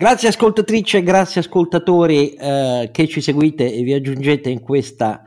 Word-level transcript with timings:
Grazie 0.00 0.28
ascoltatrice, 0.28 1.02
grazie 1.02 1.42
ascoltatori 1.42 2.32
eh, 2.32 2.88
che 2.90 3.06
ci 3.06 3.20
seguite 3.20 3.70
e 3.70 3.82
vi 3.82 3.92
aggiungete 3.92 4.48
in 4.48 4.62
questa 4.62 5.22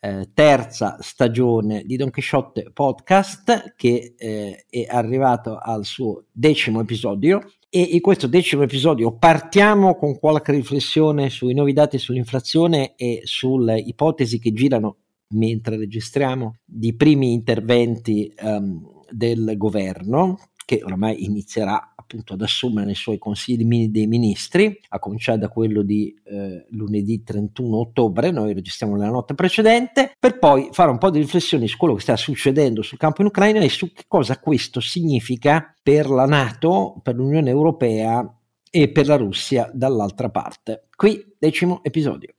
eh, 0.00 0.30
terza 0.32 0.96
stagione 1.02 1.82
di 1.84 1.96
Don 1.96 2.08
Quixote 2.08 2.70
Podcast 2.72 3.74
che 3.76 4.14
eh, 4.16 4.64
è 4.66 4.86
arrivato 4.88 5.58
al 5.58 5.84
suo 5.84 6.24
decimo 6.32 6.80
episodio. 6.80 7.52
E 7.68 7.82
in 7.82 8.00
questo 8.00 8.26
decimo 8.26 8.62
episodio 8.62 9.14
partiamo 9.14 9.94
con 9.94 10.18
qualche 10.18 10.52
riflessione 10.52 11.28
sui 11.28 11.52
nuovi 11.52 11.74
dati 11.74 11.98
sull'inflazione 11.98 12.94
e 12.96 13.20
sulle 13.24 13.78
ipotesi 13.78 14.38
che 14.38 14.54
girano 14.54 15.00
mentre 15.34 15.76
registriamo 15.76 16.60
di 16.64 16.96
primi 16.96 17.34
interventi 17.34 18.32
um, 18.40 19.02
del 19.10 19.52
governo 19.58 20.38
che 20.64 20.80
oramai 20.82 21.24
inizierà 21.24 21.93
appunto 22.14 22.34
ad 22.34 22.42
assumere 22.42 22.86
nei 22.86 22.94
suoi 22.94 23.18
consigli 23.18 23.88
dei 23.88 24.06
ministri, 24.06 24.78
a 24.90 25.00
cominciare 25.00 25.38
da 25.38 25.48
quello 25.48 25.82
di 25.82 26.14
eh, 26.24 26.66
lunedì 26.70 27.24
31 27.24 27.76
ottobre, 27.76 28.30
noi 28.30 28.54
registriamo 28.54 28.94
nella 28.94 29.10
notte 29.10 29.34
precedente, 29.34 30.12
per 30.18 30.38
poi 30.38 30.68
fare 30.70 30.90
un 30.90 30.98
po' 30.98 31.10
di 31.10 31.18
riflessioni 31.18 31.66
su 31.66 31.76
quello 31.76 31.94
che 31.94 32.02
sta 32.02 32.16
succedendo 32.16 32.82
sul 32.82 32.98
campo 32.98 33.22
in 33.22 33.28
Ucraina 33.28 33.60
e 33.60 33.68
su 33.68 33.92
che 33.92 34.04
cosa 34.06 34.38
questo 34.38 34.78
significa 34.78 35.74
per 35.82 36.08
la 36.08 36.26
Nato, 36.26 37.00
per 37.02 37.16
l'Unione 37.16 37.50
Europea 37.50 38.24
e 38.70 38.88
per 38.90 39.06
la 39.08 39.16
Russia 39.16 39.68
dall'altra 39.74 40.30
parte. 40.30 40.86
Qui 40.94 41.34
decimo 41.38 41.82
episodio. 41.82 42.34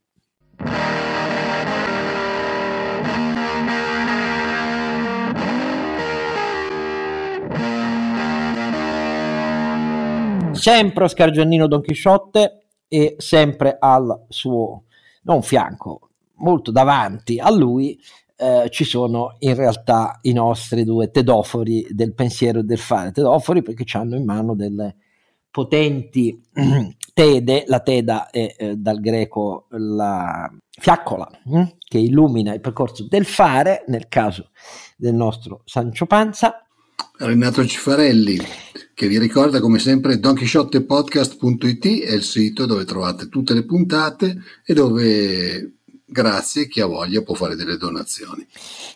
Sempre 10.55 11.03
Oscar 11.03 11.31
Giannino 11.31 11.67
Don 11.67 11.81
Chisciotte 11.81 12.65
e 12.87 13.15
sempre 13.17 13.77
al 13.79 14.25
suo, 14.29 14.83
non 15.23 15.41
fianco, 15.41 16.09
molto 16.35 16.71
davanti 16.71 17.39
a 17.39 17.51
lui 17.51 17.99
eh, 18.37 18.67
ci 18.69 18.83
sono 18.83 19.35
in 19.39 19.55
realtà 19.55 20.19
i 20.23 20.33
nostri 20.33 20.83
due 20.83 21.09
tedofori 21.09 21.87
del 21.89 22.13
pensiero 22.13 22.59
e 22.59 22.63
del 22.63 22.77
fare. 22.77 23.11
Tedofori 23.11 23.61
perché 23.61 23.85
hanno 23.97 24.15
in 24.15 24.25
mano 24.25 24.55
delle 24.55 24.95
potenti 25.49 26.41
tede, 27.13 27.63
la 27.67 27.79
teda 27.79 28.29
è 28.29 28.55
eh, 28.57 28.75
dal 28.75 28.99
greco 28.99 29.67
la 29.69 30.51
fiaccola 30.69 31.29
hm, 31.45 31.63
che 31.77 31.97
illumina 31.97 32.53
il 32.53 32.59
percorso 32.59 33.07
del 33.07 33.25
fare, 33.25 33.85
nel 33.87 34.09
caso 34.09 34.49
del 34.97 35.13
nostro 35.13 35.61
Sancio 35.63 36.05
Panza. 36.05 36.65
Renato 37.17 37.65
Cifarelli 37.65 38.37
che 38.95 39.07
vi 39.07 39.19
ricorda 39.19 39.59
come 39.59 39.77
sempre 39.77 40.19
donchisciottepodcast.it 40.19 41.85
è 42.05 42.13
il 42.13 42.23
sito 42.23 42.65
dove 42.65 42.85
trovate 42.85 43.27
tutte 43.27 43.53
le 43.53 43.65
puntate 43.65 44.37
e 44.63 44.73
dove 44.73 45.73
grazie 46.05 46.69
chi 46.69 46.79
ha 46.79 46.85
voglia 46.85 47.21
può 47.21 47.35
fare 47.35 47.55
delle 47.55 47.75
donazioni. 47.75 48.47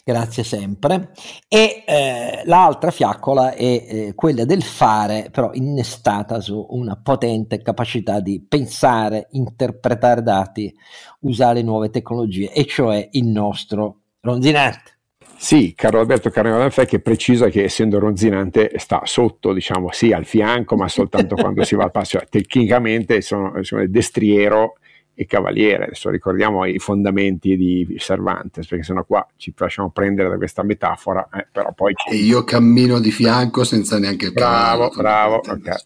Grazie 0.06 0.44
sempre. 0.44 1.11
E 1.50 1.83
eh, 1.86 2.44
l'altra 2.45 2.91
fiaccola 2.91 3.53
è 3.53 3.61
eh, 3.61 4.14
quella 4.16 4.45
del 4.45 4.64
fare, 4.64 5.30
però 5.31 5.52
innestata 5.53 6.39
su 6.39 6.66
una 6.69 6.95
potente 6.95 7.61
capacità 7.61 8.22
di 8.22 8.41
pensare, 8.41 9.28
interpretare 9.31 10.23
dati, 10.23 10.73
usare 11.22 11.61
nuove 11.61 11.89
tecnologie, 11.89 12.53
e 12.53 12.66
cioè 12.66 13.06
il 13.11 13.25
nostro 13.25 14.03
ronzinante. 14.22 14.98
Sì, 15.42 15.73
Carlo 15.73 16.02
Alberto 16.02 16.30
Carnevale 16.30 16.70
che 16.86 17.00
precisa 17.00 17.48
che 17.48 17.64
essendo 17.64 17.98
ronzinante 17.98 18.73
sta 18.76 19.04
sotto, 19.06 19.54
diciamo, 19.54 19.90
sì, 19.90 20.12
al 20.12 20.26
fianco, 20.26 20.76
ma 20.76 20.90
soltanto 20.90 21.36
quando 21.40 21.64
si 21.64 21.76
va 21.76 21.86
al 21.86 21.92
passo. 21.92 22.18
Cioè, 22.18 22.28
tecnicamente 22.30 23.22
sono, 23.22 23.64
sono 23.64 23.88
destriero 23.88 24.73
e 25.14 25.26
cavaliere. 25.26 25.86
Adesso 25.86 26.09
ricordiamo 26.09 26.66
i 26.66 26.78
fondamenti 26.78 27.56
di 27.56 27.96
Cervantes, 27.98 28.68
perché 28.68 28.84
sennò 28.84 29.06
qua 29.06 29.26
ci 29.38 29.54
facciamo 29.56 29.92
prendere 29.92 30.28
da 30.28 30.36
questa 30.36 30.62
metafora, 30.62 31.30
eh, 31.34 31.47
però 31.50 31.72
poi... 31.74 31.94
E 32.12 32.16
io 32.16 32.44
cammino 32.44 33.00
di 33.00 33.09
fianco 33.09 33.63
senza 33.63 33.97
neanche 33.97 34.25
il 34.25 34.34
Bravo, 34.34 34.92
bravo, 34.94 35.36
ok. 35.36 35.86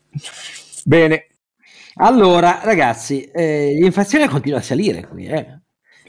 Bene. 0.83 1.27
Allora, 1.97 2.61
ragazzi, 2.63 3.23
eh, 3.25 3.75
l'inflazione 3.79 4.27
continua 4.27 4.57
a 4.57 4.63
salire 4.63 5.05
qui, 5.05 5.27
eh. 5.27 5.61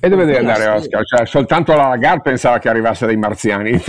E 0.05 0.09
dove 0.11 0.27
deve 0.27 0.39
andare 0.39 0.67
Oscar? 0.69 1.03
Cioè, 1.03 1.27
soltanto 1.27 1.75
la 1.75 1.89
Lagarde 1.89 2.21
pensava 2.21 2.59
che 2.59 2.69
arrivasse 2.69 3.07
dai 3.07 3.17
marziani. 3.17 3.83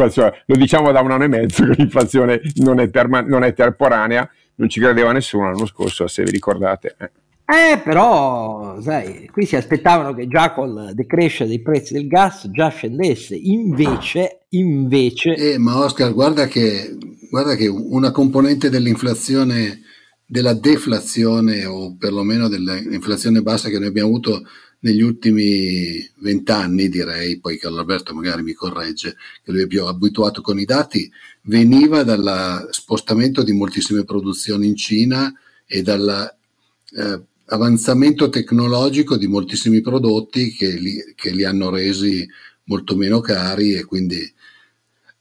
Lo 0.45 0.55
diciamo 0.55 0.93
da 0.93 1.01
un 1.01 1.11
anno 1.11 1.25
e 1.25 1.27
mezzo 1.27 1.65
che 1.65 1.73
l'inflazione 1.75 2.39
non 2.55 2.79
è, 2.79 2.89
perma- 2.89 3.19
non 3.19 3.43
è 3.43 3.53
temporanea, 3.53 4.29
non 4.55 4.69
ci 4.69 4.79
credeva 4.79 5.11
nessuno 5.11 5.51
l'anno 5.51 5.65
scorso, 5.65 6.07
se 6.07 6.23
vi 6.23 6.31
ricordate. 6.31 6.95
Eh. 6.97 7.11
Eh, 7.47 7.79
però, 7.83 8.79
sai, 8.79 9.29
qui 9.29 9.45
si 9.45 9.57
aspettavano 9.57 10.13
che 10.13 10.27
già 10.27 10.53
col 10.53 10.91
decrescere 10.93 11.49
dei 11.49 11.61
prezzi 11.61 11.93
del 11.93 12.07
gas 12.07 12.49
già 12.49 12.69
scendesse, 12.69 13.35
invece, 13.35 14.45
invece... 14.51 15.35
Eh, 15.35 15.57
ma 15.57 15.83
Oscar, 15.83 16.13
guarda 16.13 16.47
che, 16.47 16.95
guarda 17.29 17.55
che 17.55 17.67
una 17.67 18.11
componente 18.11 18.69
dell'inflazione, 18.69 19.81
della 20.25 20.53
deflazione 20.53 21.65
o 21.65 21.97
perlomeno 21.99 22.47
dell'inflazione 22.47 23.41
bassa 23.41 23.67
che 23.69 23.77
noi 23.77 23.89
abbiamo 23.89 24.07
avuto 24.07 24.41
negli 24.85 25.01
ultimi 25.01 26.07
vent'anni, 26.17 26.89
direi, 26.89 27.39
poi 27.39 27.57
Carlo 27.57 27.79
Alberto 27.79 28.13
magari 28.13 28.43
mi 28.43 28.53
corregge, 28.53 29.15
che 29.43 29.51
lui 29.51 29.63
è 29.63 29.67
più 29.67 29.83
abituato 29.83 30.41
con 30.41 30.59
i 30.59 30.65
dati, 30.65 31.11
veniva 31.43 32.03
dal 32.03 32.67
spostamento 32.69 33.41
di 33.41 33.51
moltissime 33.51 34.05
produzioni 34.05 34.67
in 34.67 34.75
Cina 34.75 35.33
e 35.65 35.81
dall'avanzamento 35.81 38.25
eh, 38.25 38.29
tecnologico 38.29 39.17
di 39.17 39.25
moltissimi 39.25 39.81
prodotti 39.81 40.51
che 40.51 40.75
li, 40.75 41.13
che 41.15 41.31
li, 41.31 41.43
hanno 41.43 41.71
resi 41.71 42.29
molto 42.65 42.95
meno 42.95 43.21
cari 43.21 43.73
e 43.73 43.85
quindi 43.85 44.21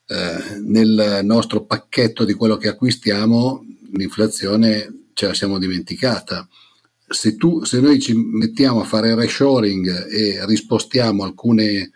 eh, 0.07 0.61
nel 0.61 1.21
nostro 1.23 1.65
pacchetto 1.65 2.27
di 2.27 2.35
quello 2.35 2.59
che 2.59 2.69
acquistiamo 2.69 3.65
l'inflazione 3.93 5.07
ce 5.15 5.29
la 5.29 5.33
siamo 5.33 5.59
dimenticata 5.59 6.47
se, 7.15 7.37
tu, 7.37 7.65
se 7.65 7.81
noi 7.81 7.99
ci 8.01 8.15
mettiamo 8.15 8.81
a 8.81 8.85
fare 8.85 9.15
reshoring 9.15 10.07
e 10.09 10.45
rispostiamo 10.45 11.25
alcune 11.25 11.93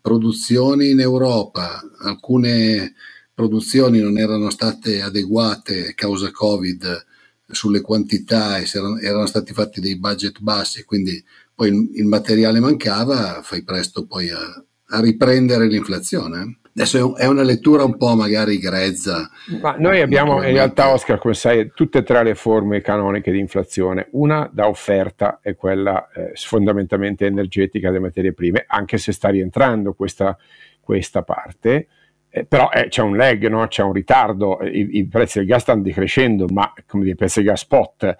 produzioni 0.00 0.90
in 0.90 1.00
Europa, 1.00 1.80
alcune 2.00 2.94
produzioni 3.32 4.00
non 4.00 4.18
erano 4.18 4.50
state 4.50 5.00
adeguate 5.00 5.94
causa 5.94 6.30
Covid 6.30 7.06
sulle 7.46 7.80
quantità 7.80 8.58
e 8.58 8.68
erano, 8.72 8.98
erano 8.98 9.26
stati 9.26 9.52
fatti 9.52 9.80
dei 9.80 9.98
budget 9.98 10.40
bassi, 10.40 10.84
quindi 10.84 11.22
poi 11.54 11.90
il 11.94 12.06
materiale 12.06 12.60
mancava, 12.60 13.42
fai 13.42 13.62
presto 13.62 14.06
poi 14.06 14.30
a, 14.30 14.64
a 14.86 15.00
riprendere 15.00 15.68
l'inflazione. 15.68 16.58
Adesso 16.74 17.16
è 17.16 17.26
una 17.26 17.42
lettura 17.42 17.84
un 17.84 17.98
po' 17.98 18.14
magari 18.14 18.58
grezza. 18.58 19.28
Ma 19.60 19.76
noi 19.78 20.00
abbiamo 20.00 20.42
in 20.42 20.54
realtà, 20.54 20.90
Oscar, 20.90 21.18
come 21.18 21.34
sai, 21.34 21.70
tutte 21.74 21.98
e 21.98 22.02
tre 22.02 22.22
le 22.22 22.34
forme 22.34 22.80
canoniche 22.80 23.30
di 23.30 23.38
inflazione. 23.38 24.08
Una 24.12 24.48
da 24.50 24.68
offerta 24.68 25.40
è 25.42 25.54
quella 25.54 26.08
eh, 26.10 26.32
fondamentalmente 26.34 27.26
energetica 27.26 27.88
delle 27.88 28.00
materie 28.00 28.32
prime, 28.32 28.64
anche 28.66 28.96
se 28.96 29.12
sta 29.12 29.28
rientrando 29.28 29.92
questa, 29.92 30.36
questa 30.80 31.22
parte. 31.22 31.88
Eh, 32.30 32.46
però 32.46 32.70
eh, 32.70 32.88
c'è 32.88 33.02
un 33.02 33.18
lag, 33.18 33.46
no? 33.48 33.66
c'è 33.66 33.82
un 33.82 33.92
ritardo, 33.92 34.60
I, 34.62 34.96
i, 34.96 35.06
prezzi 35.06 35.38
del 35.38 35.46
gas 35.46 35.60
stanno 35.60 35.82
decrescendo, 35.82 36.46
ma 36.50 36.72
come 36.86 37.02
dire, 37.02 37.14
i 37.14 37.18
prezzi 37.18 37.40
del 37.40 37.50
gas 37.50 37.60
spot 37.60 38.16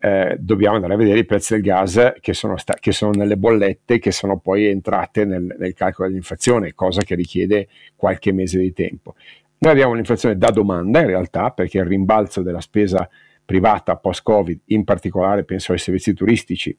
eh, 0.00 0.36
dobbiamo 0.38 0.76
andare 0.76 0.94
a 0.94 0.96
vedere 0.96 1.18
i 1.18 1.24
prezzi 1.24 1.54
del 1.54 1.62
gas 1.62 2.14
che 2.20 2.32
sono, 2.32 2.56
sta- 2.56 2.76
che 2.78 2.92
sono 2.92 3.12
nelle 3.12 3.36
bollette, 3.36 3.98
che 3.98 4.12
sono 4.12 4.38
poi 4.38 4.66
entrate 4.66 5.24
nel, 5.24 5.56
nel, 5.58 5.74
calcolo 5.74 6.08
dell'inflazione, 6.08 6.74
cosa 6.74 7.02
che 7.02 7.14
richiede 7.14 7.68
qualche 7.96 8.32
mese 8.32 8.58
di 8.58 8.72
tempo. 8.72 9.14
Noi 9.58 9.72
abbiamo 9.72 9.92
un'inflazione 9.92 10.36
da 10.36 10.50
domanda 10.50 11.00
in 11.00 11.06
realtà, 11.06 11.50
perché 11.50 11.78
il 11.78 11.84
rimbalzo 11.84 12.42
della 12.42 12.60
spesa 12.60 13.08
privata 13.44 13.96
post-Covid, 13.96 14.60
in 14.66 14.84
particolare 14.84 15.42
penso 15.44 15.72
ai 15.72 15.78
servizi 15.78 16.12
turistici 16.12 16.76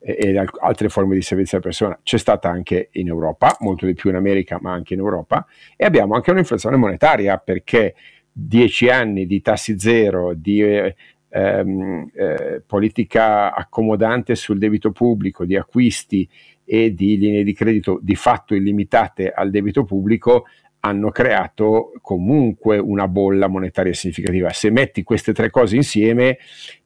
e, 0.00 0.16
e 0.18 0.46
altre 0.60 0.88
forme 0.88 1.14
di 1.14 1.22
servizio 1.22 1.58
alla 1.58 1.66
persona, 1.66 1.98
c'è 2.02 2.18
stata 2.18 2.48
anche 2.48 2.88
in 2.92 3.06
Europa, 3.06 3.56
molto 3.60 3.86
di 3.86 3.94
più 3.94 4.10
in 4.10 4.16
America, 4.16 4.58
ma 4.60 4.72
anche 4.72 4.94
in 4.94 5.00
Europa, 5.00 5.46
e 5.76 5.84
abbiamo 5.84 6.14
anche 6.14 6.32
un'inflazione 6.32 6.76
monetaria 6.76 7.38
perché 7.38 7.94
dieci 8.32 8.88
anni 8.88 9.24
di 9.24 9.40
tassi 9.40 9.78
zero, 9.78 10.34
di 10.34 10.62
eh, 10.62 10.96
ehm, 11.36 12.10
eh, 12.14 12.62
politica 12.66 13.54
accomodante 13.54 14.34
sul 14.34 14.58
debito 14.58 14.90
pubblico, 14.90 15.44
di 15.44 15.56
acquisti 15.56 16.28
e 16.64 16.94
di 16.94 17.18
linee 17.18 17.44
di 17.44 17.52
credito 17.52 17.98
di 18.02 18.14
fatto 18.14 18.54
illimitate 18.54 19.30
al 19.30 19.50
debito 19.50 19.84
pubblico 19.84 20.46
hanno 20.80 21.10
creato 21.10 21.92
comunque 22.00 22.78
una 22.78 23.08
bolla 23.08 23.48
monetaria 23.48 23.92
significativa. 23.92 24.50
Se 24.50 24.70
metti 24.70 25.02
queste 25.02 25.32
tre 25.32 25.50
cose 25.50 25.74
insieme, 25.74 26.38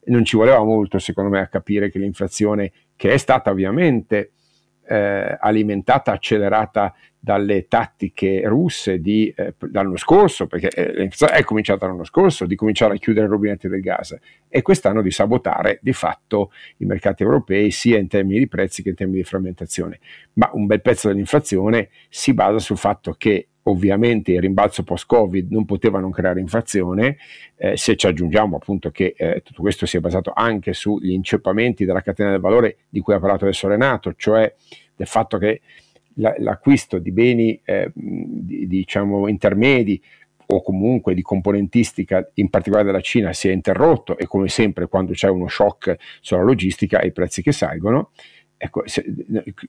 non 0.04 0.24
ci 0.24 0.36
voleva 0.36 0.64
molto, 0.64 0.98
secondo 0.98 1.30
me, 1.30 1.40
a 1.40 1.48
capire 1.48 1.90
che 1.90 1.98
l'inflazione, 1.98 2.72
che 2.96 3.12
è 3.12 3.18
stata 3.18 3.50
ovviamente 3.50 4.32
eh, 4.90 5.36
alimentata, 5.38 6.10
accelerata 6.10 6.92
dalle 7.16 7.68
tattiche 7.68 8.42
russe 8.46 9.00
di, 9.00 9.32
eh, 9.36 9.54
l'anno 9.70 9.96
scorso, 9.96 10.48
perché 10.48 10.68
eh, 10.70 11.08
è 11.08 11.44
cominciata 11.44 11.86
l'anno 11.86 12.02
scorso, 12.02 12.44
di 12.44 12.56
cominciare 12.56 12.94
a 12.94 12.96
chiudere 12.96 13.26
i 13.26 13.28
rubinetti 13.28 13.68
del 13.68 13.80
gas 13.80 14.18
e 14.48 14.62
quest'anno 14.62 15.00
di 15.00 15.12
sabotare 15.12 15.78
di 15.80 15.92
fatto 15.92 16.50
i 16.78 16.86
mercati 16.86 17.22
europei 17.22 17.70
sia 17.70 17.98
in 17.98 18.08
termini 18.08 18.40
di 18.40 18.48
prezzi 18.48 18.82
che 18.82 18.88
in 18.88 18.94
termini 18.96 19.18
di 19.18 19.24
frammentazione. 19.24 20.00
Ma 20.32 20.50
un 20.54 20.66
bel 20.66 20.80
pezzo 20.80 21.06
dell'inflazione 21.06 21.90
si 22.08 22.34
basa 22.34 22.58
sul 22.58 22.78
fatto 22.78 23.14
che 23.16 23.49
ovviamente 23.64 24.32
il 24.32 24.40
rimbalzo 24.40 24.82
post-Covid 24.82 25.50
non 25.50 25.64
poteva 25.64 26.00
non 26.00 26.10
creare 26.10 26.40
inflazione, 26.40 27.16
eh, 27.56 27.76
se 27.76 27.96
ci 27.96 28.06
aggiungiamo 28.06 28.56
appunto 28.56 28.90
che 28.90 29.14
eh, 29.16 29.42
tutto 29.44 29.60
questo 29.60 29.86
si 29.86 29.96
è 29.96 30.00
basato 30.00 30.32
anche 30.34 30.72
sugli 30.72 31.10
inceppamenti 31.10 31.84
della 31.84 32.02
catena 32.02 32.30
del 32.30 32.40
valore 32.40 32.78
di 32.88 33.00
cui 33.00 33.14
ha 33.14 33.20
parlato 33.20 33.44
adesso 33.44 33.68
Renato, 33.68 34.14
cioè 34.16 34.52
del 34.96 35.06
fatto 35.06 35.38
che 35.38 35.60
la, 36.14 36.34
l'acquisto 36.38 36.98
di 36.98 37.12
beni 37.12 37.60
eh, 37.64 37.90
di, 37.94 38.66
diciamo 38.66 39.28
intermedi 39.28 40.00
o 40.52 40.62
comunque 40.62 41.14
di 41.14 41.22
componentistica, 41.22 42.28
in 42.34 42.48
particolare 42.48 42.86
della 42.86 43.00
Cina, 43.00 43.32
si 43.32 43.48
è 43.48 43.52
interrotto 43.52 44.18
e 44.18 44.26
come 44.26 44.48
sempre 44.48 44.88
quando 44.88 45.12
c'è 45.12 45.28
uno 45.28 45.46
shock 45.46 45.96
sulla 46.20 46.42
logistica 46.42 47.00
i 47.02 47.12
prezzi 47.12 47.40
che 47.40 47.52
salgono, 47.52 48.10
ecco, 48.62 48.82
se, 48.84 49.04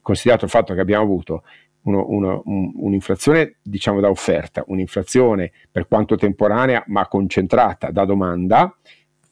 considerato 0.02 0.44
il 0.44 0.50
fatto 0.50 0.74
che 0.74 0.80
abbiamo 0.80 1.02
avuto 1.02 1.44
uno, 1.84 2.04
uno, 2.08 2.42
un, 2.44 2.72
un'inflazione 2.76 3.56
diciamo 3.62 4.00
da 4.00 4.10
offerta, 4.10 4.62
un'inflazione 4.66 5.50
per 5.70 5.88
quanto 5.88 6.16
temporanea 6.16 6.84
ma 6.88 7.08
concentrata 7.08 7.90
da 7.90 8.04
domanda, 8.04 8.76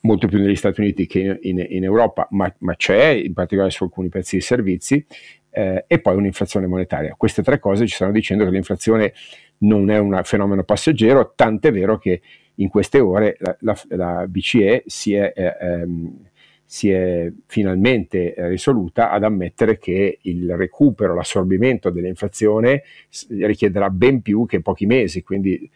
molto 0.01 0.29
più 0.29 0.39
negli 0.39 0.57
Stati 0.57 0.81
Uniti 0.81 1.07
che 1.07 1.39
in, 1.43 1.65
in 1.69 1.85
Europa, 1.85 2.27
ma, 2.31 2.53
ma, 2.61 2.75
c'è 2.75 3.09
in 3.09 3.35
particolare 3.35 3.71
su 3.71 3.85
alcuni 3.85 4.09
pezzi 4.09 4.37
di 4.37 4.43
servizi, 4.43 5.05
eh, 5.51 5.85
e 5.87 5.99
poi 6.01 6.17
un'inflazione 6.17 6.67
monetaria. 6.67 7.15
Queste 7.19 7.43
tre 7.43 7.59
cose 7.59 7.87
ci 7.87 7.95
stanno 7.95 8.13
dicendo 8.13 8.45
che 8.45 8.51
l'inflazione 8.51 9.13
non 9.59 9.91
è 9.91 9.99
un 9.99 10.19
fenomeno 10.25 10.65
passeggero, 10.65 11.33
tant'è 11.37 11.71
vero 11.71 11.99
che 11.99 12.23
in 12.55 12.69
queste 12.69 12.99
ore 12.99 13.37
la, 13.41 13.57
la, 13.61 13.79
la 13.91 14.27
BCE 14.27 14.85
si 14.87 15.13
è... 15.13 15.33
Eh, 15.37 15.57
ehm, 15.61 16.29
si 16.73 16.89
è 16.89 17.29
finalmente 17.47 18.33
eh, 18.33 18.47
risoluta 18.47 19.11
ad 19.11 19.25
ammettere 19.25 19.77
che 19.77 20.21
il 20.23 20.55
recupero, 20.55 21.17
l'assorbimento 21.17 21.91
dell'inflazione 21.91 22.85
richiederà 23.41 23.91
ben 23.91 24.23
più 24.23 24.47
che 24.47 24.61
pochi 24.61 24.87
mesi, 24.87 25.25
quindi 25.25 25.69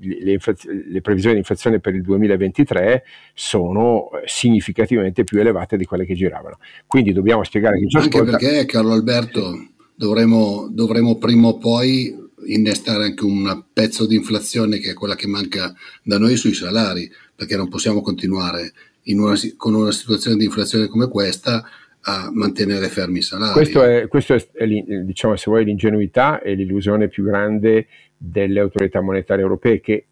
le, 0.00 0.40
le 0.88 1.00
previsioni 1.00 1.34
di 1.34 1.40
inflazione 1.42 1.78
per 1.78 1.94
il 1.94 2.02
2023 2.02 3.04
sono 3.32 4.10
eh, 4.10 4.22
significativamente 4.26 5.22
più 5.22 5.38
elevate 5.38 5.76
di 5.76 5.84
quelle 5.84 6.04
che 6.04 6.14
giravano. 6.14 6.58
Quindi 6.88 7.12
dobbiamo 7.12 7.44
spiegare 7.44 7.78
che 7.78 7.86
Anche 7.96 8.18
ascolta... 8.18 8.36
perché, 8.36 8.66
Carlo 8.66 8.94
Alberto, 8.94 9.68
dovremo, 9.94 10.68
dovremo 10.72 11.18
prima 11.18 11.46
o 11.46 11.58
poi 11.58 12.18
innestare 12.46 13.04
anche 13.04 13.24
un 13.24 13.62
pezzo 13.72 14.08
di 14.08 14.16
inflazione 14.16 14.80
che 14.80 14.90
è 14.90 14.94
quella 14.94 15.14
che 15.14 15.28
manca 15.28 15.72
da 16.02 16.18
noi 16.18 16.34
sui 16.34 16.52
salari, 16.52 17.08
perché 17.32 17.56
non 17.56 17.68
possiamo 17.68 18.00
continuare 18.00 18.72
una, 19.04 19.34
con 19.56 19.74
una 19.74 19.92
situazione 19.92 20.36
di 20.36 20.44
inflazione 20.44 20.88
come 20.88 21.08
questa 21.08 21.64
a 22.04 22.30
mantenere 22.32 22.88
fermi 22.88 23.18
i 23.18 23.22
salari. 23.22 23.52
Questo 23.52 23.84
è, 23.84 24.08
questo 24.08 24.34
è, 24.34 24.44
è 24.52 24.66
diciamo, 24.66 25.36
se 25.36 25.44
vuoi, 25.50 25.64
l'ingenuità 25.64 26.40
e 26.40 26.54
l'illusione 26.54 27.08
più 27.08 27.24
grande 27.24 27.86
delle 28.16 28.60
autorità 28.60 29.00
monetarie 29.00 29.42
europee 29.42 29.80
che 29.80 30.06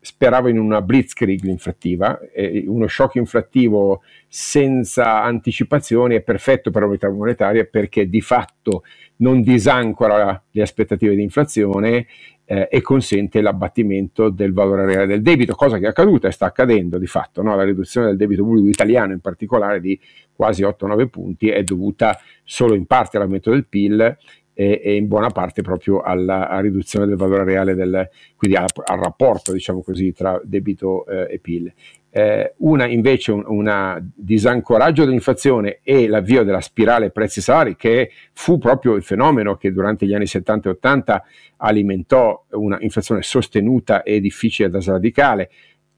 speravano 0.00 0.48
in 0.48 0.58
una 0.60 0.80
blitzkrieg 0.80 1.42
inflattiva, 1.44 2.18
uno 2.66 2.86
shock 2.86 3.16
inflattivo 3.16 4.02
senza 4.28 5.22
anticipazioni 5.24 6.14
è 6.14 6.20
perfetto 6.20 6.70
per 6.70 6.82
l'autorità 6.82 7.10
monetaria 7.10 7.64
perché 7.64 8.08
di 8.08 8.20
fatto 8.20 8.84
non 9.16 9.42
disancora 9.42 10.40
le 10.50 10.62
aspettative 10.62 11.16
di 11.16 11.22
inflazione 11.22 12.06
eh, 12.52 12.68
e 12.70 12.82
consente 12.82 13.40
l'abbattimento 13.40 14.28
del 14.28 14.52
valore 14.52 14.84
reale 14.84 15.06
del 15.06 15.22
debito, 15.22 15.54
cosa 15.54 15.78
che 15.78 15.86
è 15.86 15.88
accaduta 15.88 16.28
e 16.28 16.32
sta 16.32 16.44
accadendo 16.44 16.98
di 16.98 17.06
fatto. 17.06 17.40
No? 17.40 17.56
La 17.56 17.64
riduzione 17.64 18.08
del 18.08 18.18
debito 18.18 18.44
pubblico 18.44 18.68
italiano 18.68 19.14
in 19.14 19.20
particolare 19.20 19.80
di 19.80 19.98
quasi 20.34 20.62
8-9 20.62 21.06
punti 21.08 21.48
è 21.48 21.62
dovuta 21.62 22.18
solo 22.44 22.74
in 22.74 22.84
parte 22.84 23.16
all'aumento 23.16 23.48
del 23.48 23.64
PIL 23.66 24.18
e, 24.52 24.80
e 24.84 24.96
in 24.96 25.08
buona 25.08 25.30
parte 25.30 25.62
proprio 25.62 26.02
alla, 26.02 26.60
riduzione 26.60 27.06
del 27.06 27.16
valore 27.16 27.44
reale, 27.44 27.74
del, 27.74 28.10
quindi 28.36 28.58
al, 28.58 28.66
al 28.84 28.98
rapporto 28.98 29.50
diciamo 29.52 29.80
così, 29.80 30.12
tra 30.12 30.38
debito 30.44 31.06
eh, 31.06 31.32
e 31.32 31.38
PIL. 31.38 31.72
Eh, 32.14 32.54
una 32.58 32.86
invece 32.86 33.32
un 33.32 33.42
una 33.46 33.98
disancoraggio 34.14 35.06
dell'inflazione 35.06 35.78
e 35.82 36.06
l'avvio 36.06 36.44
della 36.44 36.60
spirale 36.60 37.10
prezzi-salari 37.10 37.74
che 37.74 38.10
fu 38.34 38.58
proprio 38.58 38.96
il 38.96 39.02
fenomeno 39.02 39.56
che 39.56 39.72
durante 39.72 40.04
gli 40.04 40.12
anni 40.12 40.26
70 40.26 40.68
e 40.68 40.72
80 40.72 41.24
alimentò 41.56 42.44
una 42.50 42.76
inflazione 42.80 43.22
sostenuta 43.22 44.02
e 44.02 44.20
difficile 44.20 44.68
da 44.68 44.82
sradicare 44.82 45.48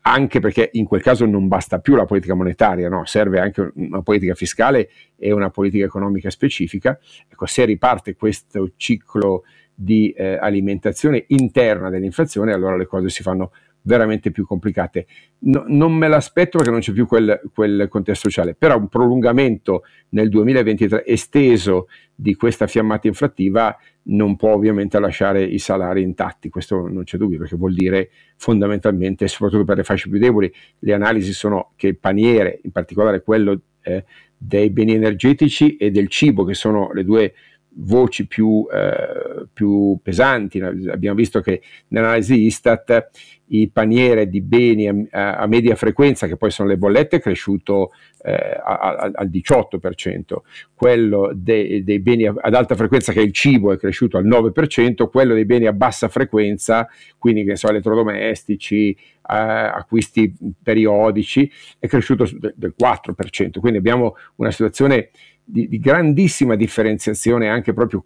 anche 0.07 0.39
perché 0.39 0.69
in 0.75 0.85
quel 0.85 1.03
caso 1.03 1.25
non 1.25 1.49
basta 1.49 1.79
più 1.79 1.95
la 1.95 2.05
politica 2.05 2.35
monetaria, 2.35 2.89
no? 2.89 3.07
serve 3.07 3.41
anche 3.41 3.73
una 3.75 4.03
politica 4.03 4.35
fiscale 4.35 4.91
e 5.17 5.33
una 5.33 5.49
politica 5.49 5.85
economica 5.85 6.29
specifica. 6.29 6.99
Ecco, 7.27 7.47
se 7.47 7.65
riparte 7.65 8.15
questo 8.15 8.73
ciclo 8.77 9.45
di 9.75 10.11
eh, 10.11 10.37
alimentazione 10.37 11.25
interna 11.29 11.89
dell'inflazione, 11.89 12.53
allora 12.53 12.77
le 12.77 12.87
cose 12.87 13.09
si 13.09 13.23
fanno 13.23 13.53
veramente 13.85 14.31
più 14.31 14.47
complicate. 14.47 15.07
No, 15.41 15.65
non 15.67 15.93
me 15.93 16.09
l'aspetto 16.09 16.59
perché 16.59 16.73
non 16.73 16.81
c'è 16.81 16.93
più 16.93 17.07
quel, 17.07 17.41
quel, 17.53 17.87
contesto 17.89 18.29
sociale, 18.29 18.55
però 18.55 18.79
un 18.79 18.89
prolungamento 18.89 19.83
nel 20.11 20.29
2023 20.29 21.05
esteso 21.07 21.89
di 22.15 22.35
questa 22.35 22.67
fiammata 22.67 23.09
inflattiva 23.09 23.77
non 24.05 24.37
può 24.37 24.53
ovviamente 24.53 24.99
lasciare 24.99 25.45
i 25.45 25.59
salari 25.59 26.03
intatti, 26.03 26.49
questo 26.49 26.87
non 26.89 27.05
c'è 27.05 27.17
dubbio 27.17 27.39
perché 27.39 27.57
vuol 27.57 27.75
dire 27.75 28.11
fondamentalmente, 28.37 29.29
soprattutto 29.29 29.65
per 29.65 29.79
le 29.79 29.85
fasce 29.85 30.09
più 30.09 30.19
deboli, 30.19 30.53
le 30.81 30.93
analisi 30.93 31.33
sono 31.33 31.73
che 31.77 31.89
il 31.89 31.99
paniere, 31.99 32.61
in 32.63 32.71
particolare 32.71 33.23
quello 33.23 33.61
eh, 33.83 34.05
dei 34.37 34.71
beni 34.71 34.93
energetici 34.93 35.77
e 35.77 35.91
del 35.91 36.09
cibo, 36.09 36.45
che 36.45 36.55
sono 36.55 36.91
le 36.93 37.05
due 37.05 37.35
voci 37.77 38.27
più, 38.27 38.67
eh, 38.73 39.47
più, 39.53 39.99
pesanti. 40.03 40.61
Abbiamo 40.61 41.17
visto 41.17 41.41
che 41.41 41.63
nell'analisi 41.89 42.45
Istat 42.45 43.11
il 43.49 43.71
paniere 43.71 44.29
di 44.29 44.41
beni 44.41 44.89
a, 44.89 45.37
a, 45.37 45.47
media 45.47 45.77
frequenza, 45.77 46.27
che 46.27 46.37
poi 46.37 46.51
sono 46.51 46.69
le 46.69 46.77
bollette, 46.77 47.17
è 47.17 47.21
cresciuto 47.21 47.91
eh, 48.23 48.59
al 48.63 49.29
18%, 49.31 50.37
quello 50.75 51.31
dei, 51.35 51.85
dei 51.85 52.01
beni 52.01 52.27
ad 52.27 52.55
alta 52.55 52.75
frequenza, 52.75 53.13
che 53.13 53.21
è 53.21 53.25
il 53.25 53.33
cibo, 53.33 53.73
è 53.73 53.77
cresciuto 53.77 54.17
al 54.17 54.27
9%, 54.27 55.09
quello 55.11 55.35
dei 55.35 55.45
beni 55.45 55.67
a 55.67 55.73
bassa 55.73 56.09
frequenza, 56.09 56.89
quindi 57.19 57.45
che 57.45 57.57
so, 57.57 57.69
elettrodomestici, 57.69 58.91
eh, 58.91 58.97
acquisti 59.27 60.35
periodici, 60.63 61.51
è 61.79 61.87
cresciuto 61.87 62.27
del 62.55 62.75
4%. 62.81 63.61
Quindi 63.61 63.79
abbiamo 63.79 64.17
una 64.37 64.51
situazione 64.51 65.11
di, 65.45 65.69
di 65.69 65.79
grandissima 65.79 66.57
differenziazione 66.57 67.49
anche 67.49 67.73
proprio 67.73 68.05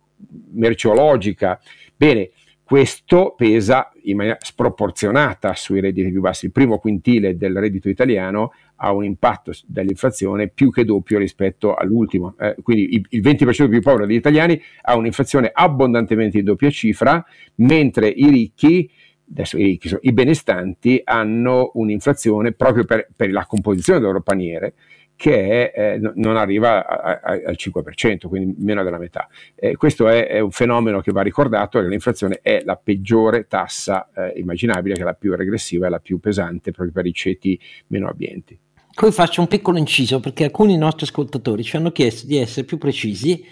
merceologica. 0.52 1.60
Bene, 1.96 2.30
questo 2.68 3.32
pesa 3.34 3.90
in 4.02 4.16
maniera 4.16 4.36
sproporzionata 4.40 5.54
sui 5.54 5.80
redditi 5.80 6.10
più 6.10 6.20
bassi. 6.20 6.44
Il 6.44 6.52
primo 6.52 6.76
quintile 6.76 7.38
del 7.38 7.56
reddito 7.56 7.88
italiano 7.88 8.52
ha 8.76 8.92
un 8.92 9.04
impatto 9.04 9.52
dell'inflazione 9.64 10.48
più 10.48 10.70
che 10.70 10.84
doppio 10.84 11.18
rispetto 11.18 11.74
all'ultimo. 11.74 12.34
Eh, 12.38 12.56
quindi 12.62 13.02
il 13.08 13.22
20% 13.22 13.70
più 13.70 13.80
povero 13.80 14.04
degli 14.04 14.16
italiani 14.16 14.60
ha 14.82 14.96
un'inflazione 14.96 15.50
abbondantemente 15.50 16.36
di 16.36 16.44
doppia 16.44 16.68
cifra, 16.68 17.24
mentre 17.54 18.08
i 18.08 18.28
ricchi 18.28 18.90
adesso 19.30 19.56
i, 19.56 19.80
i 20.00 20.12
benestanti 20.12 21.00
hanno 21.04 21.70
un'inflazione 21.74 22.52
proprio 22.52 22.84
per, 22.84 23.08
per 23.14 23.30
la 23.30 23.46
composizione 23.46 23.98
del 23.98 24.08
loro 24.08 24.20
paniere 24.20 24.74
che 25.18 25.72
è, 25.72 25.94
eh, 25.94 26.12
non 26.14 26.36
arriva 26.36 26.86
a, 26.86 27.20
a, 27.20 27.32
al 27.44 27.56
5%, 27.58 28.28
quindi 28.28 28.54
meno 28.62 28.84
della 28.84 28.98
metà. 28.98 29.26
Eh, 29.56 29.74
questo 29.74 30.06
è, 30.06 30.28
è, 30.28 30.38
un 30.38 30.52
fenomeno 30.52 31.00
che 31.00 31.10
va 31.10 31.22
ricordato, 31.22 31.80
l'inflazione 31.80 32.38
è 32.40 32.62
la 32.64 32.76
peggiore 32.76 33.48
tassa 33.48 34.08
eh, 34.14 34.38
immaginabile, 34.38 34.94
che 34.94 35.00
è 35.00 35.04
la 35.04 35.14
più 35.14 35.34
regressiva 35.34 35.88
e 35.88 35.90
la 35.90 35.98
più 35.98 36.20
pesante 36.20 36.70
proprio 36.70 36.94
per 36.94 37.06
i 37.06 37.12
ceti 37.12 37.58
meno 37.88 38.08
abbienti. 38.08 38.56
Poi 38.94 39.10
faccio 39.10 39.40
un 39.40 39.48
piccolo 39.48 39.76
inciso 39.76 40.20
perché 40.20 40.44
alcuni 40.44 40.76
nostri 40.76 41.04
ascoltatori 41.04 41.64
ci 41.64 41.74
hanno 41.74 41.90
chiesto 41.90 42.24
di 42.24 42.36
essere 42.36 42.64
più 42.64 42.78
precisi 42.78 43.44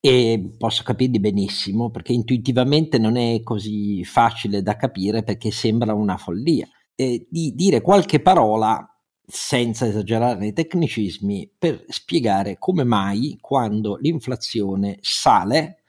e 0.00 0.54
posso 0.56 0.82
capirli 0.82 1.20
benissimo 1.20 1.90
perché 1.90 2.14
intuitivamente 2.14 2.96
non 2.96 3.16
è 3.16 3.42
così 3.42 4.02
facile 4.02 4.62
da 4.62 4.76
capire 4.76 5.22
perché 5.22 5.50
sembra 5.50 5.92
una 5.92 6.16
follia. 6.16 6.66
E 6.94 7.26
di 7.28 7.52
dire 7.54 7.82
qualche 7.82 8.20
parola 8.20 8.86
senza 9.26 9.86
esagerare 9.86 10.38
nei 10.38 10.52
tecnicismi, 10.52 11.50
per 11.58 11.84
spiegare 11.88 12.56
come 12.58 12.84
mai 12.84 13.38
quando 13.40 13.96
l'inflazione 13.96 14.98
sale 15.00 15.82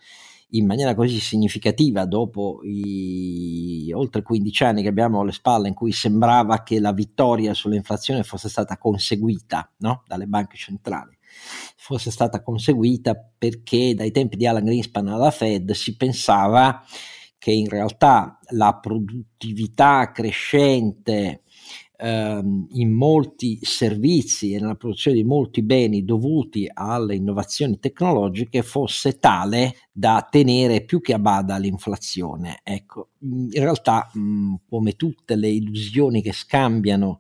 in 0.53 0.65
maniera 0.65 0.93
così 0.95 1.19
significativa 1.19 2.05
dopo 2.05 2.59
i 2.63 3.91
oltre 3.93 4.21
15 4.21 4.63
anni 4.63 4.81
che 4.81 4.87
abbiamo 4.87 5.21
alle 5.21 5.31
spalle 5.31 5.67
in 5.67 5.73
cui 5.73 5.91
sembrava 5.91 6.61
che 6.63 6.79
la 6.79 6.93
vittoria 6.93 7.53
sull'inflazione 7.53 8.23
fosse 8.23 8.49
stata 8.49 8.77
conseguita 8.77 9.71
no? 9.77 10.03
dalle 10.05 10.27
banche 10.27 10.57
centrali 10.57 11.17
fosse 11.75 12.11
stata 12.11 12.43
conseguita 12.43 13.15
perché 13.37 13.95
dai 13.95 14.11
tempi 14.11 14.37
di 14.37 14.45
Alan 14.45 14.63
Greenspan 14.63 15.07
alla 15.07 15.31
Fed 15.31 15.71
si 15.71 15.95
pensava 15.95 16.83
che 17.37 17.51
in 17.51 17.67
realtà 17.67 18.39
la 18.49 18.75
produttività 18.75 20.11
crescente 20.11 21.42
ehm, 21.97 22.67
in 22.71 22.91
molti 22.91 23.59
servizi 23.61 24.53
e 24.53 24.59
nella 24.59 24.75
produzione 24.75 25.17
di 25.17 25.23
molti 25.23 25.61
beni 25.61 26.03
dovuti 26.03 26.69
alle 26.71 27.15
innovazioni 27.15 27.79
tecnologiche 27.79 28.61
fosse 28.61 29.19
tale 29.19 29.75
da 29.91 30.27
tenere 30.29 30.83
più 30.83 31.01
che 31.01 31.13
a 31.13 31.19
bada 31.19 31.57
l'inflazione. 31.57 32.59
Ecco, 32.63 33.09
in 33.19 33.49
realtà, 33.51 34.09
mh, 34.13 34.55
come 34.69 34.95
tutte 34.95 35.35
le 35.35 35.49
illusioni 35.49 36.21
che 36.21 36.33
scambiano 36.33 37.19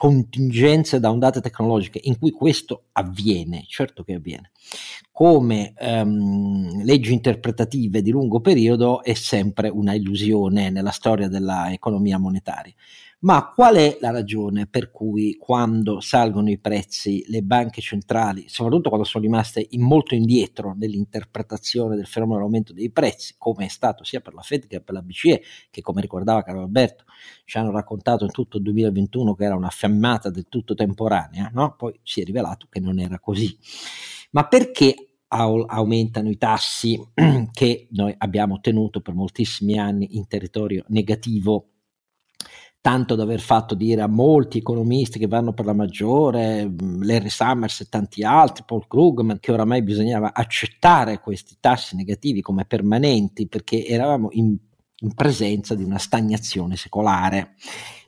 contingenze 0.00 0.98
da 0.98 1.10
ondate 1.10 1.42
tecnologiche 1.42 2.00
in 2.04 2.18
cui 2.18 2.30
questo 2.30 2.84
avviene, 2.92 3.64
certo 3.68 4.02
che 4.02 4.14
avviene, 4.14 4.50
come 5.12 5.74
um, 5.78 6.82
leggi 6.84 7.12
interpretative 7.12 8.00
di 8.00 8.10
lungo 8.10 8.40
periodo 8.40 9.02
è 9.02 9.12
sempre 9.12 9.68
una 9.68 9.92
illusione 9.92 10.70
nella 10.70 10.90
storia 10.90 11.28
dell'economia 11.28 12.16
monetaria. 12.16 12.72
Ma 13.22 13.52
qual 13.54 13.76
è 13.76 13.98
la 14.00 14.10
ragione 14.10 14.66
per 14.66 14.90
cui 14.90 15.36
quando 15.36 16.00
salgono 16.00 16.48
i 16.48 16.58
prezzi 16.58 17.22
le 17.28 17.42
banche 17.42 17.82
centrali, 17.82 18.48
soprattutto 18.48 18.88
quando 18.88 19.06
sono 19.06 19.22
rimaste 19.22 19.66
in 19.70 19.82
molto 19.82 20.14
indietro 20.14 20.74
nell'interpretazione 20.74 21.96
del 21.96 22.06
fenomeno 22.06 22.38
dell'aumento 22.38 22.72
dei 22.72 22.90
prezzi, 22.90 23.34
come 23.36 23.66
è 23.66 23.68
stato 23.68 24.04
sia 24.04 24.22
per 24.22 24.32
la 24.32 24.40
Fed 24.40 24.66
che 24.66 24.80
per 24.80 24.94
la 24.94 25.02
BCE, 25.02 25.42
che 25.70 25.82
come 25.82 26.00
ricordava 26.00 26.42
Carlo 26.42 26.62
Alberto 26.62 27.04
ci 27.44 27.58
hanno 27.58 27.70
raccontato 27.70 28.24
in 28.24 28.30
tutto 28.30 28.56
il 28.56 28.62
2021 28.62 29.34
che 29.34 29.44
era 29.44 29.54
una 29.54 29.68
fiammata 29.68 30.30
del 30.30 30.46
tutto 30.48 30.74
temporanea, 30.74 31.50
no? 31.52 31.74
poi 31.76 32.00
si 32.02 32.22
è 32.22 32.24
rivelato 32.24 32.68
che 32.70 32.80
non 32.80 32.98
era 32.98 33.18
così. 33.18 33.54
Ma 34.30 34.46
perché 34.46 34.94
aumentano 35.32 36.30
i 36.30 36.38
tassi 36.38 36.98
che 37.52 37.86
noi 37.90 38.14
abbiamo 38.16 38.54
ottenuto 38.54 39.02
per 39.02 39.12
moltissimi 39.12 39.78
anni 39.78 40.16
in 40.16 40.26
territorio 40.26 40.84
negativo 40.88 41.69
tanto 42.80 43.14
da 43.14 43.24
aver 43.24 43.40
fatto 43.40 43.74
dire 43.74 44.00
a 44.00 44.08
molti 44.08 44.58
economisti 44.58 45.18
che 45.18 45.26
vanno 45.26 45.52
per 45.52 45.66
la 45.66 45.74
maggiore, 45.74 46.66
mm, 46.66 47.02
Larry 47.02 47.28
Summers 47.28 47.80
e 47.80 47.88
tanti 47.88 48.22
altri, 48.22 48.64
Paul 48.66 48.86
Krugman, 48.86 49.38
che 49.38 49.52
oramai 49.52 49.82
bisognava 49.82 50.32
accettare 50.32 51.20
questi 51.20 51.56
tassi 51.60 51.94
negativi 51.94 52.40
come 52.40 52.64
permanenti 52.64 53.46
perché 53.46 53.84
eravamo 53.86 54.28
in, 54.32 54.56
in 54.96 55.14
presenza 55.14 55.74
di 55.74 55.84
una 55.84 55.98
stagnazione 55.98 56.76
secolare 56.76 57.54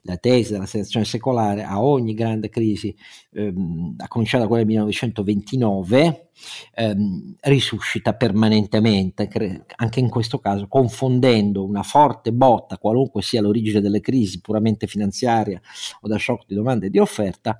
la 0.02 0.16
tesi 0.16 0.52
della 0.52 0.66
selezione 0.66 1.04
secolare 1.04 1.62
a 1.62 1.82
ogni 1.82 2.14
grande 2.14 2.48
crisi, 2.48 2.94
ehm, 3.32 3.94
a 3.98 4.08
cominciare 4.08 4.42
da 4.42 4.48
quella 4.48 4.64
del 4.64 4.72
1929, 4.72 6.28
ehm, 6.74 7.34
risuscita 7.40 8.14
permanentemente, 8.14 9.28
cre- 9.28 9.64
anche 9.76 10.00
in 10.00 10.08
questo 10.08 10.38
caso 10.38 10.66
confondendo 10.66 11.64
una 11.64 11.82
forte 11.82 12.32
botta, 12.32 12.78
qualunque 12.78 13.22
sia 13.22 13.40
l'origine 13.40 13.80
delle 13.80 14.00
crisi 14.00 14.40
puramente 14.40 14.86
finanziaria 14.86 15.60
o 16.00 16.08
da 16.08 16.18
shock 16.18 16.46
di 16.46 16.54
domanda 16.54 16.86
e 16.86 16.90
di 16.90 16.98
offerta, 16.98 17.56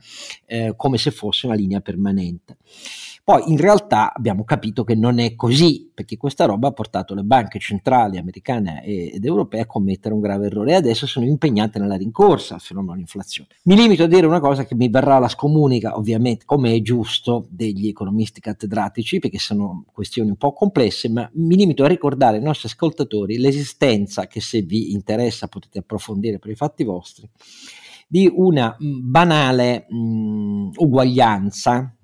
eh, 0.47 0.75
come 0.77 0.99
se 0.99 1.11
fosse 1.11 1.47
una 1.47 1.55
linea 1.55 1.81
permanente. 1.81 2.57
Poi 3.25 3.53
in 3.53 3.57
realtà 3.57 4.13
abbiamo 4.13 4.43
capito 4.43 4.83
che 4.83 4.97
non 4.97 5.21
è 5.21 5.37
così, 5.37 5.93
perché 5.95 6.17
questa 6.17 6.45
roba 6.45 6.69
ha 6.69 6.73
portato 6.73 7.15
le 7.15 7.23
banche 7.23 7.61
centrali 7.61 8.19
americane 8.19 8.83
ed 8.83 9.25
europee 9.25 9.61
a 9.61 9.67
commettere 9.67 10.13
un 10.13 10.21
grave 10.21 10.47
errore 10.47 10.73
e 10.73 10.75
adesso 10.75 11.07
sono 11.07 11.25
impegnate 11.25 11.79
nella 11.79 11.95
rincorsa 11.95 12.32
al 12.33 12.61
fenomeno 12.61 12.93
dell'inflazione. 12.93 13.51
Mi 13.65 13.77
limito 13.77 14.05
a 14.05 14.07
dire 14.07 14.27
una 14.27 14.41
cosa 14.41 14.65
che 14.65 14.75
mi 14.75 14.89
verrà 14.89 15.17
alla 15.17 15.29
scomunica, 15.29 15.97
ovviamente, 15.97 16.45
come 16.45 16.75
è 16.75 16.81
giusto, 16.83 17.47
degli 17.49 17.89
economisti 17.89 18.41
cattedratici, 18.41 19.19
perché 19.19 19.39
sono 19.39 19.85
questioni 19.93 20.31
un 20.31 20.37
po' 20.37 20.53
complesse, 20.53 21.09
ma 21.09 21.29
mi 21.35 21.57
limito 21.57 21.85
a 21.85 21.89
ricordare 21.89 22.39
ai 22.39 22.43
nostri 22.43 22.69
ascoltatori 22.69 23.39
l'esistenza, 23.39 24.27
che 24.27 24.41
se 24.41 24.63
vi 24.63 24.93
interessa 24.93 25.49
potete 25.49 25.81
approfondire 25.81 26.39
per 26.39 26.51
i 26.51 26.57
fatti 26.57 26.85
vostri, 26.85 27.29
di 28.09 28.31
una 28.33 28.77
banale 28.79 29.87
mh, 29.89 30.71
uguaglianza 30.77 31.97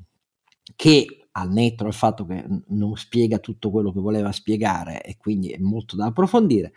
che 0.75 1.17
al 1.38 1.50
netto 1.50 1.85
del 1.85 1.92
fatto 1.92 2.26
che 2.26 2.45
non 2.68 2.97
spiega 2.97 3.38
tutto 3.38 3.71
quello 3.71 3.92
che 3.92 4.00
voleva 4.00 4.33
spiegare 4.33 5.02
e 5.02 5.16
quindi 5.16 5.50
è 5.50 5.59
molto 5.59 5.97
da 5.97 6.07
approfondire, 6.07 6.73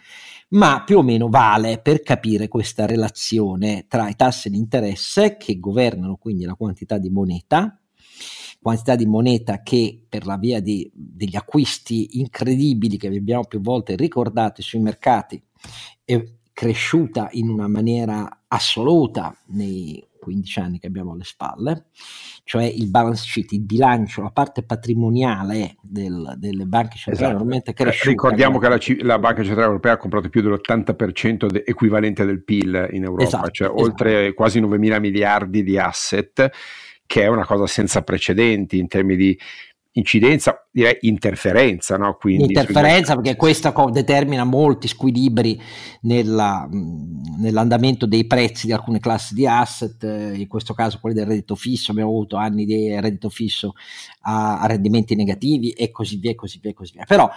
ma 0.50 0.84
più 0.84 1.00
o 1.00 1.02
meno 1.02 1.30
vale 1.30 1.80
per 1.80 2.02
capire 2.02 2.48
questa 2.48 2.86
relazione 2.86 3.86
tra 3.88 4.08
i 4.10 4.16
tassi 4.16 4.50
di 4.50 4.58
interesse 4.58 5.38
che 5.38 5.60
governano 5.60 6.16
quindi 6.16 6.46
la 6.46 6.56
quantità 6.56 6.98
di 6.98 7.10
moneta, 7.10 7.80
quantità 8.62 8.96
di 8.96 9.06
moneta 9.06 9.64
che 9.64 10.06
per 10.08 10.26
la 10.26 10.38
via 10.38 10.62
di, 10.62 10.90
degli 10.94 11.36
acquisti 11.36 12.20
incredibili 12.20 12.98
che 12.98 13.10
vi 13.10 13.18
abbiamo 13.18 13.46
più 13.46 13.62
volte 13.62 13.96
ricordato 13.96 14.62
sui 14.62 14.80
mercati 14.80 15.42
è 16.04 16.24
cresciuta 16.54 17.30
in 17.32 17.50
una 17.50 17.68
maniera 17.68 18.44
assoluta 18.48 19.36
nei 19.48 20.04
15 20.22 20.60
anni 20.60 20.80
che 20.80 20.88
abbiamo 20.88 21.14
alle 21.14 21.24
spalle, 21.24 21.86
cioè 22.44 22.64
il 22.64 22.90
balance 22.90 23.26
sheet, 23.26 23.52
il 23.54 23.62
bilancio, 23.62 24.22
la 24.22 24.30
parte 24.30 24.64
patrimoniale 24.64 25.78
del, 25.82 26.36
delle 26.38 26.66
banche 26.66 26.98
centrali 26.98 27.16
esatto. 27.16 27.32
normalmente 27.32 27.74
cresciuta. 27.74 28.10
Ricordiamo 28.10 28.60
che 28.60 28.70
la, 28.70 28.80
la, 29.02 29.20
Banca 29.20 29.44
Centrale 29.44 29.68
Europea 29.68 29.94
ha 29.94 29.98
comprato 29.98 30.30
più 30.30 30.42
dell'80% 30.42 31.48
de, 31.48 31.64
equivalente 31.66 32.26
del 32.26 32.44
PIL 32.44 32.90
in 32.92 33.04
Europa, 33.04 33.24
esatto, 33.24 33.50
cioè 33.50 33.68
esatto. 33.68 33.84
oltre 33.84 34.34
quasi 34.34 34.60
9 34.60 34.78
mila 34.78 35.00
miliardi 35.00 35.64
di 35.64 35.78
asset, 35.78 36.50
che 37.06 37.22
è 37.24 37.28
una 37.28 37.46
cosa 37.46 37.66
senza 37.66 38.04
precedenti 38.04 38.78
in 38.78 38.88
termini 38.88 39.18
di 39.18 39.40
incidenza, 39.94 40.68
direi 40.74 40.98
interferenza, 41.02 41.98
no? 41.98 42.16
Quindi 42.18 42.46
interferenza 42.46 43.16
perché 43.16 43.36
questo 43.36 43.74
determina 43.92 44.46
molti 44.46 44.88
squilibri 44.88 45.60
nella, 46.02 46.68
nell'andamento 47.38 48.06
dei 48.06 48.26
prezzi 48.26 48.68
di 48.68 48.72
alcune 48.72 49.00
classi 49.00 49.34
di 49.34 49.46
asset, 49.46 50.02
in 50.34 50.48
questo 50.48 50.74
caso 50.74 51.00
quelli 51.02 51.16
del 51.16 51.26
reddito 51.26 51.56
fisso, 51.56 51.92
abbiamo 51.92 52.12
avuto 52.12 52.38
anni 52.38 52.64
di 52.66 52.98
reddito 53.00 53.28
fisso 53.30 53.74
a, 54.22 54.62
a 54.62 54.66
rendimenti 54.68 55.14
negativi 55.16 55.72
e 55.72 55.92
così 55.92 56.18
via, 56.18 56.36
così 56.36 56.60
via, 56.62 56.74
così 56.74 56.94
via. 56.94 57.06
Però 57.06 57.30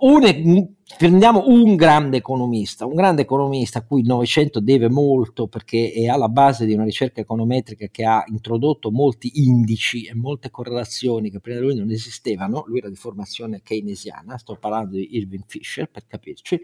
un, 0.00 0.68
prendiamo 0.98 1.44
un 1.46 1.76
grande 1.76 2.16
economista, 2.16 2.86
un 2.86 2.94
grande 2.94 3.22
economista 3.22 3.78
a 3.78 3.82
cui 3.82 4.00
il 4.00 4.06
Novecento 4.06 4.58
deve 4.58 4.88
molto 4.88 5.46
perché 5.46 5.92
è 5.92 6.06
alla 6.06 6.28
base 6.28 6.66
di 6.66 6.74
una 6.74 6.84
ricerca 6.84 7.20
econometrica 7.20 7.86
che 7.86 8.04
ha 8.04 8.24
introdotto 8.26 8.90
molti 8.90 9.30
indici 9.34 10.06
e 10.06 10.14
molte 10.14 10.50
correlazioni 10.50 11.30
che 11.30 11.38
prima 11.38 11.60
di 11.60 11.66
lui 11.66 11.76
non 11.76 11.90
esistevano, 11.90 12.64
lui 12.66 12.79
era 12.80 12.88
di 12.88 12.96
formazione 12.96 13.62
keynesiana, 13.62 14.36
sto 14.36 14.56
parlando 14.56 14.96
di 14.96 15.16
Irving 15.16 15.44
Fisher 15.46 15.88
per 15.88 16.06
capirci, 16.06 16.60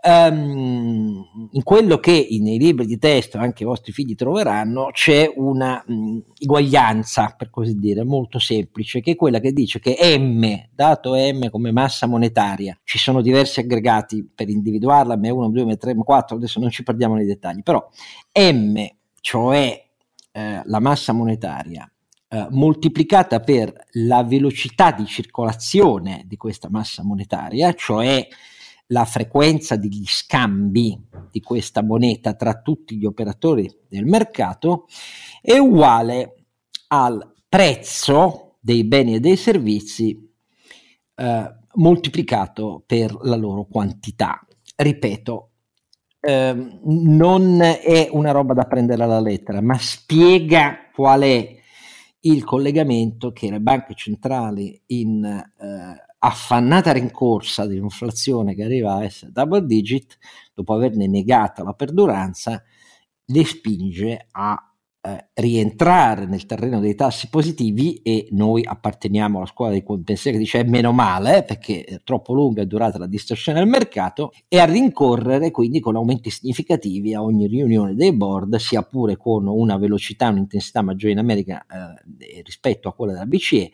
Um, 0.00 1.48
in 1.50 1.62
quello 1.64 1.98
che 1.98 2.28
nei 2.40 2.56
libri 2.56 2.86
di 2.86 2.98
testo 2.98 3.36
anche 3.36 3.64
i 3.64 3.66
vostri 3.66 3.90
figli 3.90 4.14
troveranno 4.14 4.90
c'è 4.92 5.28
una 5.34 5.82
um, 5.88 6.22
uguaglianza, 6.38 7.34
per 7.36 7.50
così 7.50 7.74
dire, 7.74 8.04
molto 8.04 8.38
semplice, 8.38 9.00
che 9.00 9.12
è 9.12 9.16
quella 9.16 9.40
che 9.40 9.52
dice 9.52 9.80
che 9.80 9.96
M, 10.16 10.68
dato 10.72 11.14
M 11.16 11.50
come 11.50 11.72
massa 11.72 12.06
monetaria, 12.06 12.78
ci 12.84 12.96
sono 12.96 13.20
diversi 13.20 13.58
aggregati 13.58 14.24
per 14.32 14.48
individuarla, 14.48 15.16
M1, 15.16 15.50
M2, 15.50 15.66
M3, 15.66 15.96
M4, 15.96 16.34
adesso 16.34 16.60
non 16.60 16.70
ci 16.70 16.84
perdiamo 16.84 17.16
nei 17.16 17.26
dettagli, 17.26 17.64
però 17.64 17.84
M, 18.34 18.86
cioè 19.20 19.84
eh, 20.30 20.62
la 20.64 20.80
massa 20.80 21.12
monetaria, 21.12 21.90
eh, 22.28 22.46
moltiplicata 22.50 23.40
per 23.40 23.72
la 23.92 24.22
velocità 24.22 24.92
di 24.92 25.06
circolazione 25.06 26.24
di 26.26 26.36
questa 26.36 26.68
massa 26.70 27.02
monetaria, 27.02 27.72
cioè 27.72 28.26
la 28.88 29.04
frequenza 29.04 29.76
degli 29.76 30.04
scambi 30.06 30.98
di 31.30 31.40
questa 31.40 31.82
moneta 31.82 32.34
tra 32.34 32.60
tutti 32.60 32.96
gli 32.96 33.04
operatori 33.04 33.70
del 33.88 34.06
mercato 34.06 34.86
è 35.40 35.58
uguale 35.58 36.44
al 36.88 37.34
prezzo 37.48 38.56
dei 38.60 38.84
beni 38.84 39.14
e 39.14 39.20
dei 39.20 39.36
servizi 39.36 40.30
eh, 41.14 41.54
moltiplicato 41.74 42.82
per 42.86 43.16
la 43.22 43.36
loro 43.36 43.64
quantità. 43.64 44.44
Ripeto, 44.76 45.50
eh, 46.20 46.78
non 46.84 47.60
è 47.60 48.08
una 48.10 48.32
roba 48.32 48.54
da 48.54 48.64
prendere 48.64 49.02
alla 49.02 49.20
lettera, 49.20 49.60
ma 49.60 49.76
spiega 49.78 50.90
qual 50.92 51.22
è 51.22 51.57
il 52.20 52.44
collegamento 52.44 53.32
che 53.32 53.50
le 53.50 53.60
banche 53.60 53.94
centrali 53.94 54.80
in 54.86 55.24
eh, 55.24 56.06
affannata 56.18 56.92
rincorsa 56.92 57.66
di 57.66 57.76
un'inflazione 57.76 58.54
che 58.54 58.64
arriva 58.64 58.94
a 58.94 59.04
essere 59.04 59.30
double 59.32 59.64
digit, 59.64 60.18
dopo 60.54 60.74
averne 60.74 61.06
negata 61.06 61.62
la 61.62 61.74
perduranza, 61.74 62.62
le 63.24 63.44
spinge 63.44 64.26
a 64.32 64.67
eh, 65.00 65.28
rientrare 65.34 66.26
nel 66.26 66.44
terreno 66.44 66.80
dei 66.80 66.96
tassi 66.96 67.28
positivi 67.28 68.02
e 68.02 68.26
noi 68.32 68.64
apparteniamo 68.64 69.38
alla 69.38 69.46
scuola 69.46 69.70
dei 69.70 69.84
pensieri 70.04 70.36
che 70.36 70.42
dice 70.42 70.64
meno 70.64 70.90
male 70.92 71.44
perché 71.44 71.84
è 71.84 72.00
troppo 72.02 72.34
lunga 72.34 72.62
è 72.62 72.66
durata 72.66 72.98
la 72.98 73.06
distorsione 73.06 73.60
del 73.60 73.68
mercato 73.68 74.32
e 74.48 74.58
a 74.58 74.64
rincorrere 74.64 75.52
quindi 75.52 75.78
con 75.78 75.94
aumenti 75.94 76.30
significativi 76.30 77.14
a 77.14 77.22
ogni 77.22 77.46
riunione 77.46 77.94
dei 77.94 78.12
board 78.12 78.56
sia 78.56 78.82
pure 78.82 79.16
con 79.16 79.46
una 79.46 79.76
velocità 79.76 80.28
un'intensità 80.28 80.82
maggiore 80.82 81.12
in 81.12 81.18
America 81.18 81.64
eh, 81.64 82.42
rispetto 82.42 82.88
a 82.88 82.92
quella 82.92 83.12
della 83.12 83.26
BCE 83.26 83.70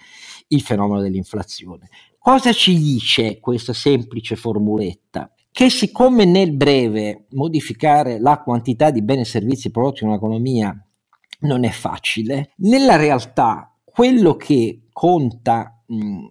il 0.49 0.61
fenomeno 0.61 1.01
dell'inflazione. 1.01 1.89
Cosa 2.19 2.53
ci 2.53 2.77
dice 2.79 3.41
questa 3.41 3.73
semplice 3.73 4.37
formuletta? 4.37 5.33
Che 5.51 5.71
siccome 5.71 6.25
nel 6.25 6.53
breve 6.53 7.27
modificare 7.31 8.19
la 8.19 8.43
quantità 8.43 8.91
di 8.91 9.03
beni 9.03 9.21
e 9.23 9.25
servizi 9.25 9.71
prodotti 9.71 10.05
in 10.05 10.11
un'economia 10.11 10.85
non 11.41 11.65
è 11.65 11.71
facile. 11.71 12.53
Nella 12.57 12.97
realtà, 12.97 13.77
quello 13.85 14.37
che 14.37 14.89
conta 14.93 15.83
mh, 15.87 16.27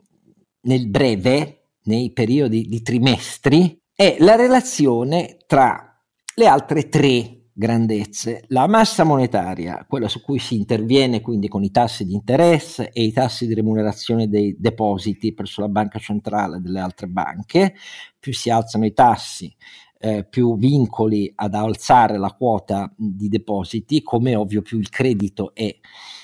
nel 0.62 0.90
breve, 0.90 1.72
nei 1.84 2.12
periodi 2.12 2.68
di 2.68 2.82
trimestri, 2.82 3.80
è 3.94 4.16
la 4.20 4.36
relazione 4.36 5.38
tra 5.46 6.02
le 6.36 6.48
altre 6.48 6.90
tre 6.90 7.44
grandezze. 7.54 8.46
La 8.48 8.68
massa 8.68 9.04
monetaria, 9.04 9.86
quella 9.88 10.08
su 10.08 10.22
cui 10.22 10.40
si 10.40 10.56
interviene 10.56 11.22
quindi 11.22 11.48
con 11.48 11.64
i 11.64 11.70
tassi 11.70 12.04
di 12.06 12.14
interesse 12.14 12.90
e 12.90 13.04
i 13.04 13.12
tassi 13.12 13.46
di 13.46 13.54
remunerazione 13.54 14.28
dei 14.28 14.56
depositi 14.58 15.34
presso 15.34 15.62
la 15.62 15.70
banca 15.70 16.00
centrale 16.00 16.60
delle 16.60 16.80
altre 16.80 17.08
banche, 17.08 17.76
più 18.20 18.34
si 18.34 18.50
alzano 18.50 18.86
i 18.86 18.94
tassi, 18.94 19.56
eh, 20.04 20.26
più 20.26 20.58
vincoli 20.58 21.32
ad 21.34 21.54
alzare 21.54 22.18
la 22.18 22.34
quota 22.34 22.94
di 22.98 23.30
depositi, 23.30 24.02
come 24.02 24.36
ovvio 24.36 24.62
più 24.62 24.78
il 24.78 24.90
credito 24.90 25.56
è, 25.56 25.74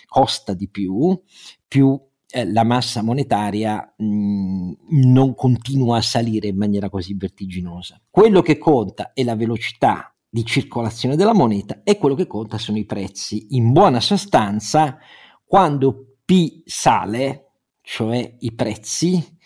costa 0.05 0.53
di 0.53 0.67
più, 0.67 1.17
più 1.65 1.98
eh, 2.27 2.51
la 2.51 2.65
massa 2.65 3.01
monetaria 3.01 3.93
mh, 3.95 4.71
non 5.05 5.33
continua 5.33 5.95
a 5.95 6.01
salire 6.01 6.50
in 6.50 6.57
maniera 6.57 6.89
così 6.89 7.13
vertiginosa. 7.13 8.01
Quello 8.09 8.41
che 8.41 8.57
conta 8.57 9.13
è 9.13 9.24
la 9.24 9.38
velocità 9.38 10.13
di 10.27 10.43
circolazione 10.43 11.15
della 11.15 11.33
moneta 11.33 11.79
e 11.86 11.98
quello 11.98 12.15
che 12.15 12.27
conta 12.27 12.57
sono 12.57 12.77
i 12.77 12.86
prezzi. 12.86 13.55
In 13.55 13.71
buona 13.71 14.01
sostanza, 14.01 14.98
quando 15.45 16.17
P 16.25 16.63
sale, 16.65 17.51
cioè 17.81 18.36
i 18.39 18.53
prezzi, 18.53 19.38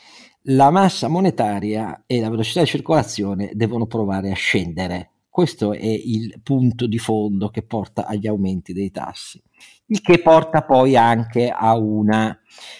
la 0.47 0.71
massa 0.71 1.07
monetaria 1.07 2.03
e 2.05 2.19
la 2.19 2.29
velocità 2.29 2.61
di 2.61 2.67
circolazione 2.67 3.51
devono 3.53 3.85
provare 3.85 4.31
a 4.31 4.35
scendere. 4.35 5.11
Questo 5.29 5.73
è 5.73 5.85
il 5.85 6.41
punto 6.43 6.85
di 6.85 6.99
fondo 6.99 7.49
che 7.49 7.63
porta 7.63 8.05
agli 8.05 8.27
aumenti 8.27 8.71
dei 8.71 8.91
tassi, 8.91 9.41
il 9.87 10.01
che 10.01 10.21
porta 10.21 10.63
poi 10.63 10.95
anche 10.95 11.49
a 11.49 11.75
una 11.75 12.37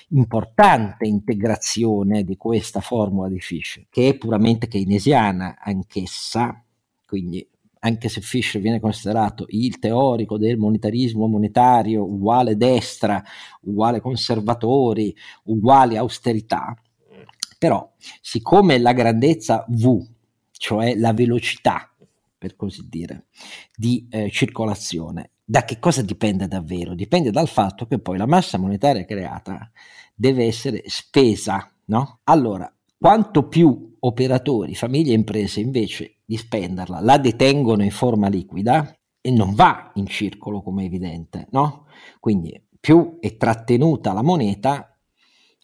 importante 0.10 1.08
integrazione 1.08 2.24
di 2.24 2.38
questa 2.38 2.80
formula 2.80 3.28
di 3.28 3.40
Fisher, 3.40 3.88
che 3.90 4.10
è 4.10 4.18
puramente 4.18 4.68
keynesiana 4.68 5.58
anch'essa, 5.60 6.64
quindi 7.08 7.48
anche 7.80 8.08
se 8.08 8.22
Fisher 8.22 8.62
viene 8.62 8.80
considerato 8.80 9.46
il 9.50 9.80
teorico 9.80 10.38
del 10.38 10.58
monetarismo 10.58 11.28
monetario 11.28 12.04
uguale 12.04 12.56
destra, 12.56 13.22
uguale 13.62 14.00
conservatori, 14.00 15.14
uguale 15.46 15.98
austerità, 15.98 16.78
però, 17.64 17.90
siccome 18.20 18.78
la 18.78 18.92
grandezza 18.92 19.64
V, 19.70 20.06
cioè 20.52 20.96
la 20.96 21.14
velocità, 21.14 21.96
per 22.38 22.58
così 22.58 22.90
dire, 22.90 23.28
di 23.74 24.06
eh, 24.10 24.30
circolazione, 24.30 25.30
da 25.46 25.64
che 25.64 25.80
cosa 25.80 26.02
dipende 26.02 26.50
davvero? 26.50 26.94
Dipende 26.94 27.32
dal 27.32 27.48
fatto 27.48 27.86
che 27.86 28.00
poi 28.00 28.18
la 28.18 28.26
massa 28.26 28.58
monetaria 28.58 29.06
creata 29.06 29.72
deve 30.14 30.44
essere 30.44 30.84
spesa, 30.88 31.74
no? 31.86 32.20
Allora, 32.26 32.70
quanto 32.98 33.48
più 33.48 33.96
operatori, 33.98 34.76
famiglie 34.76 35.14
e 35.14 35.16
imprese 35.16 35.62
invece 35.62 36.18
di 36.26 36.36
spenderla 36.36 37.00
la 37.00 37.18
detengono 37.18 37.82
in 37.82 37.92
forma 37.92 38.28
liquida 38.28 38.94
e 39.22 39.32
non 39.32 39.56
va 39.56 39.90
in 39.96 40.08
circolo 40.08 40.62
come 40.62 40.84
è 40.84 40.88
evidente, 40.88 41.48
no? 41.52 41.86
Quindi 42.20 42.62
più 42.78 43.20
è 43.22 43.38
trattenuta 43.38 44.12
la 44.12 44.22
moneta, 44.22 44.93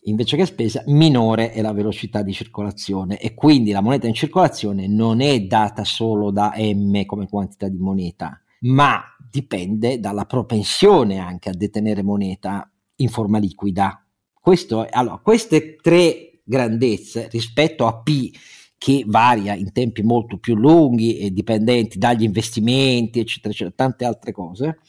invece 0.03 0.38
che 0.38 0.46
spesa, 0.46 0.84
minore 0.88 1.51
è 1.51 1.62
la 1.62 1.74
velocità 1.74 2.22
di 2.22 2.34
circolazione 2.34 3.20
e 3.20 3.34
quindi 3.34 3.72
la 3.72 3.82
moneta 3.82 4.08
in 4.08 4.13
circolazione 4.13 4.88
non 4.88 5.22
è 5.22 5.41
data 5.41 5.84
solo 5.84 6.32
da 6.32 6.53
M 6.58 7.06
come 7.06 7.27
quantità 7.27 7.68
di 7.68 7.77
moneta, 7.77 8.41
ma 8.62 9.01
dipende 9.29 10.00
dalla 10.00 10.25
propensione 10.25 11.18
anche 11.20 11.50
a 11.50 11.53
detenere 11.53 12.01
moneta 12.01 12.70
in 12.98 13.10
forma 13.10 13.38
liquida. 13.38 14.03
Questo, 14.39 14.88
allora, 14.89 15.18
queste 15.18 15.75
tre 15.75 16.41
grandezze 16.44 17.27
rispetto 17.29 17.86
a 17.86 18.01
P 18.01 18.32
che 18.78 19.04
varia 19.06 19.54
in 19.56 19.71
tempi 19.73 20.02
molto 20.02 20.38
più 20.38 20.56
lunghi 20.56 21.17
e 21.17 21.32
dipendenti 21.32 21.97
dagli 21.97 22.23
investimenti, 22.23 23.19
eccetera, 23.19 23.54
eccetera, 23.54 23.76
tante 23.76 24.06
altre 24.06 24.32
cose, 24.32 24.80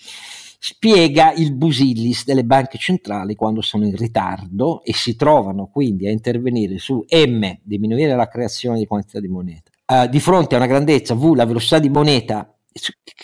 spiega 0.62 1.32
il 1.32 1.54
busillis 1.54 2.26
delle 2.26 2.44
banche 2.44 2.76
centrali 2.76 3.34
quando 3.34 3.62
sono 3.62 3.86
in 3.86 3.96
ritardo 3.96 4.82
e 4.84 4.92
si 4.92 5.16
trovano 5.16 5.70
quindi 5.72 6.06
a 6.06 6.10
intervenire 6.10 6.76
su 6.76 7.02
M, 7.08 7.60
diminuire 7.62 8.14
la 8.14 8.28
creazione 8.28 8.78
di 8.78 8.84
quantità 8.84 9.20
di 9.20 9.28
moneta, 9.28 9.70
uh, 9.86 10.06
di 10.06 10.20
fronte 10.20 10.54
a 10.54 10.58
una 10.58 10.66
grandezza 10.66 11.14
V, 11.14 11.32
la 11.34 11.46
velocità 11.46 11.78
di 11.78 11.88
moneta 11.88 12.54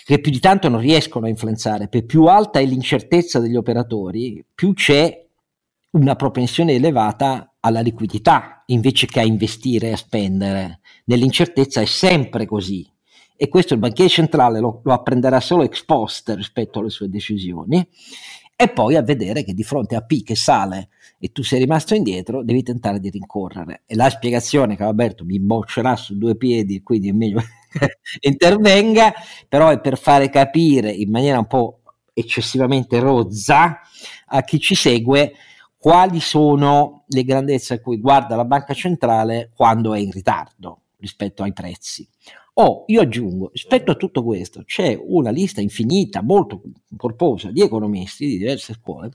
che 0.03 0.19
più 0.19 0.31
di 0.31 0.39
tanto 0.39 0.67
non 0.67 0.79
riescono 0.79 1.27
a 1.27 1.29
influenzare, 1.29 1.87
per 1.87 2.05
più 2.05 2.25
alta 2.25 2.59
è 2.59 2.65
l'incertezza 2.65 3.39
degli 3.39 3.55
operatori, 3.55 4.43
più 4.55 4.73
c'è 4.73 5.23
una 5.91 6.15
propensione 6.15 6.73
elevata 6.73 7.53
alla 7.59 7.81
liquidità 7.81 8.63
invece 8.67 9.05
che 9.05 9.19
a 9.19 9.23
investire 9.23 9.89
e 9.89 9.91
a 9.93 9.97
spendere. 9.97 10.79
Nell'incertezza 11.05 11.81
è 11.81 11.85
sempre 11.85 12.47
così, 12.47 12.89
e 13.37 13.47
questo 13.47 13.73
il 13.73 13.79
banchiere 13.79 14.09
centrale 14.09 14.59
lo, 14.59 14.81
lo 14.83 14.93
apprenderà 14.93 15.39
solo 15.39 15.63
ex 15.63 15.85
post 15.85 16.33
rispetto 16.35 16.79
alle 16.79 16.89
sue 16.89 17.07
decisioni 17.07 17.87
e 18.59 18.69
poi 18.69 18.95
a 18.95 19.03
vedere 19.03 19.43
che 19.43 19.53
di 19.53 19.63
fronte 19.63 19.95
a 19.95 20.01
P 20.01 20.23
che 20.23 20.35
sale 20.35 20.89
e 21.19 21.31
tu 21.31 21.43
sei 21.43 21.59
rimasto 21.59 21.93
indietro, 21.93 22.43
devi 22.43 22.63
tentare 22.63 22.99
di 22.99 23.11
rincorrere. 23.11 23.83
E 23.85 23.95
la 23.95 24.09
spiegazione 24.09 24.75
che 24.75 24.83
Alberto 24.83 25.23
mi 25.25 25.39
boccerà 25.39 25.95
su 25.95 26.17
due 26.17 26.35
piedi, 26.35 26.81
quindi 26.81 27.09
è 27.09 27.11
meglio 27.11 27.39
che 27.71 27.99
intervenga, 28.21 29.13
però 29.47 29.69
è 29.69 29.79
per 29.79 29.97
fare 29.97 30.29
capire 30.29 30.91
in 30.91 31.11
maniera 31.11 31.37
un 31.37 31.45
po' 31.45 31.81
eccessivamente 32.13 32.99
rozza 32.99 33.79
a 34.25 34.41
chi 34.41 34.59
ci 34.59 34.73
segue 34.73 35.33
quali 35.77 36.19
sono 36.19 37.03
le 37.09 37.23
grandezze 37.23 37.75
a 37.75 37.79
cui 37.79 37.99
guarda 37.99 38.35
la 38.35 38.45
banca 38.45 38.73
centrale 38.73 39.51
quando 39.55 39.93
è 39.93 39.99
in 39.99 40.09
ritardo 40.09 40.81
rispetto 40.97 41.43
ai 41.43 41.53
prezzi. 41.53 42.07
Oh, 42.59 42.85
io 42.87 43.01
aggiungo, 43.01 43.51
rispetto 43.53 43.91
a 43.91 43.95
tutto 43.95 44.23
questo, 44.23 44.63
c'è 44.65 44.99
una 44.99 45.29
lista 45.29 45.61
infinita, 45.61 46.23
molto 46.23 46.59
corposa, 46.95 47.51
di 47.51 47.61
economisti 47.61 48.25
di 48.25 48.39
diverse 48.39 48.73
scuole 48.73 49.11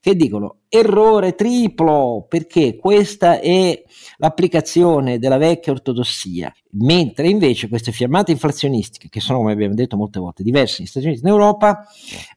che 0.00 0.16
dicono 0.16 0.60
errore 0.70 1.34
triplo 1.34 2.24
perché 2.26 2.76
questa 2.76 3.38
è 3.38 3.82
l'applicazione 4.16 5.18
della 5.18 5.36
vecchia 5.36 5.72
ortodossia, 5.72 6.50
mentre 6.70 7.28
invece 7.28 7.68
queste 7.68 7.92
fiammate 7.92 8.32
inflazionistiche, 8.32 9.10
che 9.10 9.20
sono, 9.20 9.40
come 9.40 9.52
abbiamo 9.52 9.74
detto 9.74 9.98
molte 9.98 10.18
volte, 10.18 10.42
diverse 10.42 10.76
negli 10.78 10.88
Stati 10.88 11.04
Uniti 11.04 11.20
e 11.20 11.28
in 11.28 11.34
Europa, 11.34 11.86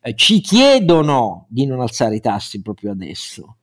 eh, 0.02 0.14
ci 0.14 0.42
chiedono 0.42 1.46
di 1.48 1.66
non 1.68 1.80
alzare 1.80 2.18
i 2.18 2.20
tassi 2.20 2.62
proprio 2.62 2.92
adesso. 2.92 3.60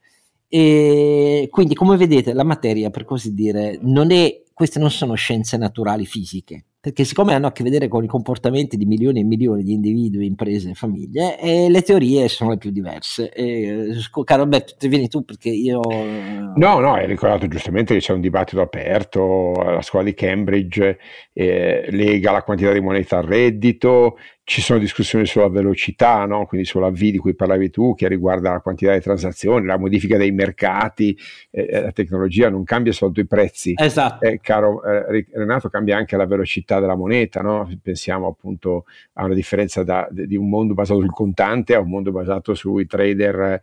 E 0.49 1.47
quindi, 1.51 1.75
come 1.75 1.99
vedete, 1.99 2.33
la 2.33 2.43
materia, 2.43 2.89
per 2.89 3.05
così 3.05 3.35
dire, 3.35 3.79
non 3.83 4.11
è, 4.13 4.45
queste 4.55 4.79
non 4.79 4.91
sono 4.91 5.13
scienze 5.13 5.59
naturali 5.59 6.07
fisiche 6.07 6.65
perché 6.87 7.03
siccome 7.03 7.35
hanno 7.35 7.49
a 7.49 7.53
che 7.53 7.65
vedere 7.65 7.89
con 7.89 8.05
i 8.05 8.07
comportamenti 8.07 8.77
di 8.77 8.85
milioni 8.85 9.19
e 9.19 9.25
milioni 9.25 9.65
di 9.65 9.73
individui, 9.73 10.25
imprese 10.25 10.71
e 10.71 10.75
famiglie, 10.75 11.37
e 11.37 11.69
le 11.69 11.83
teorie 11.83 12.29
sono 12.29 12.51
le 12.51 12.59
più 12.59 12.71
diverse. 12.71 13.29
E, 13.33 13.89
caro 14.23 14.43
Alberto, 14.43 14.75
ti 14.79 14.87
vieni 14.87 15.09
tu 15.09 15.25
perché 15.25 15.49
io... 15.49 15.81
No, 15.81 16.79
no, 16.79 16.93
hai 16.93 17.09
ricordato 17.09 17.49
giustamente 17.49 17.93
che 17.93 17.99
c'è 17.99 18.13
un 18.13 18.21
dibattito 18.21 18.61
aperto, 18.61 19.51
la 19.65 19.83
scuola 19.83 20.05
di 20.05 20.15
Cambridge 20.15 20.99
eh, 21.33 21.89
lega 21.91 22.31
la 22.31 22.45
quantità 22.45 22.71
di 22.71 22.81
moneta 22.81 23.19
al 23.19 23.25
reddito, 23.25 24.19
ci 24.49 24.61
sono 24.61 24.79
discussioni 24.79 25.27
sulla 25.27 25.49
velocità, 25.49 26.25
no? 26.25 26.47
quindi 26.47 26.69
sulla 26.69 26.89
V 26.89 26.97
di 26.97 27.19
cui 27.19 27.35
parlavi 27.35 27.69
tu, 27.69 27.97
che 27.97 28.07
riguarda 28.07 28.53
la 28.53 28.61
quantità 28.61 28.93
di 28.93 29.01
transazioni, 29.01 29.67
la 29.67 29.77
modifica 29.77 30.17
dei 30.17 30.31
mercati, 30.31 31.19
eh, 31.51 31.67
eh 31.69 31.81
la 31.81 31.91
tecnologia 31.91 32.49
non 32.49 32.63
cambia 32.63 32.93
soltanto 32.93 33.23
i 33.23 33.27
prezzi. 33.27 33.73
Esatto. 33.77 34.25
Eh, 34.25 34.39
caro 34.41 34.85
eh, 34.85 35.27
Renato, 35.33 35.69
cambia 35.69 35.97
anche 35.97 36.17
la 36.17 36.27
velocità 36.27 36.79
della 36.79 36.95
moneta, 36.95 37.43
no? 37.43 37.69
pensiamo 37.83 38.29
appunto 38.29 38.85
a 39.15 39.25
una 39.25 39.35
differenza 39.35 39.83
da, 39.83 40.07
di 40.13 40.37
un 40.37 40.49
mondo 40.49 40.75
basato 40.75 41.01
sul 41.01 41.11
contante 41.11 41.75
a 41.75 41.81
un 41.81 41.89
mondo 41.89 42.13
basato 42.13 42.55
sui 42.55 42.87
trader 42.87 43.61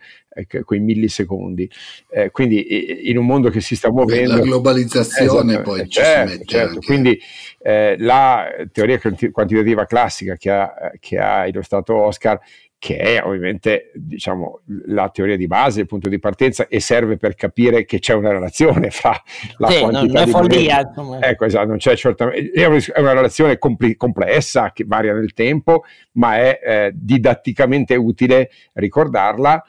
quei 0.63 0.79
millisecondi. 0.79 1.69
Eh, 2.09 2.31
quindi 2.31 3.09
in 3.09 3.17
un 3.17 3.25
mondo 3.25 3.49
che 3.49 3.61
si 3.61 3.75
sta 3.75 3.91
muovendo... 3.91 4.35
La 4.35 4.41
globalizzazione 4.41 5.53
esatto, 5.53 5.69
poi 5.69 5.89
certo, 5.89 6.43
certo. 6.45 6.79
Quindi 6.79 7.19
la 7.63 8.45
teoria 8.71 8.99
quantitativa 9.31 9.85
classica 9.85 10.35
che 10.35 10.51
ha 10.51 10.73
che 10.99 11.17
ha 11.17 11.47
illustrato 11.47 11.95
Oscar 11.95 12.39
che 12.83 12.97
è 12.97 13.23
ovviamente 13.23 13.91
diciamo, 13.93 14.59
la 14.87 15.07
teoria 15.07 15.37
di 15.37 15.47
base, 15.47 15.79
il 15.79 15.85
punto 15.85 16.09
di 16.09 16.19
partenza 16.19 16.67
e 16.67 16.81
serve 16.81 17.15
per 17.15 17.33
capire 17.33 17.85
che 17.85 17.99
c'è 17.99 18.13
una 18.13 18.31
relazione 18.31 18.89
fra 18.91 19.17
la 19.55 19.69
sì, 19.69 19.79
quantità 19.79 20.19
non, 20.19 20.25
di 20.25 20.31
follia, 20.31 20.91
ecco, 21.21 21.45
esatto, 21.45 21.67
non 21.67 21.77
c'è 21.77 21.95
certamente, 21.95 22.51
è 22.51 22.99
una 22.99 23.13
relazione 23.13 23.57
compl- 23.57 23.95
complessa 23.95 24.73
che 24.73 24.83
varia 24.85 25.13
nel 25.13 25.31
tempo, 25.31 25.85
ma 26.13 26.35
è 26.35 26.59
eh, 26.61 26.91
didatticamente 26.93 27.95
utile 27.95 28.49
ricordarla. 28.73 29.63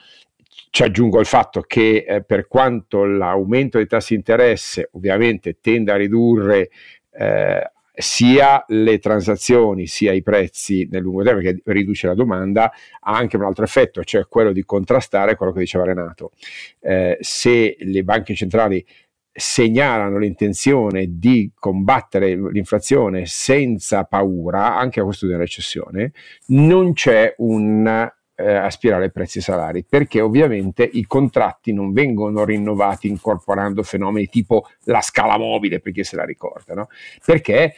Ci 0.75 0.83
aggiungo 0.83 1.21
il 1.21 1.27
fatto 1.27 1.61
che 1.61 2.05
eh, 2.05 2.25
per 2.25 2.49
quanto 2.49 3.05
l'aumento 3.05 3.79
dei 3.79 3.87
tassi 3.87 4.15
di 4.15 4.19
interesse 4.19 4.89
ovviamente 4.95 5.59
tende 5.61 5.93
a 5.93 5.95
ridurre 5.95 6.69
eh, 7.13 7.71
sia 7.93 8.65
le 8.67 8.99
transazioni 8.99 9.87
sia 9.87 10.11
i 10.11 10.21
prezzi 10.21 10.89
nel 10.91 11.03
lungo 11.03 11.23
termine 11.23 11.53
che 11.53 11.63
riduce 11.67 12.09
la 12.09 12.15
domanda 12.15 12.73
ha 12.99 13.13
anche 13.17 13.37
un 13.37 13.45
altro 13.45 13.63
effetto, 13.63 14.03
cioè 14.03 14.27
quello 14.27 14.51
di 14.51 14.65
contrastare 14.65 15.37
quello 15.37 15.53
che 15.53 15.61
diceva 15.61 15.85
Renato. 15.85 16.33
Eh, 16.81 17.19
se 17.21 17.77
le 17.79 18.03
banche 18.03 18.35
centrali 18.35 18.85
segnalano 19.31 20.19
l'intenzione 20.19 21.07
di 21.09 21.53
combattere 21.55 22.35
l'inflazione 22.35 23.27
senza 23.27 24.03
paura, 24.03 24.77
anche 24.77 24.99
a 24.99 25.05
questo 25.05 25.27
di 25.27 25.35
una 25.35 25.43
recessione, 25.43 26.11
non 26.47 26.95
c'è 26.95 27.33
un 27.39 28.13
eh, 28.37 28.55
aspirare 28.55 29.05
ai 29.05 29.13
prezzi 29.13 29.41
salari, 29.41 29.85
perché 29.85 30.21
ovviamente 30.21 30.83
i 30.83 31.05
contratti 31.07 31.73
non 31.73 31.93
vengono 31.93 32.45
rinnovati 32.45 33.09
incorporando 33.09 33.83
fenomeni 33.83 34.27
tipo 34.27 34.67
la 34.85 35.01
scala 35.01 35.39
mobile, 35.39 35.81
per 35.81 35.93
chi 35.93 36.05
se 36.05 36.17
la 36.17 36.25
ricorda, 36.25 36.75
no? 36.75 36.89
perché 37.25 37.75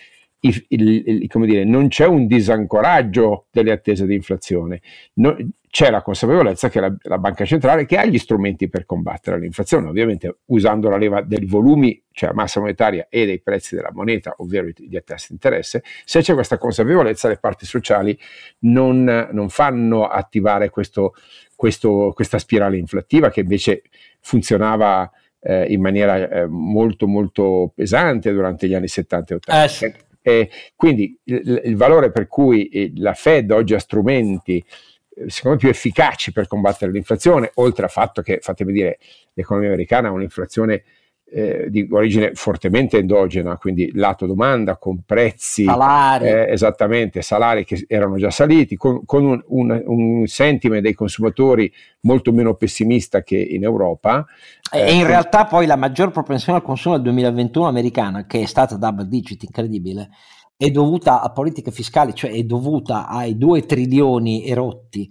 il, 0.47 0.65
il, 0.69 1.23
il, 1.23 1.47
dire, 1.47 1.65
non 1.65 1.89
c'è 1.89 2.07
un 2.07 2.27
disancoraggio 2.27 3.47
delle 3.51 3.73
attese 3.73 4.07
di 4.07 4.15
inflazione, 4.15 4.81
no, 5.15 5.37
c'è 5.69 5.91
la 5.91 6.01
consapevolezza 6.01 6.71
che 6.71 6.81
la, 6.81 6.95
la, 7.03 7.19
banca 7.19 7.45
centrale 7.45 7.85
che 7.85 7.99
ha 7.99 8.07
gli 8.07 8.17
strumenti 8.17 8.69
per 8.69 8.87
combattere 8.87 9.39
l'inflazione, 9.39 9.89
ovviamente 9.89 10.39
usando 10.47 10.89
la 10.89 10.97
leva 10.97 11.21
dei 11.21 11.45
volumi, 11.45 12.03
cioè 12.13 12.31
la 12.31 12.35
massa 12.35 12.61
monetaria 12.61 13.09
e 13.11 13.27
dei 13.27 13.41
prezzi 13.43 13.75
della 13.75 13.91
moneta, 13.93 14.35
ovvero 14.39 14.69
gli 14.69 14.99
tassi 15.05 15.27
di 15.29 15.35
interesse, 15.35 15.83
se 16.05 16.21
c'è 16.21 16.33
questa 16.33 16.57
consapevolezza 16.57 17.29
le 17.29 17.37
parti 17.37 17.67
sociali 17.67 18.19
non, 18.61 19.29
non 19.33 19.49
fanno 19.51 20.07
attivare 20.07 20.71
questo, 20.71 21.15
questo, 21.55 22.13
questa 22.15 22.39
spirale 22.39 22.79
inflattiva 22.79 23.29
che 23.29 23.41
invece 23.41 23.83
funzionava 24.21 25.11
eh, 25.41 25.67
in 25.69 25.81
maniera 25.81 26.29
eh, 26.29 26.47
molto 26.47 27.07
molto 27.07 27.71
pesante 27.75 28.33
durante 28.33 28.67
gli 28.67 28.75
anni 28.75 28.89
70 28.89 29.33
e 29.33 29.37
80. 29.37 29.87
Eh. 29.87 29.95
Eh, 30.27 30.51
quindi 30.75 31.17
il, 31.23 31.63
il, 31.67 31.77
valore 31.77 32.11
per 32.11 32.27
cui 32.27 32.67
eh, 32.67 32.91
la 32.97 33.15
Fed 33.15 33.53
oggi 33.53 33.75
ha 33.75 33.79
strumenti 33.79 34.57
eh, 34.57 35.31
secondo 35.31 35.57
me 35.57 35.63
più 35.63 35.69
efficaci 35.69 36.33
per 36.33 36.49
combattere 36.49 36.91
l'inflazione, 36.91 37.53
oltre 37.55 37.85
al 37.85 37.93
fatto 37.93 38.23
che, 38.23 38.41
fatemi 38.43 38.73
dire, 38.73 38.99
l'economia 39.35 39.69
americana 39.69 40.09
ha 40.09 40.11
un'inflazione 40.11 40.83
eh, 41.29 41.67
di 41.71 41.89
origine 41.91 42.33
fortemente 42.35 42.99
endogena, 42.99 43.57
quindi 43.57 43.91
lato 43.95 44.27
domanda, 44.27 44.77
con 44.77 45.03
prezzi, 45.05 45.65
salari. 45.65 46.27
Eh, 46.27 46.53
esattamente, 46.53 47.21
salari 47.21 47.65
che 47.65 47.85
erano 47.89 48.17
già 48.17 48.31
saliti, 48.31 48.77
con, 48.77 49.05
con 49.05 49.25
un, 49.25 49.43
un, 49.49 49.83
un, 49.87 50.27
sentiment 50.27 50.83
dei 50.83 50.95
consumatori 50.95 51.73
molto 52.03 52.33
meno 52.33 52.55
pessimista 52.55 53.23
che 53.23 53.37
in 53.37 53.65
Europa. 53.65 54.25
E 54.71 54.81
eh, 54.81 54.93
in 54.93 55.01
con... 55.01 55.09
realtà 55.09 55.47
poi 55.47 55.67
la 55.67 55.77
maggior 55.77 56.11
propensione 56.13 56.59
al 56.59 56.65
consumo 56.65 56.95
del 56.95 57.05
2021 57.05 57.67
americana, 57.67 58.27
che 58.27 58.43
è 58.43 58.47
stata 58.47 58.77
double 58.77 59.09
digit, 59.09 59.43
incredibile, 59.43 60.11
è 60.57 60.71
dovuta 60.71 61.21
a 61.23 61.31
politiche 61.33 61.73
fiscali, 61.73 62.15
cioè 62.15 62.31
è 62.31 62.43
dovuta 62.45 63.09
ai 63.09 63.37
2 63.37 63.67
trilioni 63.67 64.47
erotti 64.47 65.11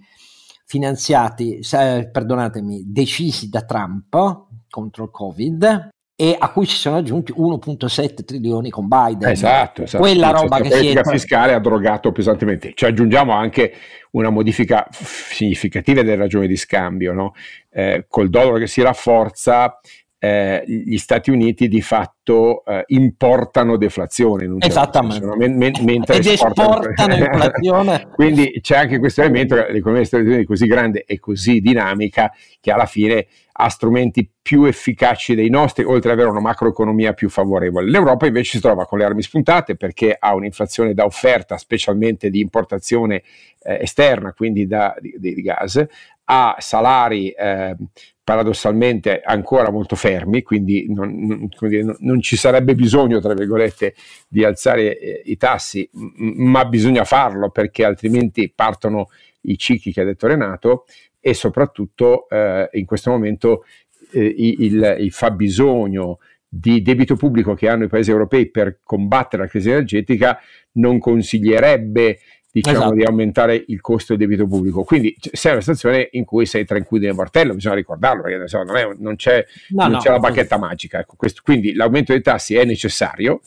finanziati, 0.64 1.60
eh, 1.60 2.08
perdonatemi, 2.10 2.84
decisi 2.86 3.48
da 3.48 3.62
Trump 3.62 4.44
contro 4.68 5.04
il 5.04 5.10
Covid 5.10 5.94
e 6.18 6.34
a 6.38 6.50
cui 6.50 6.64
si 6.64 6.76
sono 6.76 6.96
aggiunti 6.96 7.30
1.7 7.30 8.24
trilioni 8.24 8.70
con 8.70 8.88
Biden. 8.88 9.28
Esatto, 9.28 9.82
esatto. 9.82 10.02
Quella 10.02 10.30
roba 10.30 10.60
che 10.60 10.70
si 10.70 10.88
è... 10.88 11.02
fiscale 11.04 11.52
ha 11.52 11.60
drogato 11.60 12.10
pesantemente. 12.10 12.72
Ci 12.74 12.86
aggiungiamo 12.86 13.32
anche 13.32 13.74
una 14.12 14.30
modifica 14.30 14.88
significativa 14.90 16.00
delle 16.00 16.16
ragioni 16.16 16.46
di 16.46 16.56
scambio, 16.56 17.12
no? 17.12 17.34
eh, 17.70 18.06
col 18.08 18.30
dollaro 18.30 18.56
che 18.56 18.66
si 18.66 18.80
rafforza 18.80 19.78
eh, 20.18 20.64
gli 20.66 20.96
Stati 20.96 21.30
Uniti 21.30 21.68
di 21.68 21.82
fatto 21.82 22.64
eh, 22.64 22.84
importano 22.86 23.76
deflazione 23.76 24.44
certo 24.44 24.66
Esattamente. 24.66 25.20
Senso, 25.20 25.36
men- 25.36 25.56
men- 25.56 25.84
mentre 25.84 26.16
Ed 26.16 26.26
esportano 26.26 26.80
inflazione. 27.14 28.08
Quindi 28.14 28.58
c'è 28.62 28.78
anche 28.78 28.98
questo 28.98 29.20
elemento 29.20 29.54
che 29.54 29.70
l'economia 29.70 30.00
degli 30.00 30.06
Stati 30.06 30.24
Uniti 30.24 30.42
è 30.42 30.46
così 30.46 30.66
grande 30.66 31.04
e 31.04 31.18
così 31.18 31.60
dinamica 31.60 32.32
che 32.58 32.72
alla 32.72 32.86
fine 32.86 33.26
ha 33.58 33.68
strumenti 33.70 34.28
più 34.42 34.64
efficaci 34.64 35.34
dei 35.34 35.48
nostri, 35.48 35.82
oltre 35.82 36.12
ad 36.12 36.18
avere 36.18 36.30
una 36.30 36.40
macroeconomia 36.40 37.14
più 37.14 37.30
favorevole. 37.30 37.90
L'Europa 37.90 38.26
invece 38.26 38.56
si 38.56 38.60
trova 38.60 38.84
con 38.84 38.98
le 38.98 39.04
armi 39.04 39.22
spuntate 39.22 39.76
perché 39.76 40.14
ha 40.18 40.34
un'inflazione 40.34 40.92
da 40.92 41.04
offerta, 41.04 41.56
specialmente 41.56 42.28
di 42.28 42.40
importazione 42.40 43.22
eh, 43.62 43.78
esterna, 43.80 44.32
quindi 44.34 44.66
da, 44.66 44.94
di, 45.00 45.16
di, 45.18 45.40
gas, 45.40 45.84
ha 46.24 46.56
salari 46.58 47.30
eh, 47.30 47.74
paradossalmente 48.22 49.22
ancora 49.24 49.70
molto 49.70 49.96
fermi, 49.96 50.42
quindi 50.42 50.92
non, 50.92 51.14
non, 51.16 51.48
dire, 51.68 51.96
non, 52.00 52.20
ci 52.20 52.36
sarebbe 52.36 52.74
bisogno, 52.74 53.20
tra 53.20 53.32
virgolette, 53.32 53.94
di 54.28 54.44
alzare 54.44 54.98
eh, 54.98 55.22
i 55.24 55.36
tassi, 55.38 55.88
m- 55.92 56.42
ma 56.50 56.66
bisogna 56.66 57.04
farlo 57.04 57.48
perché 57.48 57.84
altrimenti 57.84 58.52
partono 58.54 59.08
i 59.42 59.56
cicli 59.56 59.92
che 59.92 60.00
ha 60.02 60.04
detto 60.04 60.26
Renato 60.26 60.84
e 61.26 61.34
soprattutto 61.34 62.28
eh, 62.28 62.68
in 62.74 62.86
questo 62.86 63.10
momento 63.10 63.64
eh, 64.12 64.32
il, 64.38 64.96
il 65.00 65.10
fabbisogno 65.10 66.20
di 66.46 66.82
debito 66.82 67.16
pubblico 67.16 67.54
che 67.54 67.68
hanno 67.68 67.82
i 67.82 67.88
paesi 67.88 68.12
europei 68.12 68.48
per 68.48 68.78
combattere 68.84 69.42
la 69.42 69.48
crisi 69.48 69.70
energetica 69.70 70.38
non 70.74 71.00
consiglierebbe 71.00 72.20
diciamo, 72.52 72.76
esatto. 72.76 72.94
di 72.94 73.02
aumentare 73.02 73.64
il 73.66 73.80
costo 73.80 74.14
del 74.14 74.28
debito 74.28 74.46
pubblico. 74.46 74.84
Quindi 74.84 75.16
sei 75.18 75.50
una 75.50 75.60
situazione 75.60 76.10
in 76.12 76.24
cui 76.24 76.46
sei 76.46 76.64
tranquillo 76.64 77.06
nel 77.06 77.16
martello, 77.16 77.54
bisogna 77.54 77.74
ricordarlo, 77.74 78.22
perché 78.22 78.42
insomma, 78.42 78.62
non, 78.62 78.76
è, 78.76 78.88
non, 78.96 79.16
c'è, 79.16 79.44
no, 79.70 79.82
non 79.82 79.90
no, 79.90 79.98
c'è, 79.98 80.10
la 80.10 80.20
bacchetta 80.20 80.58
magica. 80.58 81.00
Ecco, 81.00 81.16
questo, 81.16 81.40
quindi 81.42 81.74
l'aumento 81.74 82.12
dei 82.12 82.22
tassi 82.22 82.54
è 82.54 82.64
necessario, 82.64 83.40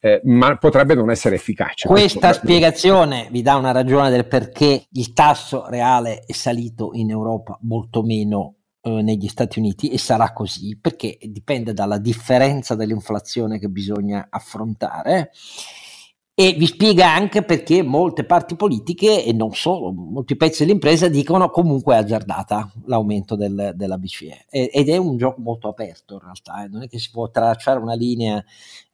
eh, 0.00 0.20
ma 0.24 0.56
potrebbe 0.56 0.94
non 0.94 1.10
essere 1.10 1.34
efficace. 1.34 1.88
Questa 1.88 2.32
spiegazione 2.32 3.28
vi 3.30 3.42
dà 3.42 3.56
una 3.56 3.72
ragione 3.72 4.10
del 4.10 4.26
perché 4.26 4.86
il 4.90 5.12
tasso 5.12 5.66
reale 5.68 6.20
è 6.26 6.32
salito 6.32 6.90
in 6.92 7.10
Europa 7.10 7.58
molto 7.62 8.02
meno 8.02 8.54
eh, 8.80 9.02
negli 9.02 9.28
Stati 9.28 9.58
Uniti 9.58 9.90
e 9.90 9.98
sarà 9.98 10.32
così 10.32 10.78
perché 10.80 11.18
dipende 11.20 11.72
dalla 11.72 11.98
differenza 11.98 12.74
dell'inflazione 12.74 13.58
che 13.58 13.68
bisogna 13.68 14.28
affrontare 14.30 15.30
e 16.40 16.54
vi 16.56 16.66
spiega 16.66 17.12
anche 17.12 17.42
perché 17.42 17.82
molte 17.82 18.22
parti 18.22 18.54
politiche 18.54 19.24
e 19.24 19.32
non 19.32 19.54
solo, 19.54 19.90
molti 19.90 20.36
pezzi 20.36 20.64
dell'impresa 20.64 21.08
dicono 21.08 21.50
comunque 21.50 21.96
è 21.96 21.98
azzardata 21.98 22.70
l'aumento 22.86 23.34
del, 23.34 23.72
della 23.74 23.98
BCE 23.98 24.44
ed 24.48 24.88
è 24.88 24.96
un 24.98 25.16
gioco 25.16 25.40
molto 25.40 25.66
aperto 25.66 26.14
in 26.14 26.20
realtà, 26.20 26.62
eh. 26.62 26.68
non 26.68 26.82
è 26.82 26.88
che 26.88 27.00
si 27.00 27.10
può 27.10 27.28
tracciare 27.28 27.80
una 27.80 27.94
linea 27.94 28.40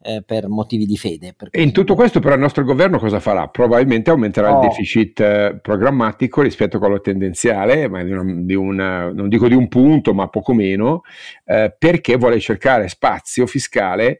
eh, 0.01 0.23
per 0.25 0.47
motivi 0.47 0.87
di 0.87 0.97
fede. 0.97 1.35
E 1.51 1.61
in 1.61 1.71
tutto 1.71 1.93
questo 1.93 2.19
però 2.19 2.33
il 2.33 2.39
nostro 2.39 2.63
governo 2.63 2.97
cosa 2.97 3.19
farà? 3.19 3.47
Probabilmente 3.47 4.09
aumenterà 4.09 4.51
oh. 4.51 4.61
il 4.63 4.67
deficit 4.69 5.19
eh, 5.19 5.59
programmatico 5.61 6.41
rispetto 6.41 6.77
a 6.77 6.79
quello 6.79 6.99
tendenziale, 6.99 7.87
ma 7.87 8.03
di 8.03 8.11
una, 8.11 8.23
di 8.41 8.55
una, 8.55 9.11
non 9.11 9.29
dico 9.29 9.47
di 9.47 9.53
un 9.53 9.67
punto 9.67 10.15
ma 10.15 10.27
poco 10.29 10.53
meno, 10.53 11.01
eh, 11.45 11.75
perché 11.77 12.17
vuole 12.17 12.39
cercare 12.39 12.87
spazio 12.87 13.45
fiscale 13.45 14.19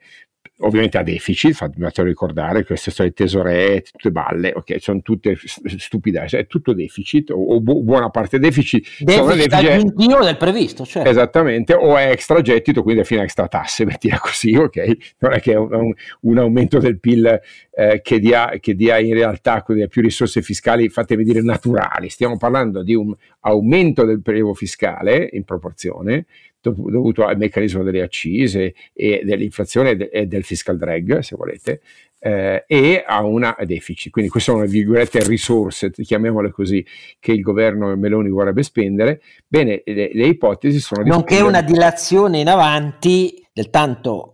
ovviamente 0.59 0.97
a 0.97 1.03
deficit, 1.03 1.53
fatemi 1.53 1.89
ricordare, 1.93 2.63
queste 2.63 2.91
sono 2.91 3.07
le 3.07 3.13
tesoree, 3.13 3.81
tutte 3.81 4.11
balle, 4.11 4.53
ok, 4.55 4.79
sono 4.79 5.01
tutte 5.01 5.37
stupidate, 5.77 6.39
è 6.39 6.47
tutto 6.47 6.73
deficit 6.73 7.31
o, 7.31 7.55
o 7.55 7.61
buona 7.61 8.09
parte 8.09 8.39
deficit. 8.39 8.87
Deficit, 8.99 9.35
deficit 9.35 9.53
aggiuntivo 9.53 10.23
del 10.23 10.37
previsto, 10.37 10.85
certo. 10.85 11.09
Esattamente, 11.09 11.73
o 11.73 11.97
è 11.97 12.09
extra 12.09 12.41
gettito, 12.41 12.81
quindi 12.83 13.01
alla 13.01 13.09
fine 13.09 13.23
extra 13.23 13.47
tasse, 13.47 13.85
mettila 13.85 14.17
così, 14.19 14.55
ok? 14.55 15.15
Non 15.19 15.33
è 15.33 15.41
che 15.41 15.51
è 15.51 15.57
un, 15.57 15.93
un 16.21 16.37
aumento 16.37 16.79
del 16.79 16.99
PIL 16.99 17.41
eh, 17.71 18.01
che, 18.01 18.19
dia, 18.19 18.53
che, 18.59 18.75
dia, 18.75 18.97
in 18.99 19.13
realtà 19.13 19.61
più 19.61 20.01
risorse 20.01 20.41
fiscali, 20.41 20.87
fatemi 20.87 21.23
dire, 21.23 21.41
naturali. 21.41 22.09
Stiamo 22.09 22.37
parlando 22.37 22.81
di 22.81 22.95
un 22.95 23.13
aumento 23.41 24.05
del 24.05 24.21
prelievo 24.21 24.53
fiscale 24.53 25.29
in 25.33 25.43
proporzione, 25.43 26.25
dovuto 26.71 27.25
al 27.25 27.37
meccanismo 27.37 27.83
delle 27.83 28.01
accise 28.01 28.73
e 28.93 29.21
dell'inflazione 29.23 30.09
e 30.09 30.25
del 30.25 30.43
fiscal 30.43 30.77
drag, 30.77 31.19
se 31.19 31.35
volete, 31.35 31.81
eh, 32.19 32.63
e 32.67 33.03
a 33.05 33.23
una 33.23 33.55
deficit. 33.65 34.11
Quindi 34.11 34.31
queste 34.31 34.51
sono 34.51 34.63
le 34.63 34.69
virgolette 34.69 35.23
risorse, 35.23 35.91
chiamiamole 35.91 36.51
così, 36.51 36.85
che 37.19 37.31
il 37.31 37.41
governo 37.41 37.95
Meloni 37.95 38.29
vorrebbe 38.29 38.63
spendere. 38.63 39.21
Bene, 39.47 39.81
le, 39.85 40.09
le 40.13 40.25
ipotesi 40.27 40.79
sono... 40.79 41.03
Nonché 41.03 41.35
spendere... 41.35 41.49
una 41.49 41.61
dilazione 41.61 42.39
in 42.39 42.47
avanti 42.47 43.44
del 43.55 43.69
tanto 43.69 44.33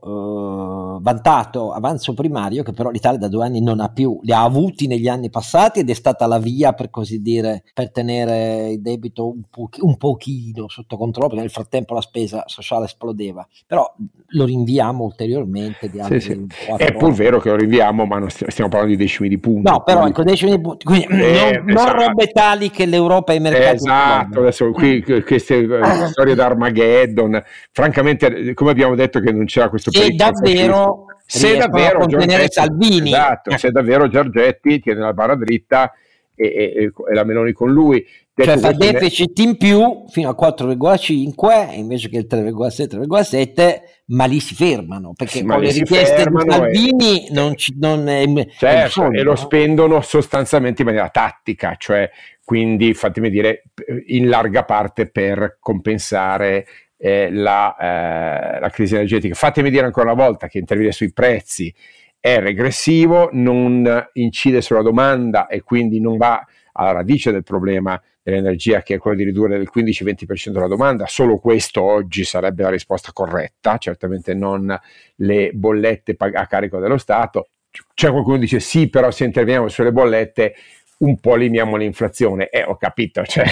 vantato 1.00 1.72
avanzo 1.74 2.16
primario 2.16 2.64
che 2.64 2.72
però 2.72 2.90
l'Italia 2.90 3.20
da 3.20 3.28
due 3.28 3.46
anni 3.46 3.62
non 3.62 3.80
ha 3.80 3.90
più, 3.90 4.20
li 4.24 4.32
ha 4.32 4.42
avuti 4.42 4.88
negli 4.88 5.08
anni 5.08 5.30
passati 5.30 5.82
ed 5.82 5.92
è 5.92 5.94
stata 5.94 6.26
la 6.26 6.40
via 6.40 6.74
per 6.74 6.90
così 6.90 7.22
dire 7.22 7.64
per 7.72 7.92
tenere 7.92 8.72
il 8.72 8.82
debito 8.82 9.30
un, 9.30 9.44
po- 9.48 9.70
un 9.82 9.98
pochino 9.98 10.68
sotto 10.70 10.98
controllo 10.98 11.28
perché 11.28 11.44
nel 11.44 11.52
frattempo 11.52 11.94
la 11.94 12.02
spesa 12.02 12.46
sociale 12.48 12.86
esplodeva, 12.86 13.48
però 13.68 13.94
lo 14.34 14.46
rinviamo 14.46 15.04
ulteriormente 15.04 15.88
di 15.88 16.00
altri 16.00 16.20
sì, 16.20 16.48
sì. 16.50 16.72
È 16.76 16.92
pur 16.94 17.14
vero 17.14 17.40
che 17.40 17.50
lo 17.50 17.58
rinviamo 17.58 18.06
ma 18.06 18.18
non 18.18 18.30
stiamo 18.32 18.72
parlando 18.72 18.96
di 18.96 19.04
decimi 19.04 19.30
di 19.30 19.38
punti. 19.38 19.70
No, 19.70 19.84
però 19.84 20.08
ecco 20.08 20.24
decimi 20.24 20.56
di 20.56 20.62
punti, 20.62 20.86
quindi 20.86 21.06
eh, 21.06 21.62
non, 21.64 21.70
esatto. 21.70 21.96
non 21.96 22.08
robe 22.08 22.28
tali 22.30 22.72
che 22.72 22.88
l'Europa 22.88 23.34
e 23.34 23.36
i 23.36 23.40
mercati... 23.40 23.76
Esatto, 23.76 24.40
adesso 24.40 24.72
qui 24.72 25.04
queste 25.04 25.58
eh, 25.60 26.08
storie 26.08 26.34
d'Armageddon, 26.34 27.40
francamente 27.72 28.56
come 28.56 28.72
abbiamo 28.72 28.96
detto 28.96 29.10
che 29.19 29.32
non 29.32 29.45
c'era 29.45 29.69
questo 29.69 29.91
se 29.91 30.10
davvero 30.12 31.08
se 31.26 31.56
davvero 31.56 32.06
Giorgetti, 32.06 32.52
Salvini. 32.52 33.10
Esatto, 33.10 33.58
se 33.58 33.71
davvero 33.71 34.10
Giorgetti 34.10 34.82
tiene 34.82 35.00
la 35.00 35.13
barra 35.13 35.36
dritta 35.36 35.93
e, 36.36 36.45
e, 36.45 36.91
e 37.10 37.13
la 37.13 37.24
Meloni 37.24 37.54
con 37.54 37.71
lui. 37.71 38.06
Cioè 38.34 38.58
fa 38.58 38.71
deficit 38.71 39.38
in 39.39 39.56
più 39.58 40.06
fino 40.08 40.30
a 40.30 40.36
4,5 40.38 41.76
invece 41.76 42.10
che 42.10 42.17
il 42.17 42.28
3,6-3,7 42.30 43.80
ma 44.08 44.26
lì 44.26 44.39
si 44.39 44.56
fermano 44.56 45.13
perché 45.13 45.39
sì, 45.39 45.45
con 45.45 45.60
le 45.60 45.71
richieste 45.71 46.26
di 46.26 46.50
Salvini 46.50 47.28
e... 47.28 47.34
non, 47.34 47.56
ci, 47.56 47.76
non 47.78 48.08
è, 48.08 48.24
certo, 48.58 49.12
è 49.12 49.19
e 49.19 49.21
lo 49.21 49.36
spendono 49.36 50.02
sostanzialmente 50.02 50.82
in 50.82 50.88
maniera 50.88 51.10
tattica 51.10 51.76
cioè 51.78 52.10
quindi 52.43 52.93
fatemi 52.93 53.30
dire 53.30 53.63
in 54.08 54.28
larga 54.28 54.63
parte 54.63 55.08
per 55.08 55.58
compensare 55.60 56.65
eh, 57.04 57.32
la, 57.32 57.76
eh, 57.78 58.60
la, 58.60 58.70
crisi 58.70 58.94
energetica. 58.94 59.34
Fatemi 59.34 59.72
dire 59.72 59.86
ancora 59.86 60.12
una 60.12 60.24
volta 60.24 60.48
che 60.48 60.60
intervenire 60.60 60.94
sui 60.94 61.12
prezzi 61.12 61.74
è 62.20 62.40
regressivo, 62.40 63.30
non 63.34 64.10
incide 64.14 64.62
sulla 64.62 64.84
domanda 64.84 65.48
e 65.48 65.64
quindi 65.64 66.00
non 66.00 66.18
va 66.18 66.46
alla 66.74 66.92
radice 66.92 67.32
del 67.32 67.44
problema 67.44 68.00
dell'energia 68.22 68.84
che 68.84 68.94
è 68.94 68.98
quello 69.00 69.18
di 69.18 69.24
ridurre 69.24 69.58
del 69.58 69.72
15-20% 69.74 70.60
la 70.60 70.68
domanda, 70.68 71.08
solo 71.08 71.40
questo 71.40 71.82
oggi 71.82 72.24
sarebbe 72.24 72.62
la 72.62 72.70
risposta 72.70 73.12
corretta, 73.12 73.78
certamente 73.80 74.36
non 74.36 74.80
le 75.16 75.52
bollette 75.54 76.16
a 76.16 76.46
carico 76.46 76.78
dello 76.78 77.00
Stato. 77.00 77.48
C'è 77.96 78.12
qualcuno 78.12 78.36
che 78.36 78.42
dice 78.42 78.60
sì, 78.60 78.90
però 78.90 79.10
se 79.10 79.24
interveniamo 79.24 79.70
sulle 79.70 79.92
bollette 79.92 80.54
un 81.02 81.20
po' 81.20 81.36
limitiamo 81.36 81.76
l'inflazione. 81.76 82.50
Eh, 82.50 82.64
ho 82.64 82.78
capito, 82.78 83.24
cioè, 83.26 83.46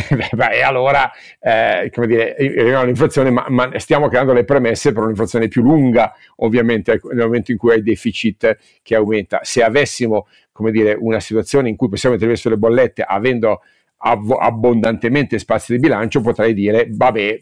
e 0.52 0.62
allora, 0.62 1.12
eh, 1.40 1.90
come 1.94 2.08
dire, 2.08 2.36
limitiamo 2.38 2.86
l'inflazione, 2.86 3.30
ma, 3.30 3.46
ma, 3.50 3.72
stiamo 3.78 4.08
creando 4.08 4.34
le 4.34 4.44
premesse 4.44 4.92
per 4.92 5.04
un'inflazione 5.04 5.48
più 5.48 5.62
lunga, 5.62 6.14
ovviamente, 6.38 7.00
nel 7.12 7.26
momento 7.26 7.52
in 7.52 7.58
cui 7.58 7.72
hai 7.72 7.84
deficit 7.84 8.58
che 8.82 8.96
aumenta. 8.96 9.40
Se 9.44 9.64
avessimo, 9.64 10.28
come 10.52 10.72
dire, 10.72 10.96
una 11.00 11.20
situazione 11.20 11.70
in 11.70 11.76
cui 11.76 11.90
possiamo 11.90 12.16
intervenire 12.16 12.44
sulle 12.44 12.58
bollette 12.58 13.04
avendo 13.04 13.62
abbondantemente 14.02 15.40
spazi 15.40 15.74
di 15.74 15.80
bilancio, 15.80 16.22
potrei 16.22 16.54
dire, 16.54 16.88
vabbè, 16.90 17.40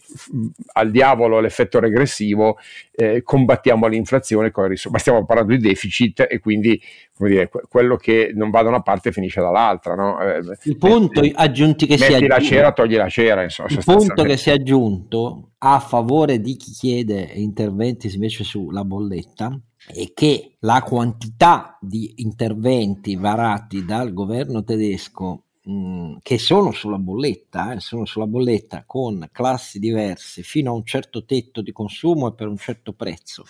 al 0.74 0.89
diavolo 0.91 1.39
l'effetto 1.39 1.80
regressivo, 1.80 2.58
eh, 2.91 3.22
combattiamo 3.22 3.86
l'inflazione 3.86 4.50
con 4.50 4.72
il 4.72 4.80
ma 4.89 4.98
stiamo 4.98 5.26
parlando 5.26 5.54
di 5.54 5.60
deficit 5.60 6.26
e 6.28 6.39
quindi 6.39 6.82
dire, 7.20 7.50
quello 7.70 7.96
che 7.96 8.32
non 8.34 8.50
va 8.50 8.63
da 8.63 8.70
una 8.70 8.82
parte 8.82 9.12
finisce 9.12 9.39
dall'altra. 9.39 9.93
No? 9.93 10.20
Eh, 10.20 10.39
il 10.63 10.78
punto 10.78 11.22
metti, 11.22 11.34
aggiunti 11.36 11.86
che 11.86 11.98
si 11.98 12.28
la 12.28 12.39
cera, 12.39 12.72
togli 12.72 12.96
la 12.96 13.10
cera. 13.10 13.43
Insomma, 13.43 13.70
il 13.70 13.84
punto 13.84 14.24
che 14.24 14.38
si 14.38 14.50
è 14.50 14.54
aggiunto 14.54 15.52
a 15.60 15.80
favore 15.80 16.39
di 16.39 16.56
chi 16.56 16.72
chiede 16.72 17.22
interventi 17.36 18.12
invece 18.13 18.43
sulla 18.43 18.84
bolletta 18.84 19.60
è 19.93 20.12
che 20.13 20.58
la 20.60 20.82
quantità 20.82 21.78
di 21.80 22.13
interventi 22.17 23.15
varati 23.15 23.86
dal 23.86 24.12
governo 24.12 24.63
tedesco 24.63 25.43
Mm, 25.69 26.17
che 26.21 26.38
sono 26.38 26.71
sulla 26.71 26.97
bolletta, 26.97 27.73
eh, 27.73 27.80
sono 27.82 28.06
sulla 28.06 28.25
bolletta 28.27 28.84
con 28.86 29.27
classi 29.34 29.80
diverse 29.80 30.41
fino 30.41 30.71
a 30.71 30.73
un 30.73 30.86
certo 30.86 31.25
tetto 31.25 31.62
di 31.62 31.73
consumo 31.73 32.27
e 32.30 32.34
per 32.36 32.47
un 32.47 32.56
certo 32.58 32.93
prezzo 32.93 33.43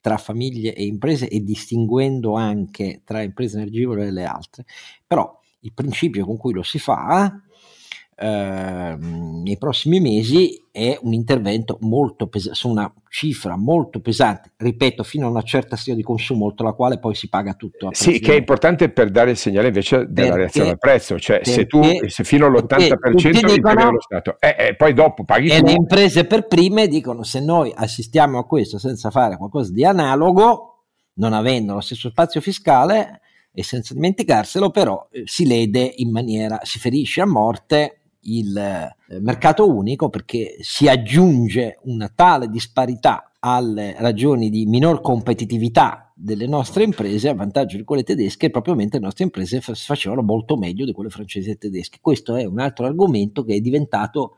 tra 0.00 0.18
famiglie 0.18 0.74
e 0.74 0.84
imprese 0.84 1.28
e 1.28 1.40
distinguendo 1.42 2.34
anche 2.34 3.00
tra 3.04 3.22
imprese 3.22 3.56
energivore 3.56 4.08
e 4.08 4.10
le 4.10 4.24
altre. 4.24 4.64
Però 5.06 5.40
il 5.60 5.72
principio 5.72 6.26
con 6.26 6.36
cui 6.36 6.52
lo 6.52 6.62
si 6.62 6.78
fa 6.78 7.40
eh, 8.22 8.96
nei 8.98 9.58
prossimi 9.58 9.98
mesi 9.98 10.64
è 10.70 10.96
un 11.02 11.12
intervento 11.12 11.78
molto 11.80 12.28
pesante, 12.28 12.56
su 12.56 12.68
una 12.68 12.92
cifra 13.08 13.56
molto 13.56 14.00
pesante, 14.00 14.52
ripeto, 14.58 15.02
fino 15.02 15.26
a 15.26 15.30
una 15.30 15.42
certa 15.42 15.74
stima 15.74 15.96
di 15.96 16.04
consumo, 16.04 16.44
oltre 16.44 16.64
la 16.64 16.72
quale 16.72 17.00
poi 17.00 17.16
si 17.16 17.28
paga 17.28 17.54
tutto. 17.54 17.88
Sì, 17.90 18.20
che 18.20 18.34
è 18.34 18.36
importante 18.36 18.90
per 18.90 19.10
dare 19.10 19.32
il 19.32 19.36
segnale 19.36 19.66
invece 19.66 20.06
della 20.08 20.28
perché, 20.28 20.36
reazione 20.36 20.70
al 20.70 20.78
prezzo, 20.78 21.18
cioè 21.18 21.40
se 21.42 21.66
tu 21.66 21.82
se 22.06 22.22
fino 22.22 22.46
all'80% 22.46 23.54
dicono, 23.54 23.90
lo 23.90 24.00
Stato, 24.00 24.36
e 24.38 24.54
eh, 24.56 24.66
eh, 24.68 24.76
poi 24.76 24.94
dopo 24.94 25.24
paghi 25.24 25.48
e 25.48 25.58
tu. 25.58 25.66
le 25.66 25.72
imprese 25.72 26.24
per 26.24 26.46
prime 26.46 26.86
dicono 26.86 27.24
se 27.24 27.40
noi 27.40 27.72
assistiamo 27.74 28.38
a 28.38 28.46
questo 28.46 28.78
senza 28.78 29.10
fare 29.10 29.36
qualcosa 29.36 29.72
di 29.72 29.84
analogo, 29.84 30.84
non 31.14 31.32
avendo 31.32 31.74
lo 31.74 31.80
stesso 31.80 32.08
spazio 32.08 32.40
fiscale 32.40 33.20
e 33.52 33.64
senza 33.64 33.94
dimenticarselo, 33.94 34.70
però 34.70 35.08
eh, 35.10 35.22
si 35.24 35.44
lede 35.44 35.92
in 35.96 36.12
maniera, 36.12 36.60
si 36.62 36.78
ferisce 36.78 37.20
a 37.20 37.26
morte 37.26 37.96
il 38.22 38.56
eh, 38.56 39.20
mercato 39.20 39.68
unico 39.68 40.08
perché 40.08 40.56
si 40.60 40.88
aggiunge 40.88 41.78
una 41.84 42.10
tale 42.14 42.48
disparità 42.48 43.32
alle 43.40 43.96
ragioni 43.98 44.50
di 44.50 44.66
minor 44.66 45.00
competitività 45.00 46.12
delle 46.14 46.46
nostre 46.46 46.84
imprese 46.84 47.28
a 47.28 47.34
vantaggio 47.34 47.76
di 47.76 47.82
quelle 47.82 48.04
tedesche 48.04 48.50
proprio 48.50 48.74
mentre 48.74 48.98
le 48.98 49.04
nostre 49.06 49.24
imprese 49.24 49.60
facevano 49.60 50.22
molto 50.22 50.56
meglio 50.56 50.84
di 50.84 50.92
quelle 50.92 51.10
francesi 51.10 51.50
e 51.50 51.56
tedesche. 51.56 51.98
Questo 52.00 52.36
è 52.36 52.44
un 52.44 52.60
altro 52.60 52.86
argomento 52.86 53.42
che 53.42 53.54
è 53.54 53.60
diventato 53.60 54.36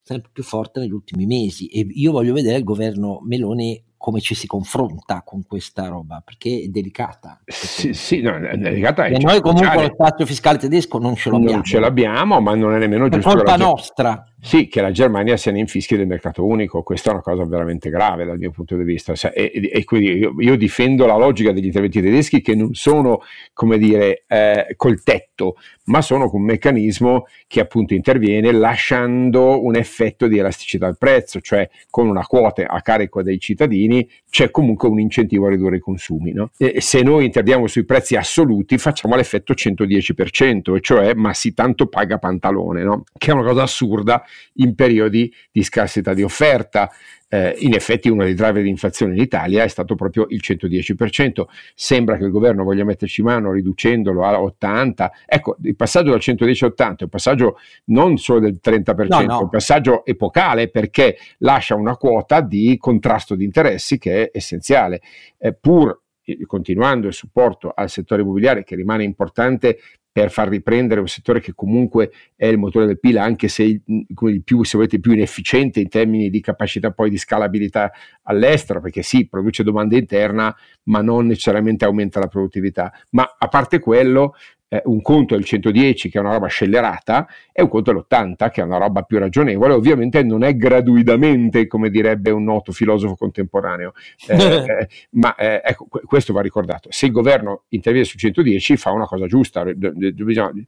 sempre 0.00 0.30
più 0.32 0.42
forte 0.42 0.80
negli 0.80 0.92
ultimi 0.92 1.26
mesi 1.26 1.66
e 1.66 1.86
io 1.90 2.12
voglio 2.12 2.32
vedere 2.32 2.58
il 2.58 2.64
governo 2.64 3.20
Meloni 3.24 3.82
come 4.06 4.20
ci 4.20 4.36
si 4.36 4.46
confronta 4.46 5.22
con 5.24 5.44
questa 5.44 5.88
roba, 5.88 6.22
perché 6.24 6.62
è 6.64 6.68
delicata. 6.68 7.40
Sì, 7.44 7.92
sì 7.92 8.20
no, 8.20 8.36
è 8.36 8.56
delicata. 8.56 9.06
E 9.06 9.18
noi 9.18 9.40
comunque 9.40 9.82
lo 9.82 9.90
spazio 9.94 10.24
fiscale 10.24 10.58
tedesco 10.58 10.98
non 10.98 11.16
ce 11.16 11.28
l'abbiamo. 11.28 11.54
Non 11.54 11.64
ce 11.64 11.80
l'abbiamo, 11.80 12.40
ma 12.40 12.54
non 12.54 12.72
è 12.76 12.78
nemmeno 12.78 13.08
per 13.08 13.18
giusto. 13.18 13.30
È 13.30 13.42
colpa 13.42 13.56
nostra. 13.56 14.24
Sì, 14.46 14.68
che 14.68 14.80
la 14.80 14.92
Germania 14.92 15.36
sia 15.36 15.50
in 15.50 15.66
fischi 15.66 15.96
del 15.96 16.06
mercato 16.06 16.46
unico, 16.46 16.84
questa 16.84 17.10
è 17.10 17.12
una 17.14 17.20
cosa 17.20 17.44
veramente 17.44 17.90
grave 17.90 18.24
dal 18.24 18.38
mio 18.38 18.52
punto 18.52 18.76
di 18.76 18.84
vista. 18.84 19.12
E, 19.32 19.50
e 19.72 19.82
quindi 19.82 20.18
io, 20.18 20.36
io, 20.38 20.56
difendo 20.56 21.04
la 21.04 21.16
logica 21.16 21.50
degli 21.50 21.64
interventi 21.64 22.00
tedeschi 22.00 22.40
che 22.40 22.54
non 22.54 22.72
sono, 22.74 23.22
come 23.52 23.76
dire, 23.76 24.22
eh, 24.28 24.74
col 24.76 25.02
tetto, 25.02 25.56
ma 25.86 26.00
sono 26.00 26.30
un 26.32 26.42
meccanismo 26.42 27.26
che 27.48 27.58
appunto 27.58 27.94
interviene 27.94 28.52
lasciando 28.52 29.64
un 29.64 29.74
effetto 29.74 30.28
di 30.28 30.38
elasticità 30.38 30.86
al 30.86 30.96
prezzo, 30.96 31.40
cioè 31.40 31.68
con 31.90 32.06
una 32.06 32.24
quota 32.24 32.68
a 32.68 32.80
carico 32.82 33.24
dei 33.24 33.40
cittadini 33.40 34.08
c'è 34.30 34.52
comunque 34.52 34.88
un 34.88 35.00
incentivo 35.00 35.46
a 35.46 35.50
ridurre 35.50 35.76
i 35.76 35.80
consumi. 35.80 36.32
No? 36.32 36.50
E 36.56 36.80
se 36.80 37.02
noi 37.02 37.24
interveniamo 37.24 37.66
sui 37.66 37.84
prezzi 37.84 38.14
assoluti 38.14 38.78
facciamo 38.78 39.16
l'effetto 39.16 39.54
110%, 39.54 40.78
cioè 40.80 41.14
ma 41.14 41.34
si 41.34 41.52
tanto 41.52 41.86
paga 41.86 42.18
pantalone, 42.18 42.82
no? 42.82 43.04
che 43.16 43.30
è 43.30 43.34
una 43.34 43.44
cosa 43.44 43.62
assurda 43.62 44.24
in 44.54 44.74
periodi 44.74 45.32
di 45.50 45.62
scarsità 45.62 46.14
di 46.14 46.22
offerta. 46.22 46.90
Eh, 47.28 47.56
in 47.58 47.74
effetti 47.74 48.08
uno 48.08 48.22
dei 48.22 48.34
driver 48.34 48.62
di 48.62 48.68
inflazione 48.68 49.14
in 49.14 49.20
Italia 49.20 49.64
è 49.64 49.68
stato 49.68 49.94
proprio 49.94 50.26
il 50.28 50.40
110%. 50.42 51.44
Sembra 51.74 52.16
che 52.16 52.24
il 52.24 52.30
governo 52.30 52.62
voglia 52.62 52.84
metterci 52.84 53.22
mano 53.22 53.52
riducendolo 53.52 54.24
a 54.24 54.38
80%. 54.38 55.08
Ecco, 55.26 55.56
il 55.62 55.74
passaggio 55.76 56.10
dal 56.10 56.20
110 56.20 56.64
a 56.64 56.66
80 56.68 57.00
è 57.00 57.02
un 57.04 57.08
passaggio 57.08 57.58
non 57.86 58.16
solo 58.16 58.40
del 58.40 58.60
30%, 58.62 59.06
no, 59.08 59.20
no. 59.22 59.38
è 59.38 59.42
un 59.42 59.48
passaggio 59.48 60.04
epocale 60.04 60.68
perché 60.68 61.16
lascia 61.38 61.74
una 61.74 61.96
quota 61.96 62.40
di 62.40 62.76
contrasto 62.78 63.34
di 63.34 63.44
interessi 63.44 63.98
che 63.98 64.24
è 64.24 64.30
essenziale. 64.32 65.00
Eh, 65.38 65.52
pur 65.52 66.00
continuando 66.46 67.06
il 67.06 67.12
supporto 67.12 67.72
al 67.74 67.88
settore 67.88 68.22
immobiliare 68.22 68.64
che 68.64 68.74
rimane 68.74 69.04
importante 69.04 69.78
per 70.16 70.30
far 70.30 70.48
riprendere 70.48 71.00
un 71.00 71.08
settore 71.08 71.40
che 71.40 71.52
comunque 71.54 72.10
è 72.36 72.46
il 72.46 72.56
motore 72.56 72.86
del 72.86 72.98
PIL, 72.98 73.18
anche 73.18 73.48
se 73.48 73.64
il, 73.64 74.42
più, 74.42 74.64
se 74.64 74.78
volete, 74.78 74.98
più 74.98 75.12
inefficiente 75.12 75.78
in 75.78 75.90
termini 75.90 76.30
di 76.30 76.40
capacità 76.40 76.90
poi 76.90 77.10
di 77.10 77.18
scalabilità 77.18 77.92
all'estero, 78.22 78.80
perché 78.80 79.02
sì, 79.02 79.28
produce 79.28 79.62
domanda 79.62 79.94
interna, 79.94 80.56
ma 80.84 81.02
non 81.02 81.26
necessariamente 81.26 81.84
aumenta 81.84 82.18
la 82.18 82.28
produttività. 82.28 82.90
Ma 83.10 83.36
a 83.38 83.48
parte 83.48 83.78
quello, 83.78 84.32
eh, 84.68 84.82
un 84.86 85.00
conto 85.00 85.34
è 85.34 85.38
il 85.38 85.44
110 85.44 86.08
che 86.08 86.18
è 86.18 86.20
una 86.20 86.32
roba 86.32 86.48
scellerata 86.48 87.26
e 87.52 87.62
un 87.62 87.68
conto 87.68 87.90
è 87.90 87.94
l'80 87.94 88.50
che 88.50 88.60
è 88.60 88.64
una 88.64 88.78
roba 88.78 89.02
più 89.02 89.18
ragionevole, 89.18 89.74
ovviamente 89.74 90.22
non 90.22 90.42
è 90.42 90.56
gratuitamente 90.56 91.66
come 91.66 91.88
direbbe 91.88 92.30
un 92.30 92.44
noto 92.44 92.72
filosofo 92.72 93.14
contemporaneo, 93.14 93.92
eh, 94.28 94.34
eh, 94.36 94.88
ma 95.10 95.34
eh, 95.36 95.60
ecco, 95.64 95.86
questo 96.04 96.32
va 96.32 96.40
ricordato, 96.40 96.88
se 96.90 97.06
il 97.06 97.12
governo 97.12 97.64
interviene 97.68 98.06
sul 98.06 98.18
110 98.18 98.76
fa 98.76 98.90
una 98.90 99.06
cosa 99.06 99.26
giusta, 99.26 99.64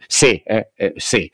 se, 0.06 0.42
eh, 0.44 0.70
eh, 0.74 0.92
se 0.96 1.30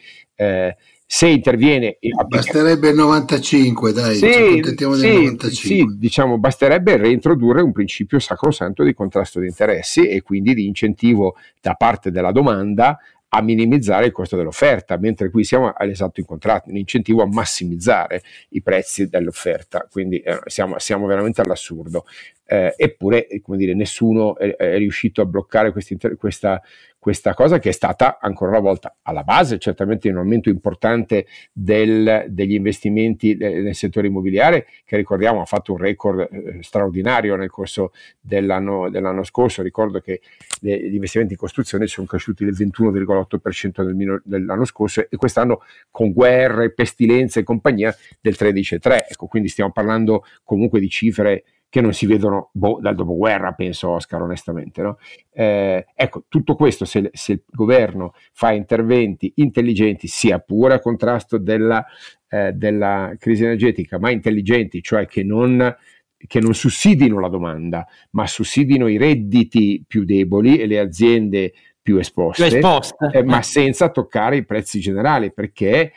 Se 1.06 1.28
interviene... 1.28 1.98
Basterebbe 2.26 2.88
il 2.88 2.96
95, 2.96 3.92
dai, 3.92 4.16
sì, 4.16 4.26
ci 4.26 4.74
sì, 4.74 4.82
95. 4.82 5.50
Sì, 5.50 5.84
diciamo, 5.96 6.38
basterebbe 6.38 6.96
reintrodurre 6.96 7.60
un 7.60 7.72
principio 7.72 8.18
sacrosanto 8.18 8.82
di 8.82 8.94
contrasto 8.94 9.38
di 9.38 9.46
interessi 9.46 10.08
e 10.08 10.22
quindi 10.22 10.54
di 10.54 10.66
incentivo 10.66 11.36
da 11.60 11.74
parte 11.74 12.10
della 12.10 12.32
domanda 12.32 12.98
a 13.36 13.42
minimizzare 13.42 14.06
il 14.06 14.12
costo 14.12 14.36
dell'offerta, 14.36 14.96
mentre 14.96 15.28
qui 15.28 15.42
siamo 15.42 15.72
all'esatto 15.74 16.20
incontrario, 16.20 16.70
un 16.70 16.76
incentivo 16.76 17.22
a 17.22 17.26
massimizzare 17.26 18.22
i 18.50 18.62
prezzi 18.62 19.08
dell'offerta, 19.08 19.88
quindi 19.90 20.20
eh, 20.20 20.38
siamo, 20.46 20.78
siamo, 20.78 21.06
veramente 21.06 21.40
all'assurdo. 21.40 22.04
Eh, 22.46 22.74
eppure, 22.76 23.26
come 23.42 23.56
dire, 23.56 23.74
nessuno 23.74 24.36
è, 24.36 24.54
è 24.54 24.76
riuscito 24.78 25.20
a 25.20 25.24
bloccare 25.24 25.72
questa, 26.16 26.60
questa 27.04 27.34
cosa 27.34 27.58
che 27.58 27.68
è 27.68 27.72
stata 27.72 28.16
ancora 28.18 28.52
una 28.52 28.60
volta 28.60 28.96
alla 29.02 29.24
base 29.24 29.58
certamente 29.58 30.08
un 30.08 30.16
aumento 30.16 30.48
importante 30.48 31.26
del, 31.52 32.24
degli 32.30 32.54
investimenti 32.54 33.36
nel 33.36 33.74
settore 33.74 34.06
immobiliare 34.06 34.66
che 34.86 34.96
ricordiamo 34.96 35.42
ha 35.42 35.44
fatto 35.44 35.72
un 35.72 35.78
record 35.80 36.26
eh, 36.30 36.62
straordinario 36.62 37.36
nel 37.36 37.50
corso 37.50 37.92
dell'anno, 38.18 38.88
dell'anno, 38.88 39.22
scorso. 39.22 39.60
Ricordo 39.60 40.00
che 40.00 40.22
gli 40.60 40.94
investimenti 40.94 41.34
in 41.34 41.38
costruzione 41.38 41.86
sono 41.86 42.06
cresciuti 42.06 42.46
del 42.46 42.56
21,8% 42.56 43.84
del, 43.84 44.22
dell'anno 44.24 44.64
scorso 44.64 45.06
e 45.06 45.16
quest'anno 45.18 45.60
con 45.90 46.10
guerre, 46.10 46.72
pestilenze 46.72 47.40
e 47.40 47.42
compagnia 47.42 47.94
del 48.22 48.34
13,3% 48.38 48.96
ecco 49.10 49.26
quindi 49.26 49.50
stiamo 49.50 49.72
parlando 49.72 50.24
comunque 50.42 50.80
di 50.80 50.88
cifre 50.88 51.44
che 51.74 51.80
non 51.80 51.92
si 51.92 52.06
vedono 52.06 52.50
boh, 52.52 52.78
dal 52.80 52.94
dopoguerra, 52.94 53.50
penso 53.50 53.88
Oscar 53.88 54.22
onestamente. 54.22 54.80
No? 54.80 54.98
Eh, 55.32 55.84
ecco, 55.92 56.22
tutto 56.28 56.54
questo 56.54 56.84
se, 56.84 57.10
se, 57.12 57.32
il 57.32 57.42
governo 57.50 58.12
fa 58.32 58.52
interventi 58.52 59.32
intelligenti, 59.38 60.06
sia 60.06 60.38
pure 60.38 60.74
a 60.74 60.78
contrasto 60.78 61.37
della, 61.37 61.84
eh, 62.28 62.52
della 62.52 63.16
crisi 63.18 63.42
energetica, 63.42 63.98
ma 63.98 64.12
intelligenti, 64.12 64.82
cioè 64.82 65.08
che 65.08 65.24
non, 65.24 65.76
che 66.16 66.38
non 66.38 66.54
sussidino 66.54 67.18
la 67.18 67.28
domanda, 67.28 67.84
ma 68.10 68.24
sussidino 68.24 68.87
i 68.87 68.96
redditi 68.96 69.82
più 69.84 70.04
deboli 70.04 70.58
e 70.58 70.66
le 70.66 70.78
aziende 70.78 71.54
più 71.82 71.96
esposte, 71.96 72.46
più 72.46 72.56
esposte. 72.58 73.10
Eh, 73.10 73.24
ma 73.24 73.42
senza 73.42 73.88
toccare 73.88 74.37
i 74.37 74.44
prezzi 74.44 74.78
generali, 74.78 75.32
perché 75.32 75.90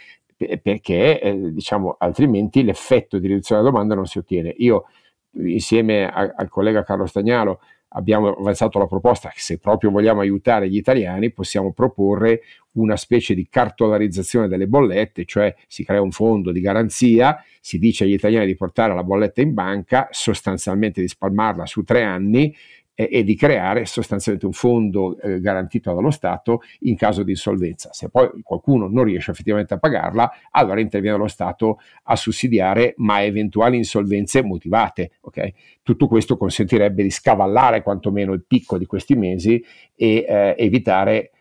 perché 0.62 1.20
eh, 1.20 1.52
diciamo 1.52 1.96
altrimenti 1.98 2.64
l'effetto 2.64 3.18
di 3.18 3.28
riduzione 3.28 3.62
della 3.62 3.72
domanda 3.72 3.94
non 3.94 4.06
si 4.06 4.18
ottiene. 4.18 4.54
Io 4.58 4.86
insieme 5.34 6.08
a, 6.08 6.34
al 6.36 6.50
collega 6.50 6.84
Carlo 6.84 7.06
Stagnalo 7.06 7.60
abbiamo 7.90 8.30
avanzato 8.34 8.80
la 8.80 8.88
proposta 8.88 9.30
che 9.30 9.40
se 9.40 9.60
proprio 9.60 9.92
vogliamo 9.92 10.20
aiutare 10.20 10.70
gli 10.70 10.76
italiani 10.76 11.32
possiamo 11.32 11.72
proporre 11.72 12.42
una 12.74 12.96
specie 12.96 13.34
di 13.34 13.48
cartolarizzazione 13.50 14.48
delle 14.48 14.68
bollette, 14.68 15.26
cioè 15.26 15.56
si 15.68 15.84
crea 15.84 16.02
un 16.02 16.12
fondo 16.12 16.52
di 16.52 16.60
garanzia, 16.60 17.44
si 17.60 17.80
dice 17.80 18.04
agli 18.04 18.14
italiani 18.14 18.46
di 18.46 18.56
portare 18.56 18.94
la 18.94 19.04
bolletta 19.04 19.42
in 19.42 19.54
banca, 19.54 20.10
sostanzialmente 20.12 21.02
di 21.02 21.08
spalmarla 21.08 21.66
su 21.66 21.84
tre 21.84 22.04
anni 22.04 22.56
e, 23.00 23.10
e 23.12 23.24
di 23.24 23.36
creare 23.36 23.86
sostanzialmente 23.86 24.48
un 24.48 24.54
fondo 24.54 25.20
eh, 25.20 25.40
garantito 25.40 25.94
dallo 25.94 26.10
Stato 26.10 26.62
in 26.80 26.96
caso 26.96 27.22
di 27.22 27.32
insolvenza. 27.32 27.94
Se 27.94 28.10
poi 28.10 28.42
qualcuno 28.42 28.88
non 28.88 29.04
riesce 29.04 29.30
effettivamente 29.30 29.76
a 29.76 29.78
pagarla, 29.78 30.32
allora 30.50 30.80
interviene 30.80 31.16
lo 31.16 31.28
Stato 31.28 31.80
a 32.06 32.16
sussidiare 32.16 32.96
ma 32.98 33.24
eventuali 33.24 33.78
insolvenze 33.78 34.42
motivate. 34.42 35.12
Okay? 35.22 35.54
Tutto 35.84 36.08
questo 36.08 36.38
consentirebbe 36.38 37.04
di 37.04 37.12
scavallare 37.12 37.84
quantomeno 37.84 38.34
il 38.34 38.44
picco 38.48 38.80
di 38.80 38.88
questi 38.88 39.14
mesi 39.14 39.64
e 39.96 40.26
eh, 40.28 40.56
evitare 40.58 41.34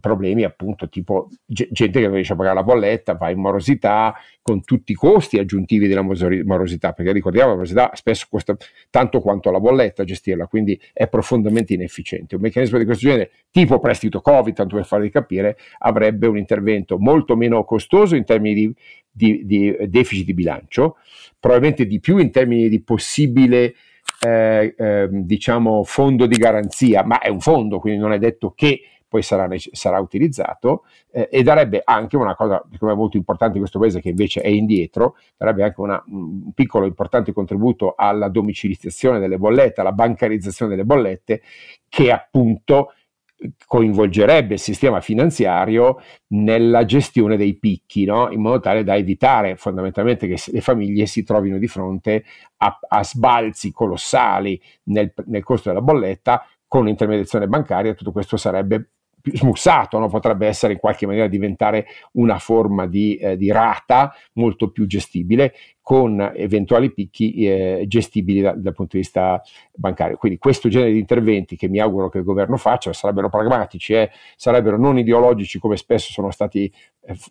problemi 0.00 0.44
appunto 0.44 0.88
tipo 0.88 1.28
gente 1.46 1.90
che 1.90 2.06
non 2.06 2.14
riesce 2.14 2.32
a 2.32 2.36
pagare 2.36 2.54
la 2.54 2.62
bolletta, 2.62 3.14
va 3.14 3.30
in 3.30 3.40
morosità 3.40 4.14
con 4.42 4.64
tutti 4.64 4.92
i 4.92 4.94
costi 4.94 5.38
aggiuntivi 5.38 5.88
della 5.88 6.02
morosità, 6.02 6.92
perché 6.92 7.12
ricordiamo 7.12 7.50
la 7.50 7.54
morosità 7.56 7.90
spesso 7.94 8.26
costa 8.30 8.56
tanto 8.90 9.20
quanto 9.20 9.50
la 9.50 9.60
bolletta 9.60 10.04
gestirla, 10.04 10.46
quindi 10.46 10.80
è 10.92 11.06
profondamente 11.08 11.74
inefficiente. 11.74 12.34
Un 12.36 12.40
meccanismo 12.40 12.78
di 12.78 12.84
questo 12.84 13.06
genere, 13.06 13.30
tipo 13.50 13.78
prestito 13.78 14.20
Covid, 14.20 14.54
tanto 14.54 14.76
per 14.76 14.86
farvi 14.86 15.10
capire, 15.10 15.58
avrebbe 15.78 16.26
un 16.26 16.38
intervento 16.38 16.98
molto 16.98 17.36
meno 17.36 17.64
costoso 17.64 18.16
in 18.16 18.24
termini 18.24 18.54
di, 18.54 18.74
di, 19.10 19.44
di 19.44 19.76
deficit 19.88 20.24
di 20.24 20.34
bilancio, 20.34 20.96
probabilmente 21.38 21.86
di 21.86 22.00
più 22.00 22.16
in 22.18 22.30
termini 22.30 22.68
di 22.68 22.80
possibile 22.80 23.74
eh, 24.20 24.74
eh, 24.76 25.08
diciamo 25.10 25.84
fondo 25.84 26.26
di 26.26 26.36
garanzia, 26.36 27.04
ma 27.04 27.18
è 27.18 27.28
un 27.28 27.40
fondo, 27.40 27.78
quindi 27.78 28.00
non 28.00 28.12
è 28.12 28.18
detto 28.18 28.52
che 28.56 28.80
poi 29.08 29.22
sarà, 29.22 29.48
sarà 29.72 29.98
utilizzato 29.98 30.84
eh, 31.10 31.28
e 31.32 31.42
darebbe 31.42 31.80
anche 31.84 32.16
una 32.16 32.34
cosa 32.34 32.62
secondo 32.70 32.94
molto 32.94 33.16
importante 33.16 33.54
in 33.54 33.60
questo 33.60 33.78
paese 33.78 34.00
che 34.00 34.10
invece 34.10 34.40
è 34.42 34.48
indietro, 34.48 35.16
darebbe 35.36 35.64
anche 35.64 35.80
una, 35.80 36.02
un 36.06 36.52
piccolo 36.52 36.86
importante 36.86 37.32
contributo 37.32 37.94
alla 37.96 38.28
domiciliazione 38.28 39.18
delle 39.18 39.38
bollette, 39.38 39.80
alla 39.80 39.92
bancarizzazione 39.92 40.70
delle 40.70 40.84
bollette 40.84 41.42
che 41.88 42.12
appunto 42.12 42.92
coinvolgerebbe 43.66 44.54
il 44.54 44.60
sistema 44.60 45.00
finanziario 45.00 46.00
nella 46.28 46.84
gestione 46.84 47.36
dei 47.36 47.54
picchi, 47.54 48.04
no? 48.04 48.30
in 48.30 48.40
modo 48.40 48.58
tale 48.60 48.82
da 48.82 48.96
evitare 48.96 49.56
fondamentalmente 49.56 50.26
che 50.26 50.40
le 50.50 50.60
famiglie 50.60 51.06
si 51.06 51.22
trovino 51.22 51.58
di 51.58 51.68
fronte 51.68 52.24
a, 52.58 52.78
a 52.88 53.04
sbalzi 53.04 53.70
colossali 53.70 54.60
nel, 54.84 55.12
nel 55.26 55.44
costo 55.44 55.68
della 55.68 55.82
bolletta 55.82 56.44
con 56.66 56.84
l'intermediazione 56.84 57.46
bancaria, 57.46 57.94
tutto 57.94 58.12
questo 58.12 58.36
sarebbe 58.36 58.90
smussato, 59.34 59.98
no? 59.98 60.08
potrebbe 60.08 60.46
essere 60.46 60.74
in 60.74 60.78
qualche 60.78 61.06
maniera 61.06 61.28
diventare 61.28 61.86
una 62.12 62.38
forma 62.38 62.86
di, 62.86 63.16
eh, 63.16 63.36
di 63.36 63.50
rata 63.50 64.14
molto 64.34 64.70
più 64.70 64.86
gestibile 64.86 65.54
con 65.88 66.20
eventuali 66.34 66.92
picchi 66.92 67.46
eh, 67.46 67.84
gestibili 67.88 68.42
da, 68.42 68.52
dal 68.52 68.74
punto 68.74 68.96
di 68.96 68.98
vista 68.98 69.40
bancario. 69.74 70.18
Quindi 70.18 70.36
questo 70.38 70.68
genere 70.68 70.92
di 70.92 70.98
interventi 70.98 71.56
che 71.56 71.66
mi 71.66 71.80
auguro 71.80 72.10
che 72.10 72.18
il 72.18 72.24
governo 72.24 72.58
faccia 72.58 72.92
sarebbero 72.92 73.30
pragmatici, 73.30 73.94
eh, 73.94 74.10
sarebbero 74.36 74.76
non 74.76 74.98
ideologici 74.98 75.58
come 75.58 75.78
spesso 75.78 76.12
sono 76.12 76.30
stati 76.30 76.70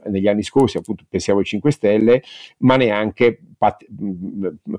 negli 0.05 0.27
anni 0.27 0.43
scorsi, 0.43 0.77
appunto 0.77 1.03
pensiamo 1.07 1.39
ai 1.39 1.45
5 1.45 1.71
Stelle, 1.71 2.23
ma 2.59 2.75
neanche 2.75 3.39
pat- 3.57 3.85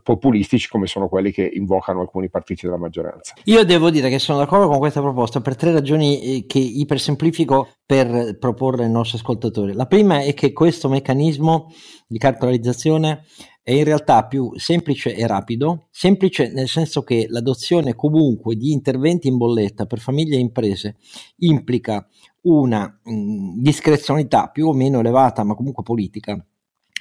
populistici 0.02 0.68
come 0.68 0.86
sono 0.86 1.08
quelli 1.08 1.30
che 1.32 1.48
invocano 1.52 2.00
alcuni 2.00 2.28
partiti 2.28 2.66
della 2.66 2.78
maggioranza. 2.78 3.34
Io 3.44 3.64
devo 3.64 3.90
dire 3.90 4.08
che 4.08 4.18
sono 4.18 4.38
d'accordo 4.38 4.68
con 4.68 4.78
questa 4.78 5.00
proposta 5.00 5.40
per 5.40 5.56
tre 5.56 5.72
ragioni 5.72 6.20
eh, 6.20 6.46
che 6.46 6.58
ipersemplifico 6.58 7.68
per 7.84 8.36
proporre 8.38 8.84
ai 8.84 8.90
nostri 8.90 9.18
ascoltatori. 9.18 9.72
La 9.72 9.86
prima 9.86 10.20
è 10.20 10.34
che 10.34 10.52
questo 10.52 10.88
meccanismo 10.88 11.72
di 12.06 12.18
cartolarizzazione 12.18 13.24
è 13.68 13.72
in 13.72 13.84
realtà 13.84 14.24
più 14.24 14.50
semplice 14.56 15.14
e 15.14 15.26
rapido, 15.26 15.88
semplice 15.90 16.50
nel 16.50 16.68
senso 16.68 17.02
che 17.02 17.26
l'adozione 17.28 17.94
comunque 17.94 18.56
di 18.56 18.72
interventi 18.72 19.28
in 19.28 19.36
bolletta 19.36 19.84
per 19.84 19.98
famiglie 19.98 20.36
e 20.36 20.40
imprese 20.40 20.96
implica 21.40 22.08
una 22.42 23.00
mh, 23.02 23.60
discrezionalità 23.60 24.48
più 24.48 24.68
o 24.68 24.72
meno 24.72 25.00
elevata, 25.00 25.44
ma 25.44 25.54
comunque 25.54 25.82
politica, 25.82 26.42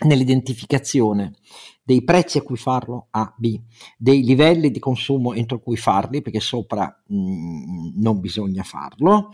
nell'identificazione 0.06 1.34
dei 1.84 2.04
prezzi 2.04 2.38
a 2.38 2.42
cui 2.42 2.58
farlo, 2.58 3.08
A, 3.12 3.34
B, 3.38 3.60
dei 3.98 4.24
livelli 4.24 4.70
di 4.70 4.80
consumo 4.80 5.34
entro 5.34 5.60
cui 5.60 5.78
farli, 5.78 6.22
perché 6.22 6.40
sopra 6.40 6.86
mh, 7.08 8.02
non 8.02 8.20
bisogna 8.20 8.64
farlo. 8.64 9.32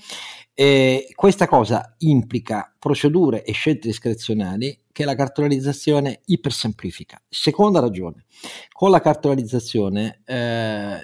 Eh, 0.54 1.12
questa 1.16 1.48
cosa 1.48 1.96
implica 2.00 2.72
procedure 2.78 3.44
e 3.44 3.54
scelte 3.54 3.88
discrezionali 3.88 4.84
che 4.92 5.04
la 5.04 5.16
cartolarizzazione 5.16 6.22
ipersemplifica. 6.26 7.20
Seconda 7.28 7.80
ragione, 7.80 8.26
con 8.72 8.92
la 8.92 9.02
cartolarizzazione 9.02 10.22
eh, 10.24 11.00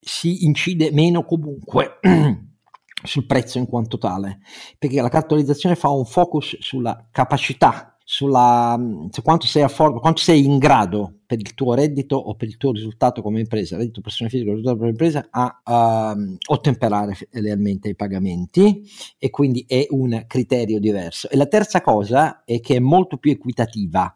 si 0.00 0.44
incide 0.44 0.90
meno 0.90 1.24
comunque 1.24 2.00
sul 3.02 3.26
prezzo 3.26 3.58
in 3.58 3.66
quanto 3.66 3.98
tale, 3.98 4.40
perché 4.78 5.00
la 5.00 5.08
cartolarizzazione 5.08 5.76
fa 5.76 5.88
un 5.88 6.04
focus 6.04 6.58
sulla 6.60 7.06
capacità 7.10 7.96
sulla, 8.10 8.76
su 9.10 9.22
quanto 9.22 9.46
sei, 9.46 9.62
afford- 9.62 10.00
quanto 10.00 10.20
sei 10.20 10.44
in 10.44 10.58
grado 10.58 11.19
per 11.30 11.38
il 11.38 11.54
tuo 11.54 11.74
reddito 11.74 12.16
o 12.16 12.34
per 12.34 12.48
il 12.48 12.56
tuo 12.56 12.72
risultato 12.72 13.22
come 13.22 13.38
impresa, 13.38 13.76
reddito 13.76 14.00
persona 14.00 14.28
fisica, 14.28 14.50
risultato 14.50 14.78
come 14.78 14.90
impresa, 14.90 15.28
a 15.30 16.16
uh, 16.16 16.36
ottemperare 16.48 17.16
lealmente 17.34 17.86
ai 17.86 17.94
pagamenti 17.94 18.82
e 19.16 19.30
quindi 19.30 19.64
è 19.68 19.86
un 19.90 20.24
criterio 20.26 20.80
diverso. 20.80 21.30
E 21.30 21.36
la 21.36 21.46
terza 21.46 21.82
cosa 21.82 22.42
è 22.44 22.58
che 22.58 22.74
è 22.74 22.80
molto 22.80 23.16
più 23.16 23.30
equitativa 23.30 24.12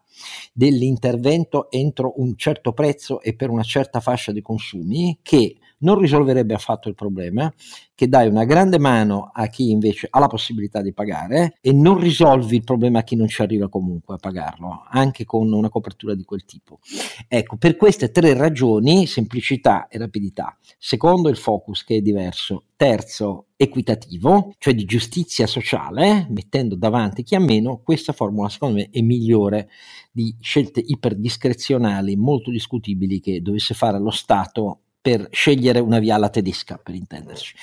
dell'intervento 0.51 1.71
entro 1.71 2.15
un 2.17 2.35
certo 2.35 2.73
prezzo 2.73 3.21
e 3.21 3.33
per 3.33 3.49
una 3.49 3.63
certa 3.63 4.01
fascia 4.01 4.33
di 4.33 4.41
consumi 4.41 5.19
che 5.21 5.55
non 5.79 5.99
risolverebbe 5.99 6.53
affatto 6.53 6.87
il 6.87 6.95
problema, 6.95 7.51
che 7.93 8.07
dai 8.07 8.27
una 8.27 8.45
grande 8.45 8.79
mano 8.79 9.29
a 9.33 9.47
chi 9.47 9.71
invece 9.71 10.07
ha 10.09 10.19
la 10.19 10.27
possibilità 10.27 10.81
di 10.81 10.93
pagare 10.93 11.57
e 11.61 11.73
non 11.73 11.99
risolvi 11.99 12.55
il 12.55 12.63
problema 12.63 12.99
a 12.99 13.03
chi 13.03 13.15
non 13.15 13.27
ci 13.27 13.41
arriva 13.41 13.67
comunque 13.67 14.15
a 14.15 14.17
pagarlo, 14.17 14.85
anche 14.89 15.25
con 15.25 15.51
una 15.51 15.69
copertura 15.69 16.15
di 16.15 16.23
quel 16.23 16.45
tipo. 16.45 16.79
Ecco, 17.27 17.57
per 17.57 17.75
queste 17.75 18.11
tre 18.11 18.33
ragioni, 18.33 19.07
semplicità 19.07 19.87
e 19.87 19.97
rapidità. 19.97 20.57
Secondo, 20.77 21.29
il 21.29 21.37
focus 21.37 21.83
che 21.83 21.97
è 21.97 22.01
diverso. 22.01 22.65
Terzo, 22.75 23.47
equitativo, 23.55 24.53
cioè 24.57 24.73
di 24.73 24.85
giustizia 24.85 25.47
sociale, 25.47 26.27
mettendo 26.29 26.75
davanti 26.75 27.23
chi 27.23 27.35
ha 27.35 27.39
meno, 27.39 27.81
questa 27.83 28.11
formula 28.11 28.49
secondo 28.49 28.77
me 28.77 28.89
è 28.91 29.01
migliore 29.01 29.69
di 30.11 30.35
scelte 30.39 30.81
iperdiscrezionali 30.85 32.15
molto 32.15 32.51
discutibili 32.51 33.19
che 33.19 33.41
dovesse 33.41 33.73
fare 33.73 33.99
lo 33.99 34.11
Stato 34.11 34.81
per 35.05 35.27
scegliere 35.29 35.77
una 35.77 35.99
via 35.99 36.15
alla 36.15 36.29
tedesca, 36.29 36.79
per 36.81 36.95
intenderci. 36.95 37.55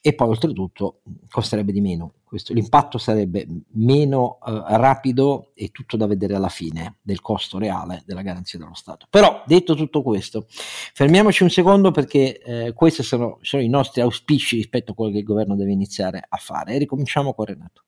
E 0.00 0.14
poi 0.14 0.30
oltretutto 0.30 1.02
costerebbe 1.30 1.70
di 1.70 1.80
meno. 1.80 2.14
Questo, 2.24 2.52
l'impatto 2.52 2.98
sarebbe 2.98 3.46
meno 3.74 4.40
eh, 4.44 4.64
rapido 4.78 5.52
e 5.54 5.68
tutto 5.68 5.96
da 5.96 6.08
vedere 6.08 6.34
alla 6.34 6.48
fine 6.48 6.96
del 7.00 7.20
costo 7.20 7.56
reale 7.58 8.02
della 8.04 8.22
garanzia 8.22 8.58
dello 8.58 8.74
Stato. 8.74 9.06
Però, 9.08 9.44
detto 9.46 9.76
tutto 9.76 10.02
questo, 10.02 10.46
fermiamoci 10.48 11.44
un 11.44 11.50
secondo 11.50 11.92
perché 11.92 12.40
eh, 12.40 12.72
questi 12.72 13.04
sono, 13.04 13.38
sono 13.42 13.62
i 13.62 13.68
nostri 13.68 14.00
auspici 14.00 14.56
rispetto 14.56 14.90
a 14.90 14.94
quello 14.96 15.12
che 15.12 15.18
il 15.18 15.24
governo 15.24 15.54
deve 15.54 15.70
iniziare 15.70 16.20
a 16.28 16.36
fare. 16.36 16.74
E 16.74 16.78
ricominciamo 16.78 17.32
con 17.32 17.44
Renato. 17.44 17.84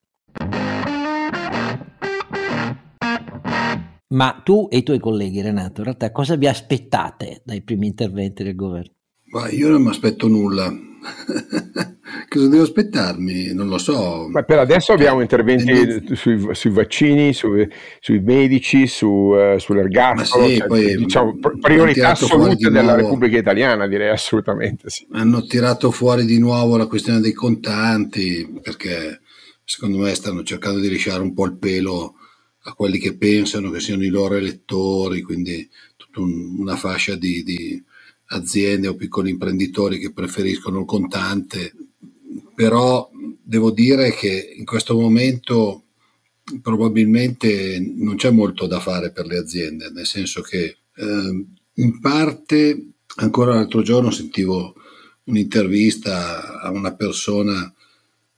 Ma 4.15 4.41
tu 4.45 4.69
e 4.71 4.79
i 4.79 4.83
tuoi 4.85 5.01
colleghi, 5.01 5.41
Renato, 5.41 5.81
in 5.81 5.87
realtà 5.87 6.13
cosa 6.13 6.37
vi 6.37 6.47
aspettate 6.47 7.43
dai 7.45 7.63
primi 7.63 7.89
interventi 7.89 8.45
del 8.45 8.55
governo? 8.55 8.93
Ma 9.33 9.49
io 9.49 9.69
non 9.69 9.83
mi 9.83 9.89
aspetto 9.89 10.29
nulla. 10.29 10.73
cosa 12.29 12.49
devo 12.49 12.63
aspettarmi? 12.63 13.53
Non 13.53 13.67
lo 13.67 13.77
so. 13.77 14.29
Ma 14.31 14.45
per 14.45 14.61
adesso 14.61 14.93
abbiamo 14.93 15.21
interventi 15.21 15.65
Tendenza... 15.65 16.15
sui, 16.15 16.49
sui, 16.53 16.71
vaccini, 16.71 17.33
sui, 17.33 17.69
sui 17.99 18.21
medici, 18.21 18.87
su, 18.87 19.09
uh, 19.09 19.59
sull'ergastolo, 19.59 20.47
sì, 20.47 20.57
cioè, 20.59 20.67
poi, 20.69 20.97
diciamo, 20.97 21.37
priorità 21.61 22.11
assolute 22.11 22.71
della 22.71 22.83
nuovo, 22.83 22.97
Repubblica 22.97 23.37
Italiana, 23.37 23.89
direi 23.89 24.11
assolutamente 24.11 24.91
sì. 24.91 25.09
Hanno 25.11 25.45
tirato 25.45 25.91
fuori 25.91 26.25
di 26.25 26.39
nuovo 26.39 26.77
la 26.77 26.87
questione 26.87 27.19
dei 27.19 27.33
contanti, 27.33 28.61
perché 28.63 29.23
secondo 29.65 29.99
me 29.99 30.15
stanno 30.15 30.45
cercando 30.45 30.79
di 30.79 30.89
lisciare 30.89 31.21
un 31.21 31.35
po' 31.35 31.47
il 31.47 31.59
pelo 31.59 32.15
a 32.67 32.73
quelli 32.73 32.99
che 32.99 33.17
pensano 33.17 33.71
che 33.71 33.81
siano 33.81 34.05
i 34.05 34.09
loro 34.09 34.35
elettori, 34.37 35.23
quindi 35.23 35.69
tutta 35.97 36.21
un, 36.21 36.59
una 36.59 36.77
fascia 36.77 37.15
di, 37.15 37.43
di, 37.43 37.83
aziende 38.29 38.89
o 38.89 38.95
piccoli 38.95 39.31
imprenditori 39.31 39.99
che 39.99 40.13
preferiscono 40.13 40.81
il 40.81 40.87
contante, 40.87 41.75
però 42.55 43.11
devo 43.43 43.71
dire 43.71 44.13
che 44.13 44.55
in 44.57 44.65
questo 44.65 44.99
momento 44.99 45.83
probabilmente 46.63 47.79
non 47.97 48.17
c'è 48.17 48.31
molto 48.31 48.67
da 48.67 48.81
fare 48.81 49.13
per 49.13 49.27
le 49.27 49.39
aziende, 49.39 49.91
nel 49.91 50.07
senso 50.07 50.41
che 50.41 50.77
eh, 50.97 51.45
in 51.75 52.01
parte 52.01 52.87
ancora 53.17 53.55
l'altro 53.55 53.83
giorno 53.83 54.11
sentivo 54.11 54.75
un'intervista 55.25 56.61
a 56.61 56.71
una 56.71 56.95
persona 56.95 57.73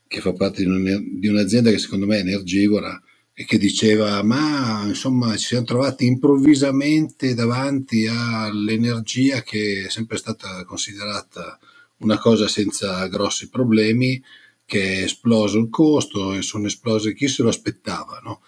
che 0.06 0.20
fa 0.20 0.32
parte 0.32 0.64
di, 0.64 1.28
un'azienda 1.28 1.70
che 1.70 1.78
secondo 1.78 2.06
me 2.06 2.18
è 2.18 2.20
energivora 2.20 3.00
e 3.38 3.44
che 3.44 3.58
diceva 3.58 4.22
ma 4.22 4.84
insomma 4.86 5.36
ci 5.36 5.48
siamo 5.48 5.66
trovati 5.66 6.06
improvvisamente 6.06 7.34
davanti 7.34 8.06
all'energia 8.06 9.42
che 9.42 9.84
è 9.84 9.90
sempre 9.90 10.16
stata 10.16 10.64
considerata 10.64 11.58
una 11.98 12.18
cosa 12.18 12.48
senza 12.48 13.06
grossi 13.08 13.50
problemi 13.50 14.22
che 14.64 15.00
è 15.00 15.02
esploso 15.02 15.58
il 15.58 15.68
costo 15.68 16.32
e 16.32 16.40
sono 16.40 16.66
esplose 16.66 17.12
chi 17.12 17.28
se 17.28 17.42
lo 17.42 17.50
aspettava 17.50 18.22
no? 18.24 18.40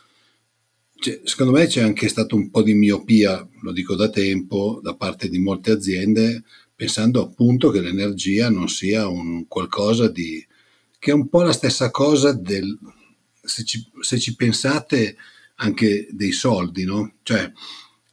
cioè, 0.99 1.21
secondo 1.23 1.53
me 1.53 1.67
c'è 1.67 1.83
anche 1.83 2.09
stato 2.09 2.35
un 2.35 2.49
po' 2.49 2.63
di 2.63 2.73
miopia 2.73 3.47
lo 3.61 3.73
dico 3.73 3.95
da 3.95 4.09
tempo 4.09 4.81
da 4.83 4.95
parte 4.95 5.29
di 5.29 5.39
molte 5.39 5.71
aziende 5.71 6.45
pensando 6.75 7.23
appunto 7.23 7.69
che 7.69 7.83
l'energia 7.83 8.49
non 8.49 8.71
sia 8.71 9.07
un 9.07 9.47
qualcosa 9.49 10.09
di 10.09 10.43
che 10.99 11.11
è 11.11 11.15
un 11.15 11.29
po' 11.29 11.43
la 11.43 11.53
stessa 11.53 11.91
cosa 11.91 12.33
del 12.33 12.79
se 13.49 13.65
ci, 13.65 13.85
se 14.01 14.19
ci 14.19 14.37
pensate 14.37 15.17
anche 15.57 16.07
dei 16.11 16.33
soldi, 16.33 16.85
no? 16.85 17.15
Cioè, 17.23 17.51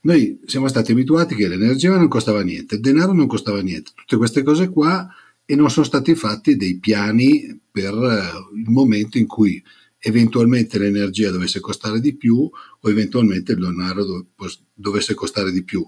noi 0.01 0.39
siamo 0.45 0.67
stati 0.67 0.91
abituati 0.91 1.35
che 1.35 1.47
l'energia 1.47 1.95
non 1.97 2.07
costava 2.07 2.41
niente, 2.41 2.75
il 2.75 2.81
denaro 2.81 3.13
non 3.13 3.27
costava 3.27 3.61
niente, 3.61 3.91
tutte 3.95 4.17
queste 4.17 4.43
cose 4.43 4.69
qua 4.69 5.07
e 5.45 5.55
non 5.55 5.69
sono 5.69 5.85
stati 5.85 6.15
fatti 6.15 6.55
dei 6.55 6.79
piani 6.79 7.59
per 7.71 7.93
uh, 7.93 8.55
il 8.55 8.69
momento 8.69 9.17
in 9.17 9.27
cui 9.27 9.61
eventualmente 9.99 10.77
l'energia 10.77 11.31
dovesse 11.31 11.59
costare 11.59 11.99
di 11.99 12.15
più 12.15 12.37
o 12.37 12.89
eventualmente 12.89 13.53
il 13.53 13.59
denaro 13.59 14.05
dov- 14.05 14.27
dovesse 14.73 15.13
costare 15.13 15.51
di 15.51 15.63
più. 15.63 15.87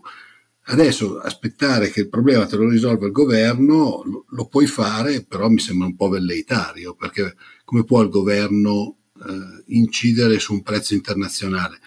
Adesso 0.69 1.19
aspettare 1.19 1.89
che 1.91 2.01
il 2.01 2.09
problema 2.09 2.45
te 2.45 2.57
lo 2.57 2.67
risolva 2.67 3.05
il 3.05 3.11
governo 3.11 4.01
lo, 4.03 4.25
lo 4.27 4.47
puoi 4.47 4.65
fare, 4.65 5.23
però 5.23 5.47
mi 5.47 5.59
sembra 5.59 5.87
un 5.87 5.95
po' 5.95 6.09
velleitario, 6.09 6.93
perché 6.93 7.35
come 7.63 7.83
può 7.83 8.01
il 8.01 8.09
governo 8.09 8.97
eh, 9.27 9.63
incidere 9.67 10.39
su 10.39 10.53
un 10.53 10.61
prezzo 10.61 10.93
internazionale. 10.93 11.79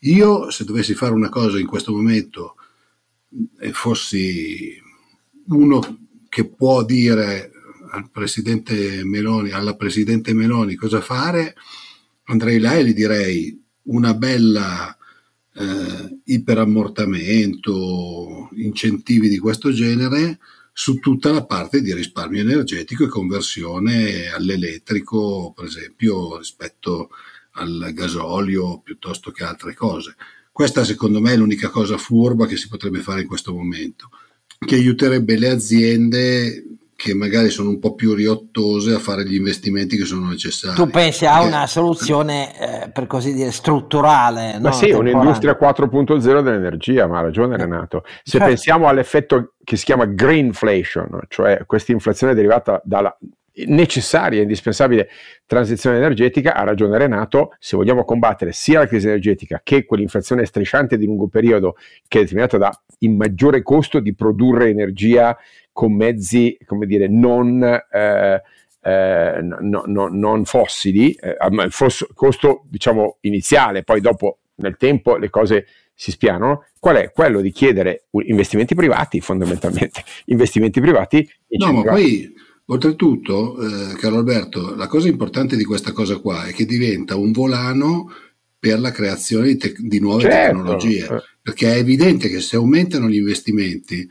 Io, 0.00 0.50
se 0.50 0.64
dovessi 0.64 0.94
fare 0.94 1.12
una 1.12 1.28
cosa 1.28 1.58
in 1.58 1.66
questo 1.66 1.92
momento 1.92 2.56
e 3.58 3.72
fossi 3.72 4.80
uno 5.48 5.98
che 6.28 6.48
può 6.48 6.84
dire 6.84 7.50
al 7.90 8.10
presidente 8.10 9.04
Meloni, 9.04 9.50
alla 9.50 9.76
presidente 9.76 10.34
Meloni 10.34 10.74
cosa 10.74 11.00
fare, 11.00 11.54
andrei 12.24 12.58
là 12.58 12.76
e 12.76 12.84
gli 12.84 12.94
direi 12.94 13.62
una 13.84 14.14
bella 14.14 14.96
eh, 15.54 16.18
iperammortamento, 16.24 18.50
incentivi 18.54 19.28
di 19.28 19.38
questo 19.38 19.72
genere 19.72 20.38
su 20.78 20.98
tutta 20.98 21.32
la 21.32 21.46
parte 21.46 21.80
di 21.80 21.94
risparmio 21.94 22.42
energetico 22.42 23.04
e 23.04 23.08
conversione 23.08 24.28
all'elettrico, 24.28 25.54
per 25.56 25.64
esempio, 25.64 26.36
rispetto 26.36 27.08
al 27.52 27.92
gasolio 27.94 28.80
piuttosto 28.80 29.30
che 29.30 29.42
altre 29.42 29.72
cose. 29.72 30.16
Questa 30.52 30.84
secondo 30.84 31.18
me 31.22 31.32
è 31.32 31.36
l'unica 31.38 31.70
cosa 31.70 31.96
furba 31.96 32.44
che 32.44 32.58
si 32.58 32.68
potrebbe 32.68 33.00
fare 33.00 33.22
in 33.22 33.26
questo 33.26 33.54
momento, 33.54 34.10
che 34.58 34.74
aiuterebbe 34.74 35.38
le 35.38 35.48
aziende 35.48 36.64
che 36.96 37.14
magari 37.14 37.50
sono 37.50 37.68
un 37.68 37.78
po' 37.78 37.94
più 37.94 38.14
riottose 38.14 38.94
a 38.94 38.98
fare 38.98 39.24
gli 39.26 39.34
investimenti 39.34 39.98
che 39.98 40.06
sono 40.06 40.30
necessari. 40.30 40.74
Tu 40.74 40.88
pensi 40.88 41.26
a 41.26 41.42
una 41.42 41.66
soluzione, 41.66 42.84
eh, 42.84 42.88
per 42.88 43.06
così 43.06 43.34
dire, 43.34 43.52
strutturale? 43.52 44.58
Ma 44.58 44.70
no? 44.70 44.74
sì, 44.74 44.90
un'industria 44.90 45.58
4.0 45.60 46.40
dell'energia, 46.40 47.06
ma 47.06 47.18
ha 47.18 47.22
ragione 47.22 47.54
eh. 47.54 47.58
Renato. 47.58 48.02
Se 48.22 48.32
certo. 48.32 48.46
pensiamo 48.46 48.88
all'effetto 48.88 49.52
che 49.62 49.76
si 49.76 49.84
chiama 49.84 50.06
greenflation, 50.06 51.20
cioè 51.28 51.64
questa 51.66 51.92
inflazione 51.92 52.32
derivata 52.32 52.80
dalla 52.82 53.14
necessaria 53.66 54.38
e 54.38 54.42
indispensabile 54.42 55.08
transizione 55.46 55.96
energetica, 55.96 56.54
ha 56.54 56.64
ragione 56.64 56.98
Renato, 56.98 57.54
se 57.58 57.76
vogliamo 57.76 58.04
combattere 58.04 58.52
sia 58.52 58.80
la 58.80 58.86
crisi 58.86 59.06
energetica 59.06 59.60
che 59.62 59.84
quell'inflazione 59.84 60.44
strisciante 60.44 60.96
di 60.96 61.06
lungo 61.06 61.28
periodo 61.28 61.76
che 62.08 62.18
è 62.18 62.22
determinata 62.22 62.58
dal 62.58 62.72
maggiore 63.10 63.62
costo 63.62 64.00
di 64.00 64.14
produrre 64.14 64.68
energia 64.68 65.36
con 65.76 65.92
mezzi, 65.92 66.56
come 66.64 66.86
dire, 66.86 67.06
non, 67.06 67.62
eh, 67.62 68.42
eh, 68.80 69.38
no, 69.42 69.82
no, 69.84 70.08
non 70.08 70.46
fossili, 70.46 71.12
eh, 71.12 71.36
il 71.38 72.06
costo 72.14 72.64
diciamo 72.70 73.18
iniziale, 73.20 73.82
poi 73.82 74.00
dopo 74.00 74.38
nel 74.54 74.78
tempo 74.78 75.16
le 75.16 75.28
cose 75.28 75.66
si 75.92 76.12
spianano, 76.12 76.64
qual 76.80 76.96
è? 76.96 77.12
Quello 77.12 77.42
di 77.42 77.52
chiedere 77.52 78.06
investimenti 78.24 78.74
privati, 78.74 79.20
fondamentalmente, 79.20 80.02
investimenti 80.32 80.80
privati. 80.80 81.28
No, 81.58 81.72
ma 81.72 81.82
poi 81.82 82.32
oltretutto, 82.64 83.60
eh, 83.60 83.96
caro 83.96 84.16
Alberto, 84.16 84.74
la 84.74 84.86
cosa 84.86 85.08
importante 85.08 85.56
di 85.56 85.64
questa 85.64 85.92
cosa 85.92 86.16
qua 86.16 86.46
è 86.46 86.54
che 86.54 86.64
diventa 86.64 87.16
un 87.16 87.32
volano 87.32 88.10
per 88.58 88.80
la 88.80 88.92
creazione 88.92 89.48
di, 89.48 89.56
te- 89.58 89.74
di 89.76 90.00
nuove 90.00 90.22
certo. 90.22 90.56
tecnologie, 90.56 91.22
perché 91.42 91.74
è 91.74 91.76
evidente 91.76 92.30
che 92.30 92.40
se 92.40 92.56
aumentano 92.56 93.08
gli 93.08 93.16
investimenti 93.16 94.08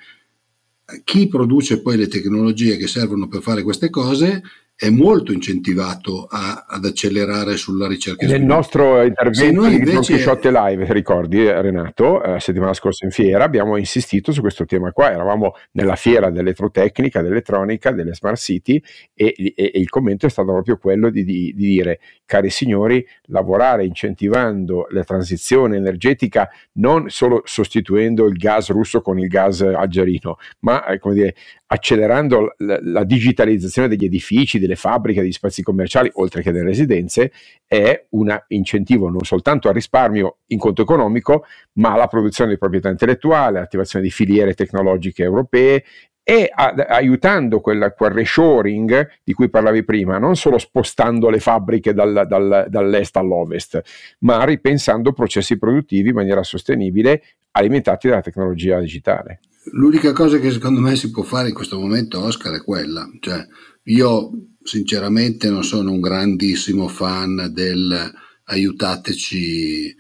chi 1.04 1.28
produce 1.28 1.82
poi 1.82 1.98
le 1.98 2.08
tecnologie 2.08 2.78
che 2.78 2.88
servono 2.88 3.28
per 3.28 3.42
fare 3.42 3.64
queste 3.64 3.90
cose 3.90 4.42
è 4.78 4.90
molto 4.90 5.32
incentivato 5.32 6.28
a, 6.30 6.66
ad 6.68 6.84
accelerare 6.84 7.56
sulla 7.56 7.88
ricerca. 7.88 8.28
Nel 8.28 8.44
nostro 8.44 9.02
intervento 9.04 9.68
di. 9.68 9.80
Don 9.80 10.04
Quixote 10.04 10.52
Live, 10.52 10.92
ricordi 10.92 11.50
Renato, 11.50 12.20
la 12.20 12.40
settimana 12.42 12.74
scorsa 12.74 13.06
in 13.06 13.12
fiera 13.12 13.46
abbiamo 13.46 13.78
insistito 13.78 14.34
su 14.34 14.42
questo 14.42 14.66
tema 14.66 14.92
qua, 14.92 15.12
eravamo 15.12 15.54
nella 15.72 15.96
fiera 15.96 16.30
dell'elettrotecnica, 16.30 17.22
dell'elettronica, 17.22 17.92
delle 17.92 18.14
smart 18.14 18.36
city 18.36 18.82
e, 19.14 19.34
e, 19.38 19.54
e 19.56 19.80
il 19.80 19.90
commento 19.90 20.26
è 20.26 20.30
stato 20.30 20.52
proprio 20.52 20.78
quello 20.78 21.10
di, 21.10 21.24
di, 21.24 21.54
di, 21.56 21.68
dire, 21.68 22.00
cari 22.26 22.50
signori, 22.50 23.06
lavorare 23.28 23.86
incentivando 23.86 24.88
la 24.90 25.06
transizione 25.06 25.78
energetica 25.78 26.50
non 26.74 27.10
solo 27.10 27.44
sostituendo 27.46 28.26
il 28.26 28.36
gas 28.36 28.70
russo 28.72 29.02
con 29.02 29.20
il 29.20 29.28
gas 29.28 29.62
algerino, 29.62 30.36
ma 30.60 30.86
eh, 30.86 31.00
come 31.00 31.14
dire, 31.14 31.36
accelerando 31.76 32.56
la, 32.58 32.80
la, 32.82 33.04
digitalizzazione 33.04 33.88
degli 33.88 34.06
edifici, 34.06 34.60
delle 34.60 34.76
fabbriche, 34.76 35.22
degli 35.22 35.32
spazi 35.32 35.62
commerciali, 35.62 36.10
oltre 36.16 36.42
che 36.42 36.52
delle 36.52 36.66
residenze, 36.66 37.32
è 37.68 38.06
un 38.12 38.36
incentivo 38.48 39.10
non 39.10 39.22
soltanto 39.22 39.68
al 39.68 39.74
risparmio 39.74 40.38
in 40.48 40.58
conto 40.58 40.82
economico, 40.82 41.46
ma 41.74 41.94
alla 41.94 42.08
produzione 42.08 42.52
di 42.52 42.58
proprietà 42.58 42.90
intellettuale, 42.90 43.58
all'attivazione 43.58 44.06
di 44.06 44.12
filiere 44.12 44.54
tecnologiche 44.54 45.24
europee 45.24 45.84
e 46.28 46.50
a, 46.52 46.74
aiutando 46.88 47.60
quel, 47.60 47.94
quel 47.96 48.12
reshoring 48.12 49.20
di 49.24 49.34
cui 49.34 49.50
parlavi 49.50 49.84
prima, 49.84 50.18
non 50.18 50.36
solo 50.36 50.58
spostando 50.58 51.30
le 51.30 51.40
fabbriche 51.40 51.94
dal, 51.94 52.26
dal, 52.28 52.66
dall'est 52.68 53.16
all'ovest, 53.18 53.82
ma 54.20 54.44
ripensando 54.44 55.14
processi 55.14 55.60
produttivi 55.60 56.10
in 56.10 56.16
maniera 56.16 56.42
sostenibile 56.42 57.22
alimentati 57.52 58.08
dalla 58.08 58.22
tecnologia 58.22 58.80
digitale. 58.80 59.40
L'unica 59.72 60.12
cosa 60.12 60.40
che 60.40 60.52
secondo 60.52 60.80
me 60.80 60.96
si 60.96 61.10
può 61.10 61.24
fare 61.24 61.50
in 61.50 61.56
questo 61.56 61.80
momento, 61.80 62.22
Oscar, 62.22 62.54
è 62.54 62.64
quella. 62.64 63.10
Cioè, 63.20 63.46
io 63.84 64.32
sinceramente 64.64 65.50
non 65.50 65.64
sono 65.64 65.92
un 65.92 66.00
grandissimo 66.00 66.88
fan 66.88 67.50
del 67.52 68.14
aiutateci 68.46 69.96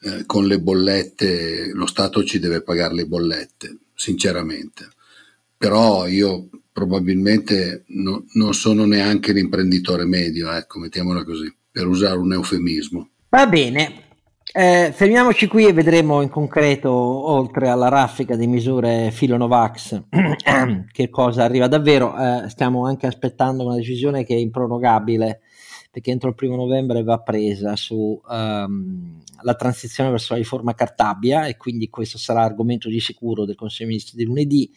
eh, 0.00 0.24
con 0.26 0.46
le 0.46 0.60
bollette, 0.60 1.70
lo 1.72 1.86
Stato 1.86 2.24
ci 2.24 2.38
deve 2.38 2.62
pagare 2.62 2.94
le 2.94 3.06
bollette, 3.06 3.78
sinceramente. 3.94 4.88
Però 5.56 6.06
io 6.06 6.48
probabilmente 6.70 7.84
no, 7.88 8.26
non 8.34 8.52
sono 8.52 8.84
neanche 8.84 9.32
l'imprenditore 9.32 10.04
medio, 10.04 10.50
ecco, 10.52 10.78
mettiamola 10.78 11.24
così, 11.24 11.52
per 11.70 11.86
usare 11.86 12.18
un 12.18 12.34
eufemismo. 12.34 13.08
Va 13.30 13.46
bene, 13.46 14.05
eh, 14.58 14.90
fermiamoci 14.90 15.48
qui 15.48 15.66
e 15.66 15.74
vedremo 15.74 16.22
in 16.22 16.30
concreto, 16.30 16.90
oltre 16.90 17.68
alla 17.68 17.88
raffica 17.88 18.36
di 18.36 18.46
misure 18.46 19.10
filo-Novax, 19.10 20.04
che 20.90 21.10
cosa 21.10 21.44
arriva 21.44 21.68
davvero. 21.68 22.16
Eh, 22.16 22.48
stiamo 22.48 22.86
anche 22.86 23.06
aspettando 23.06 23.66
una 23.66 23.74
decisione 23.74 24.24
che 24.24 24.34
è 24.34 24.38
improrogabile, 24.38 25.40
perché 25.90 26.10
entro 26.10 26.30
il 26.30 26.34
primo 26.34 26.56
novembre 26.56 27.02
va 27.02 27.18
presa 27.18 27.76
sulla 27.76 28.64
um, 28.66 29.20
transizione 29.58 30.08
verso 30.08 30.32
la 30.32 30.38
riforma 30.38 30.74
Cartabia 30.74 31.44
e 31.44 31.58
quindi 31.58 31.90
questo 31.90 32.16
sarà 32.16 32.42
argomento 32.42 32.88
di 32.88 32.98
sicuro 32.98 33.44
del 33.44 33.56
Consiglio 33.56 33.88
dei 33.88 33.96
Ministri 33.96 34.16
di 34.16 34.24
lunedì 34.24 34.72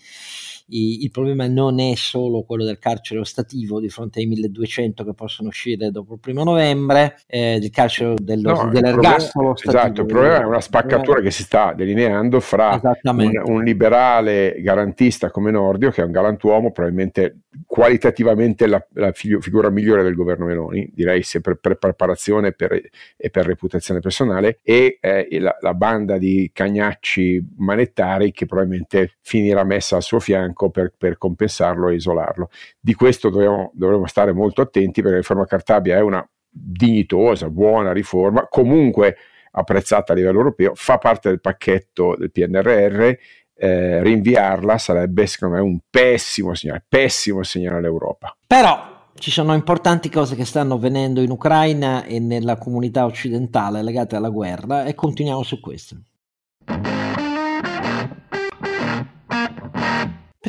il 0.70 1.11
problema 1.11 1.47
non 1.47 1.80
è 1.80 1.93
solo 1.95 2.43
quello 2.43 2.63
del 2.63 2.80
carcere 2.80 3.20
ostativo 3.20 3.80
di 3.80 3.89
fronte 3.89 4.20
ai 4.20 4.26
1200 4.28 5.03
che 5.03 5.13
possono 5.13 5.49
uscire 5.49 5.91
dopo 5.91 6.13
il 6.13 6.20
primo 6.20 6.43
novembre, 6.43 7.17
eh, 7.28 7.57
del 7.59 7.70
carcere 7.70 8.15
dello, 8.22 8.63
no, 8.63 8.70
dell'ergastolo 8.70 9.55
Esatto, 9.55 10.01
il 10.01 10.07
problema 10.07 10.41
è 10.41 10.45
una 10.45 10.61
spaccatura 10.61 11.22
che 11.22 11.32
si 11.32 11.43
sta 11.43 11.74
delineando 11.74 12.39
fra 12.39 12.80
un, 13.03 13.41
un, 13.45 13.63
liberale 13.63 14.55
garantista 14.59 15.32
come 15.32 15.51
Nordio, 15.51 15.91
che 15.91 16.01
è 16.01 16.05
un 16.05 16.11
galantuomo, 16.11 16.72
probabilmente 16.72 17.39
qualitativamente 17.65 18.67
la, 18.67 18.86
la 18.93 19.11
figura 19.11 19.70
migliore 19.70 20.03
del 20.03 20.15
governo 20.15 20.45
Meloni, 20.45 20.89
direi 20.93 21.24
sia 21.24 21.39
per, 21.39 21.55
per 21.55 21.76
preparazione 21.76 22.51
per, 22.51 22.80
e 23.17 23.30
per 23.30 23.45
reputazione 23.45 23.99
personale, 23.99 24.59
e 24.63 24.97
eh, 25.01 25.28
la, 25.39 25.55
la 25.59 25.74
banda 25.74 26.17
di 26.17 26.49
cagnacci 26.53 27.55
manettari 27.57 28.32
che 28.32 28.45
probabilmente 28.45 29.15
finirà 29.22 29.63
messa 29.63 29.95
al 29.95 30.03
suo 30.03 30.20
fianco 30.20 30.59
bianco 30.60 30.70
per, 30.70 30.93
per 30.97 31.18
compensarlo 31.18 31.88
e 31.88 31.95
isolarlo. 31.95 32.49
Di 32.80 32.93
questo 32.93 33.30
dobbiamo, 33.30 33.72
dovremo 33.74 34.05
stare 34.07 34.34
molto 34.34 34.62
attenti 34.62 35.01
perché 35.01 35.12
la 35.12 35.22
riforma 35.22 35.45
Cartabia 35.45 35.95
è 35.95 36.01
una 36.01 36.28
dignitosa, 36.51 37.49
buona 37.49 37.93
riforma, 37.93 38.47
comunque 38.49 39.16
apprezzata 39.51 40.12
a 40.12 40.16
livello 40.16 40.39
europeo, 40.39 40.74
fa 40.76 40.97
parte 40.97 41.30
del 41.30 41.39
pacchetto 41.39 42.16
del 42.18 42.32
PNRR, 42.32 43.14
eh, 43.62 44.03
rinviarla 44.03 44.78
sarebbe 44.78 45.26
secondo 45.26 45.55
me 45.55 45.62
un 45.62 45.80
pessimo 45.89 46.53
segnale, 46.53 46.84
pessimo 46.88 47.43
segnale 47.43 47.78
all'Europa. 47.78 48.36
Però 48.45 48.97
ci 49.16 49.32
sono 49.32 49.53
importanti 49.53 50.10
cose 50.10 50.36
che 50.36 50.45
stanno 50.45 50.76
avvenendo 50.76 51.22
in 51.22 51.30
Ucraina 51.30 52.05
e 52.05 52.20
nella 52.20 52.57
comunità 52.57 53.05
occidentale 53.05 53.84
legate 53.84 54.16
alla 54.16 54.30
guerra 54.30 54.86
e 54.86 54.95
continuiamo 54.95 55.43
su 55.43 55.60
questo. 55.60 55.97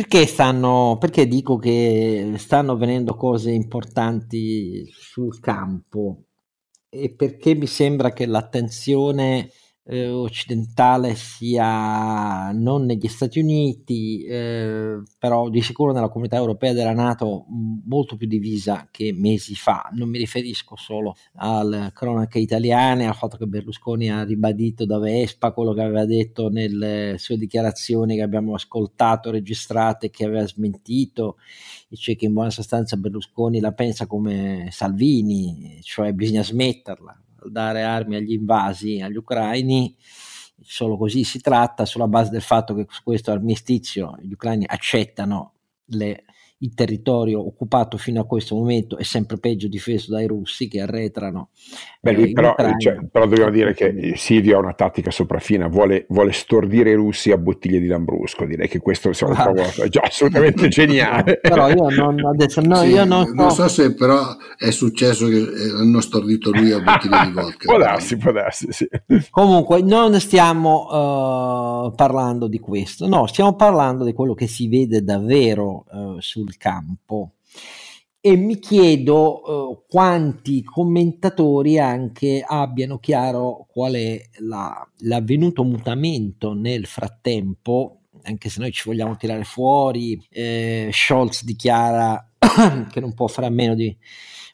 Perché, 0.00 0.24
stanno, 0.26 0.96
perché 0.98 1.28
dico 1.28 1.58
che 1.58 2.32
stanno 2.38 2.72
avvenendo 2.72 3.16
cose 3.16 3.50
importanti 3.50 4.88
sul 4.90 5.38
campo? 5.40 6.22
E 6.88 7.14
perché 7.14 7.54
mi 7.54 7.66
sembra 7.66 8.14
che 8.14 8.24
l'attenzione 8.24 9.50
eh, 9.90 10.08
occidentale 10.08 11.16
sia 11.16 12.52
non 12.52 12.84
negli 12.84 13.08
Stati 13.08 13.40
Uniti, 13.40 14.22
eh, 14.22 15.02
però 15.18 15.48
di 15.48 15.60
sicuro 15.62 15.92
nella 15.92 16.08
comunità 16.08 16.36
europea 16.36 16.72
della 16.72 16.92
Nato 16.92 17.46
molto 17.84 18.14
più 18.14 18.28
divisa 18.28 18.86
che 18.92 19.12
mesi 19.12 19.56
fa. 19.56 19.90
Non 19.94 20.08
mi 20.08 20.18
riferisco 20.18 20.76
solo 20.76 21.16
alle 21.34 21.90
cronache 21.92 22.38
italiane, 22.38 23.08
al 23.08 23.16
fatto 23.16 23.36
che 23.36 23.46
Berlusconi 23.46 24.08
ha 24.10 24.22
ribadito 24.22 24.86
da 24.86 24.98
Vespa 24.98 25.50
quello 25.50 25.72
che 25.72 25.82
aveva 25.82 26.04
detto 26.04 26.48
nelle 26.48 27.16
sue 27.18 27.36
dichiarazioni 27.36 28.14
che 28.14 28.22
abbiamo 28.22 28.54
ascoltato, 28.54 29.32
registrate, 29.32 30.10
che 30.10 30.24
aveva 30.24 30.46
smentito, 30.46 31.38
cioè 31.94 32.14
che 32.14 32.26
in 32.26 32.32
buona 32.32 32.50
sostanza 32.50 32.96
Berlusconi 32.96 33.58
la 33.58 33.72
pensa 33.72 34.06
come 34.06 34.68
Salvini, 34.70 35.80
cioè 35.82 36.12
bisogna 36.12 36.44
smetterla 36.44 37.22
dare 37.48 37.82
armi 37.82 38.16
agli 38.16 38.32
invasi, 38.32 39.00
agli 39.00 39.16
ucraini, 39.16 39.96
solo 40.60 40.96
così 40.96 41.24
si 41.24 41.40
tratta, 41.40 41.84
sulla 41.84 42.08
base 42.08 42.30
del 42.30 42.42
fatto 42.42 42.74
che 42.74 42.86
su 42.88 43.02
questo 43.02 43.30
armistizio 43.30 44.16
gli 44.20 44.32
ucraini 44.32 44.64
accettano 44.66 45.54
le 45.86 46.24
il 46.62 46.74
territorio 46.74 47.46
occupato 47.46 47.96
fino 47.96 48.20
a 48.20 48.26
questo 48.26 48.54
momento 48.54 48.98
è 48.98 49.02
sempre 49.02 49.38
peggio 49.38 49.66
difeso 49.68 50.12
dai 50.12 50.26
russi 50.26 50.68
che 50.68 50.80
arretrano. 50.80 51.50
Beh, 52.02 52.12
lui, 52.12 52.30
eh, 52.30 52.32
però, 52.32 52.54
cioè, 52.78 52.98
però, 53.10 53.26
dobbiamo 53.26 53.50
dire 53.50 53.74
che 53.74 54.14
Silvio 54.16 54.56
ha 54.56 54.60
una 54.60 54.74
tattica 54.74 55.10
sopraffina, 55.10 55.68
vuole, 55.68 56.06
vuole, 56.08 56.32
stordire 56.32 56.90
i 56.90 56.94
russi 56.94 57.30
a 57.30 57.38
bottiglie 57.38 57.78
di 57.78 57.86
Lambrusco, 57.86 58.44
direi 58.44 58.68
che 58.68 58.78
questo 58.78 59.10
è 59.10 59.12
ah. 59.32 59.52
già 59.88 60.00
assolutamente 60.02 60.68
geniale. 60.68 61.38
però 61.40 61.68
io 61.68 61.88
non, 61.88 62.24
adesso, 62.26 62.60
no, 62.60 62.76
sì, 62.76 62.88
io 62.88 63.04
non, 63.04 63.30
non 63.34 63.50
so 63.50 63.68
se 63.68 63.94
però 63.94 64.36
è 64.56 64.70
successo 64.70 65.28
che 65.28 65.46
hanno 65.78 66.00
stordito 66.00 66.50
lui 66.50 66.72
a 66.72 66.80
bottiglie 66.80 67.26
di 67.26 67.32
vodka. 67.32 67.64
può 67.68 67.78
darsi, 67.78 68.16
può 68.16 68.32
darsi, 68.32 68.66
sì. 68.70 68.88
Comunque 69.30 69.82
non 69.82 70.18
stiamo 70.20 71.86
uh, 71.86 71.94
parlando 71.94 72.48
di 72.48 72.58
questo, 72.58 73.08
no, 73.08 73.26
stiamo 73.26 73.54
parlando 73.56 74.04
di 74.04 74.12
quello 74.12 74.34
che 74.34 74.46
si 74.46 74.68
vede 74.68 75.02
davvero 75.02 75.84
uh, 75.90 76.20
sul 76.20 76.49
sul 76.50 76.56
campo 76.56 77.34
e 78.22 78.36
mi 78.36 78.58
chiedo 78.58 79.70
uh, 79.70 79.84
quanti 79.88 80.62
commentatori 80.62 81.78
anche 81.78 82.44
abbiano 82.46 82.98
chiaro 82.98 83.66
qual 83.70 83.94
è 83.94 84.20
la, 84.40 84.86
l'avvenuto 84.98 85.64
mutamento 85.64 86.52
nel 86.52 86.84
frattempo, 86.84 88.02
anche 88.24 88.50
se 88.50 88.60
noi 88.60 88.72
ci 88.72 88.82
vogliamo 88.84 89.16
tirare 89.16 89.44
fuori, 89.44 90.22
eh, 90.28 90.90
Scholz 90.92 91.44
dichiara 91.44 92.30
che 92.90 93.00
non 93.00 93.14
può 93.14 93.26
fare 93.26 93.46
a 93.46 93.50
meno 93.50 93.74
di 93.74 93.96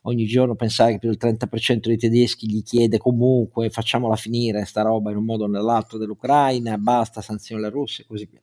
ogni 0.02 0.26
giorno 0.26 0.54
pensare 0.54 0.92
che 0.92 0.98
più 1.00 1.12
del 1.12 1.36
30% 1.36 1.86
dei 1.86 1.96
tedeschi 1.96 2.48
gli 2.48 2.62
chiede 2.62 2.98
comunque 2.98 3.70
facciamola 3.70 4.14
finire 4.14 4.64
sta 4.64 4.82
roba 4.82 5.10
in 5.10 5.16
un 5.16 5.24
modo 5.24 5.42
o 5.42 5.48
nell'altro 5.48 5.98
dell'Ucraina, 5.98 6.78
basta 6.78 7.20
sanzioni 7.20 7.60
alla 7.60 7.70
Russia 7.72 8.04
e 8.04 8.06
così 8.06 8.28
via. 8.30 8.40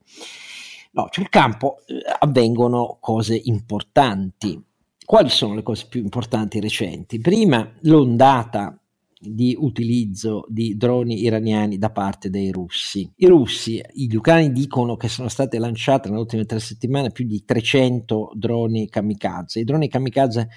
No, 0.95 1.07
sul 1.09 1.29
campo 1.29 1.79
eh, 1.87 1.95
avvengono 2.19 2.97
cose 2.99 3.39
importanti. 3.45 4.61
Quali 5.03 5.29
sono 5.29 5.55
le 5.55 5.63
cose 5.63 5.87
più 5.89 6.01
importanti 6.01 6.59
recenti? 6.59 7.19
Prima 7.19 7.67
l'ondata 7.81 8.77
di 9.19 9.55
utilizzo 9.57 10.45
di 10.49 10.75
droni 10.77 11.23
iraniani 11.23 11.77
da 11.77 11.89
parte 11.89 12.29
dei 12.29 12.51
russi. 12.51 13.09
I 13.15 13.25
russi, 13.25 13.81
gli 13.91 14.13
ucraini 14.13 14.51
dicono 14.51 14.95
che 14.95 15.07
sono 15.07 15.29
state 15.29 15.57
lanciate 15.57 16.09
nelle 16.09 16.21
ultime 16.21 16.45
tre 16.45 16.59
settimane 16.59 17.11
più 17.11 17.25
di 17.25 17.43
300 17.43 18.31
droni 18.35 18.87
kamikaze. 18.87 19.61
I 19.61 19.63
droni 19.63 19.87
kamikaze 19.87 20.49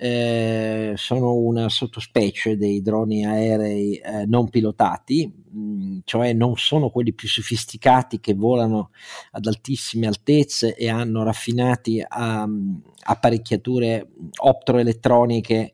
eh, 0.00 0.92
sono 0.96 1.34
una 1.34 1.68
sottospecie 1.68 2.56
dei 2.56 2.80
droni 2.82 3.26
aerei 3.26 3.96
eh, 3.96 4.26
non 4.26 4.48
pilotati, 4.48 5.26
mh, 5.26 5.58
mm, 5.58 5.98
cioè 6.04 6.32
non 6.32 6.56
sono 6.56 6.88
quelli 6.88 7.12
più 7.12 7.26
sofisticati 7.26 8.20
che 8.20 8.34
volano 8.34 8.90
ad 9.32 9.46
altissime 9.46 10.06
altezze 10.06 10.76
e 10.76 10.88
hanno 10.88 11.24
raffinati 11.24 12.00
um, 12.16 12.80
apparecchiature 13.02 14.08
optoelettroniche 14.36 15.72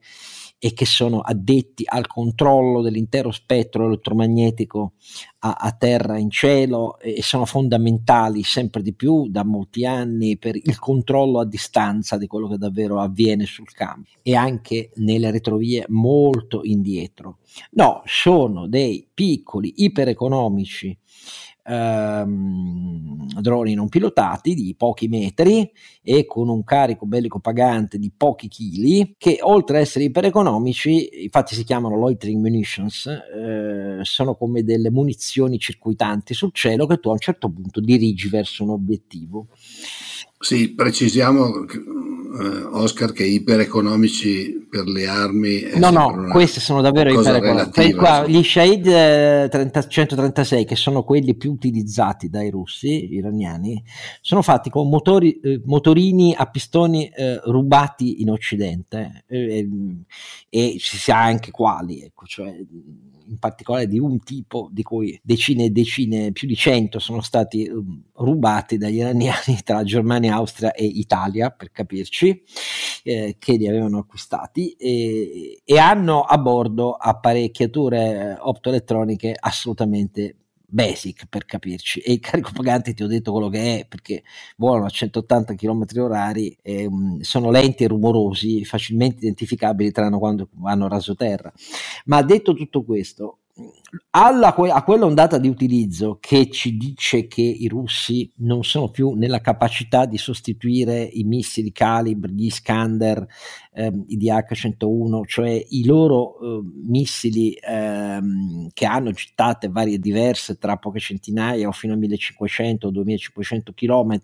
e 0.65 0.73
che 0.73 0.87
sono 0.87 1.21
addetti 1.21 1.85
al 1.87 2.07
controllo 2.07 2.81
dell'intero 2.81 3.31
spettro 3.33 3.85
elettromagnetico 3.85 4.93
a, 5.41 5.57
a, 5.61 5.73
terra 5.73 6.17
in 6.17 6.31
cielo 6.31 6.99
e 7.01 7.21
sono 7.21 7.45
fondamentali 7.45 8.43
sempre 8.45 8.81
di 8.81 8.95
più 8.95 9.29
da 9.29 9.45
molti 9.45 9.85
anni 9.85 10.39
per 10.39 10.57
il 10.57 10.79
controllo 10.79 11.41
a 11.41 11.45
distanza 11.45 12.17
di 12.17 12.27
quello 12.27 12.49
che 12.49 12.57
davvero 12.57 12.99
avviene 12.99 13.45
sul 13.45 13.71
campo 13.73 14.09
e 14.23 14.35
anche 14.35 14.89
nelle 14.95 15.31
retrovie 15.31 15.85
molto 15.89 16.63
indietro. 16.63 17.41
No, 17.73 18.01
sono 18.07 18.67
dei 18.67 19.07
piccoli 19.13 19.71
ipereconomici 19.85 20.97
ehm, 21.67 23.41
droni 23.41 23.75
non 23.75 23.89
pilotati 23.89 24.55
di 24.55 24.75
pochi 24.77 25.09
metri 25.09 25.71
e 26.03 26.27
con 26.27 26.49
un 26.49 26.65
carico 26.65 27.07
bellico 27.07 27.41
pagante 27.41 27.99
di 27.99 28.13
pochi 28.15 28.49
chili 28.49 29.15
che 29.19 29.39
oltre 29.41 29.77
ad 29.77 29.83
essere 29.83 30.05
ipereconomici, 30.05 31.23
infatti 31.23 31.55
si 31.55 31.65
chiamano 31.65 31.97
loitering 31.97 32.41
munitions, 32.41 33.07
eh, 33.07 33.99
sono 34.03 34.35
come 34.35 34.63
delle 34.63 34.91
munizioni 34.91 35.59
circuitanti 35.59 36.35
sul 36.35 36.53
cielo 36.53 36.87
che 36.87 36.99
tu 36.99 37.09
a 37.09 37.13
un 37.13 37.19
certo 37.19 37.49
punto 37.51 37.81
dirigi 37.81 38.29
verso 38.29 38.63
un 38.65 38.71
obiettivo. 38.71 39.49
Sì, 40.39 40.75
precisiamo, 40.75 41.65
eh, 41.65 42.63
Oscar, 42.73 43.13
che 43.13 43.25
ipereconomici 43.25 44.67
per 44.69 44.87
le 44.87 45.07
armi... 45.07 45.63
No, 45.77 45.91
no, 45.91 46.29
queste 46.31 46.61
sono 46.61 46.81
davvero 46.81 47.11
ipereconomici. 47.11 47.93
Qua, 47.95 48.27
gli 48.27 48.43
Shahid 48.43 48.87
eh, 48.87 49.49
30, 49.49 49.87
136, 49.87 50.65
che 50.65 50.77
sono 50.77 51.05
quelli 51.05 51.37
più 51.37 51.53
utilizzati 51.53 52.29
dai 52.29 52.51
russi 52.51 53.15
iraniani, 53.15 53.83
sono 54.21 54.43
fatti 54.43 54.69
con 54.69 54.89
motori, 54.89 55.39
eh, 55.41 55.63
motorini 55.65 56.35
a 56.37 56.47
pistoni 56.47 57.09
eh, 57.09 57.41
rubati 57.45 58.21
in 58.21 58.31
Occidente 58.31 59.25
eh, 59.29 59.69
e 60.49 60.77
si 60.79 60.99
sa 60.99 61.23
anche 61.23 61.51
quali, 61.53 62.03
ecco, 62.03 62.27
cioè 62.27 62.53
in 63.27 63.39
particolare 63.39 63.87
di 63.87 63.99
un 63.99 64.19
tipo 64.21 64.69
di 64.73 64.83
cui 64.83 65.19
decine 65.23 65.65
e 65.65 65.71
decine, 65.71 66.33
più 66.33 66.47
di 66.47 66.57
cento 66.57 66.99
sono 66.99 67.21
stati 67.21 67.69
um, 67.69 68.03
rubati 68.15 68.77
dagli 68.77 68.97
iraniani 68.97 69.59
tra 69.65 69.83
Germania, 69.83 70.35
Austria 70.35 70.73
e 70.73 70.85
Italia, 70.85 71.51
per 71.51 71.71
capirci, 71.71 72.43
eh, 73.03 73.37
che 73.39 73.57
li 73.57 73.69
avevano 73.69 73.99
acquistati 73.99 74.73
e, 74.73 75.61
e 75.65 75.79
hanno 75.79 76.23
a 76.23 76.39
bordo 76.39 76.93
apparecchiature 76.93 77.99
eh, 77.99 78.37
optoelettroniche 78.39 79.35
assolutamente 79.39 80.37
basic 80.75 81.27
per 81.29 81.45
capirci. 81.45 82.01
E 82.01 82.13
il 82.15 82.21
carico 82.21 82.51
pagante 82.53 82.95
ti 82.95 83.05
ho 83.05 83.07
detto 83.07 83.31
quello 83.31 83.49
che 83.49 83.79
è 83.79 83.87
perché 83.87 84.25
volano 84.57 84.87
a 84.87 84.91
180 84.91 85.55
km 85.55 85.85
orari 85.99 86.57
e, 86.61 86.87
um, 86.87 87.21
sono 87.21 87.51
lenti 87.51 87.85
e 87.85 87.89
rumorosi 87.89 88.65
facilmente 88.65 89.19
identificabili 89.19 89.93
tranne 89.93 90.19
quando 90.19 90.49
hanno 90.65 90.89
raso 90.89 91.15
terra. 91.15 91.53
Ma 92.07 92.23
detto 92.23 92.55
tutto 92.55 92.83
questo 92.83 93.39
alla, 94.11 94.53
a 94.55 94.83
quell'ondata 94.83 95.39
di 95.39 95.47
utilizzo 95.47 96.19
che 96.21 96.51
ci 96.51 96.77
dice 96.77 97.29
che 97.29 97.43
i 97.43 97.69
russi 97.69 98.29
non 98.39 98.65
sono 98.65 98.89
più 98.89 99.13
nella 99.13 99.41
capacità 99.41 100.07
di 100.07 100.19
sostituire 100.19 101.03
i 101.03 101.23
missili 101.23 101.71
Calibr, 101.71 102.31
gli 102.31 102.47
Iskander, 102.47 103.25
ehm, 103.75 104.05
i 104.09 104.17
DH-101, 104.17 105.23
cioè 105.27 105.67
i 105.71 105.85
loro 105.85 106.39
eh, 106.39 106.61
missili 106.87 107.59
ehm, 107.61 108.71
che 108.73 108.87
hanno 108.87 109.11
gittate 109.11 109.69
varie 109.69 109.99
diverse 109.99 110.57
tra 110.57 110.77
poche 110.77 111.01
centinaia 111.01 111.69
o 111.69 111.73
fino 111.73 111.95
a 111.95 111.97
1500 111.97 112.87
o 112.87 112.91
2500 112.91 113.73
km 113.75 114.19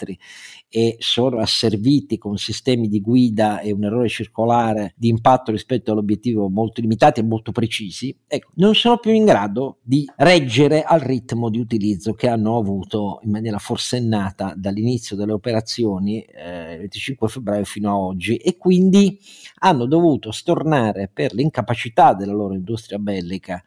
e 0.68 0.96
sono 1.00 1.38
asserviti 1.38 2.16
con 2.16 2.36
sistemi 2.36 2.88
di 2.88 3.00
guida 3.00 3.60
e 3.60 3.72
un 3.72 3.84
errore 3.84 4.08
circolare 4.08 4.94
di 4.96 5.08
impatto 5.08 5.50
rispetto 5.50 5.92
all'obiettivo 5.92 6.48
molto 6.48 6.80
limitati 6.80 7.20
e 7.20 7.24
molto 7.24 7.50
precisi, 7.50 8.16
ecco, 8.26 8.50
non 8.54 8.74
sono 8.74 8.98
più 8.98 9.12
in 9.12 9.24
grado 9.24 9.78
di 9.82 10.08
reggere 10.16 10.82
al 10.82 11.00
ritmo 11.00 11.50
di 11.50 11.58
utilizzo 11.58 12.14
che 12.14 12.28
hanno 12.28 12.56
avuto 12.56 13.20
in 13.24 13.30
maniera 13.30 13.58
forsennata 13.58 14.54
dall'inizio 14.56 15.16
delle 15.16 15.32
operazioni 15.32 16.20
eh, 16.20 16.74
il 16.74 16.78
25 16.80 17.28
febbraio 17.28 17.64
fino 17.64 17.90
a 17.90 17.98
oggi. 17.98 18.36
E 18.36 18.56
quindi 18.56 19.18
hanno 19.60 19.86
dovuto 19.86 20.30
stornare 20.30 21.10
per 21.12 21.34
l'incapacità 21.34 22.14
della 22.14 22.32
loro 22.32 22.54
industria 22.54 22.98
bellica. 22.98 23.62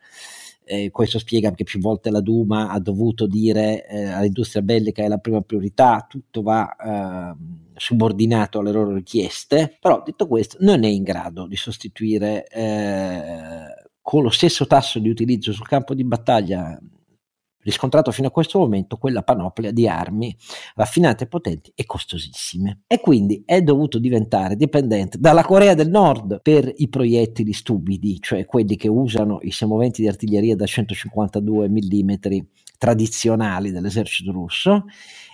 Eh, 0.66 0.92
questo 0.92 1.20
spiega 1.20 1.52
che 1.52 1.66
più 1.66 1.80
volte 1.82 2.10
la 2.10 2.22
Duma 2.22 2.70
ha 2.70 2.80
dovuto 2.80 3.28
dire 3.28 3.86
eh, 3.86 4.06
all'industria 4.06 4.62
bellica 4.62 5.04
è 5.04 5.10
la 5.10 5.18
prima 5.18 5.42
priorità, 5.42 6.06
tutto 6.08 6.42
va 6.42 6.74
eh, 6.76 7.36
subordinato 7.76 8.60
alle 8.60 8.72
loro 8.72 8.94
richieste, 8.94 9.78
però 9.82 10.02
detto 10.06 10.26
questo 10.26 10.58
non 10.62 10.86
è 10.86 10.88
in 10.88 11.04
grado 11.04 11.48
di 11.48 11.58
sostituire 11.58 12.48
eh, 12.48 13.90
con 14.02 14.24
lo 14.24 14.30
stesso 14.30 14.66
tasso 14.66 15.00
di 15.00 15.10
utilizzo 15.10 15.52
sul 15.52 15.68
campo 15.68 15.94
di 15.94 16.06
battaglia 16.06 16.80
riscontrato 17.64 18.12
fino 18.12 18.28
a 18.28 18.32
questo 18.32 18.60
momento 18.60 18.98
quella 18.98 19.24
panoplia 19.24 19.72
di 19.72 19.88
armi 19.88 20.36
raffinate, 20.76 21.28
potenti 21.28 21.72
e 21.76 21.86
costosissime. 21.86 22.82
E 22.88 23.00
quindi 23.00 23.44
è 23.46 23.62
dovuto 23.62 24.00
diventare 24.00 24.56
dipendente 24.56 25.18
dalla 25.20 25.44
Corea 25.44 25.74
del 25.74 25.90
Nord 25.90 26.42
per 26.42 26.72
i 26.76 26.90
proiettili 26.90 27.54
stupidi, 27.54 28.20
cioè 28.20 28.46
quelli 28.46 28.76
che 28.76 28.88
usano 28.88 29.40
i 29.42 29.52
semoventi 29.52 30.02
di 30.02 30.08
artiglieria 30.08 30.56
da 30.56 30.66
152 30.66 31.70
mm 31.70 32.12
tradizionali 32.78 33.72
dell'esercito 33.72 34.32
russo 34.32 34.86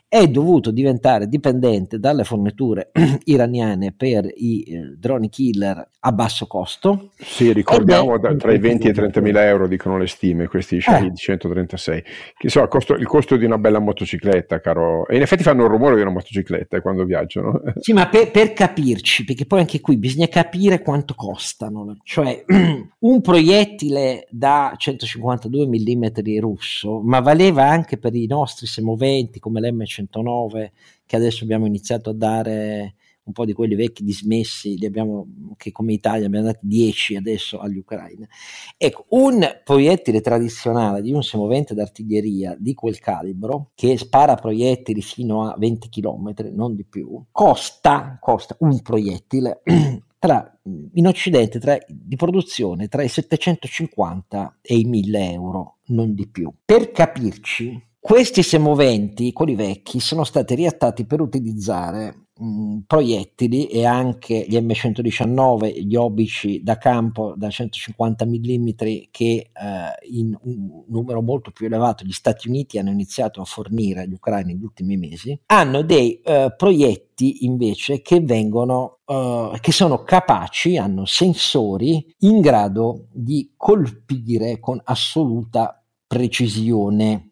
è 0.10 0.28
dovuto 0.28 0.72
diventare 0.72 1.28
dipendente 1.28 2.00
dalle 2.00 2.24
forniture 2.24 2.90
iraniane 3.26 3.94
per 3.96 4.26
i 4.26 4.64
eh, 4.64 4.96
droni 4.98 5.30
killer 5.30 5.88
a 6.00 6.12
basso 6.12 6.48
costo. 6.48 7.12
Sì, 7.16 7.54
ricordiamo 7.54 8.18
da, 8.18 8.36
tra 8.36 8.52
i 8.52 8.58
20 8.58 8.88
e 8.88 8.90
i 8.90 8.94
30 8.94 9.22
mila 9.22 9.46
euro, 9.46 9.68
dicono 9.68 10.00
le 10.00 10.08
stime, 10.08 10.48
questi 10.48 10.82
Shahid 10.82 11.12
eh. 11.12 11.16
136, 11.16 12.04
che 12.38 12.50
so, 12.50 12.64
il 12.64 12.70
costo, 12.70 12.96
il 12.96 13.06
costo, 13.06 13.36
di 13.36 13.46
una 13.46 13.60
bella 13.60 13.78
motocicletta, 13.78 14.60
caro. 14.62 15.08
E 15.08 15.18
in 15.18 15.22
effetti 15.22 15.44
fanno 15.44 15.66
il 15.66 15.70
rumore 15.70 15.96
di 15.96 16.02
una 16.02 16.10
motocicletta 16.10 16.78
eh, 16.78 16.82
quando 16.82 17.06
viaggiano. 17.06 17.62
Sì, 17.80 17.94
ma 17.94 18.08
per, 18.08 18.32
per 18.32 18.54
capirci, 18.54 19.24
perché 19.24 19.46
poi 19.46 19.60
anche 19.60 19.80
qui 19.80 19.98
bisogna 19.98 20.28
capire 20.28 20.82
quanto 20.82 21.14
costano. 21.16 21.98
Cioè, 22.04 22.44
un 23.00 23.22
proiettile 23.22 24.28
da 24.30 24.74
152 24.76 25.68
mm 25.68 26.06
russo, 26.40 27.00
ma 27.02 27.20
valeva 27.20 27.68
anche 27.68 27.98
per 27.98 28.16
i 28.16 28.26
nostri 28.28 28.66
semoventi 28.68 29.40
come 29.40 29.62
l'M100 29.62 29.99
109 30.00 30.72
che 31.06 31.16
adesso 31.16 31.44
abbiamo 31.44 31.66
iniziato 31.66 32.12
a 32.12 32.14
dare 32.14 32.96
un 33.30 33.34
po' 33.34 33.46
di 33.46 33.54
quelli 33.54 33.76
vecchi 33.76 34.04
dismessi, 34.04 34.78
li 34.78 34.88
abbiamo, 34.88 35.28
che 35.56 35.72
come 35.72 35.94
Italia 35.94 36.26
abbiamo 36.26 36.48
dati 36.48 36.66
10 36.66 37.16
adesso 37.16 37.60
agli 37.60 37.78
ucraini. 37.78 38.28
Ecco, 38.76 39.06
un 39.10 39.48
proiettile 39.64 40.20
tradizionale 40.20 41.02
di 41.02 41.14
un 41.14 41.22
semovente 41.22 41.76
d'artiglieria 41.76 42.56
di 42.60 42.74
quel 42.74 43.00
calibro, 43.00 43.72
che 43.76 43.98
spara 43.98 44.36
proiettili 44.36 45.02
fino 45.02 45.48
a 45.48 45.56
20 45.58 45.90
km, 45.90 46.34
non 46.52 46.76
di 46.76 46.84
più, 46.84 47.24
costa, 47.32 48.18
costa 48.20 48.56
un 48.60 48.82
proiettile 48.82 49.62
tra, 50.18 50.60
in 50.94 51.08
Occidente 51.08 51.60
tra, 51.60 51.78
di 51.88 52.16
produzione 52.16 52.88
tra 52.88 53.04
i 53.04 53.10
750 53.10 54.58
e 54.62 54.76
i 54.76 54.86
1000 54.86 55.32
euro, 55.32 55.78
non 55.88 56.16
di 56.16 56.28
più. 56.28 56.52
Per 56.66 56.92
capirci, 56.92 57.89
questi 58.00 58.44
semoventi, 58.44 59.34
quelli 59.34 59.56
vecchi, 59.56 60.00
sono 60.00 60.24
stati 60.24 60.56
riattati 60.56 61.06
per 61.06 61.20
utilizzare 61.20 62.30
mh, 62.34 62.80
proiettili 62.88 63.68
e 63.68 63.86
anche 63.86 64.46
gli 64.48 64.56
M119, 64.56 65.86
gli 65.86 65.96
obici 65.96 66.64
da 66.64 66.78
campo 66.78 67.34
da 67.36 67.50
150 67.50 68.26
mm 68.26 68.70
che 69.12 69.12
eh, 69.22 69.52
in 70.12 70.38
un 70.42 70.84
numero 70.88 71.22
molto 71.22 71.52
più 71.52 71.66
elevato 71.66 72.06
gli 72.06 72.12
Stati 72.12 72.48
Uniti 72.48 72.80
hanno 72.80 72.92
iniziato 72.92 73.42
a 73.42 73.46
fornire 73.46 74.02
agli 74.02 74.14
ucraini 74.14 74.54
negli 74.54 74.64
ultimi 74.64 74.96
mesi, 74.96 75.38
hanno 75.48 75.82
dei 75.82 76.22
eh, 76.22 76.54
proiettili 76.56 77.44
invece 77.44 78.02
che 78.02 78.22
vengono, 78.22 79.00
eh, 79.06 79.58
che 79.60 79.74
sono 79.74 80.04
capaci, 80.04 80.78
hanno 80.78 81.04
sensori 81.06 82.16
in 82.20 82.40
grado 82.40 83.08
di 83.12 83.54
colpire 83.58 84.60
con 84.60 84.80
assoluta 84.86 85.84
precisione 86.08 87.29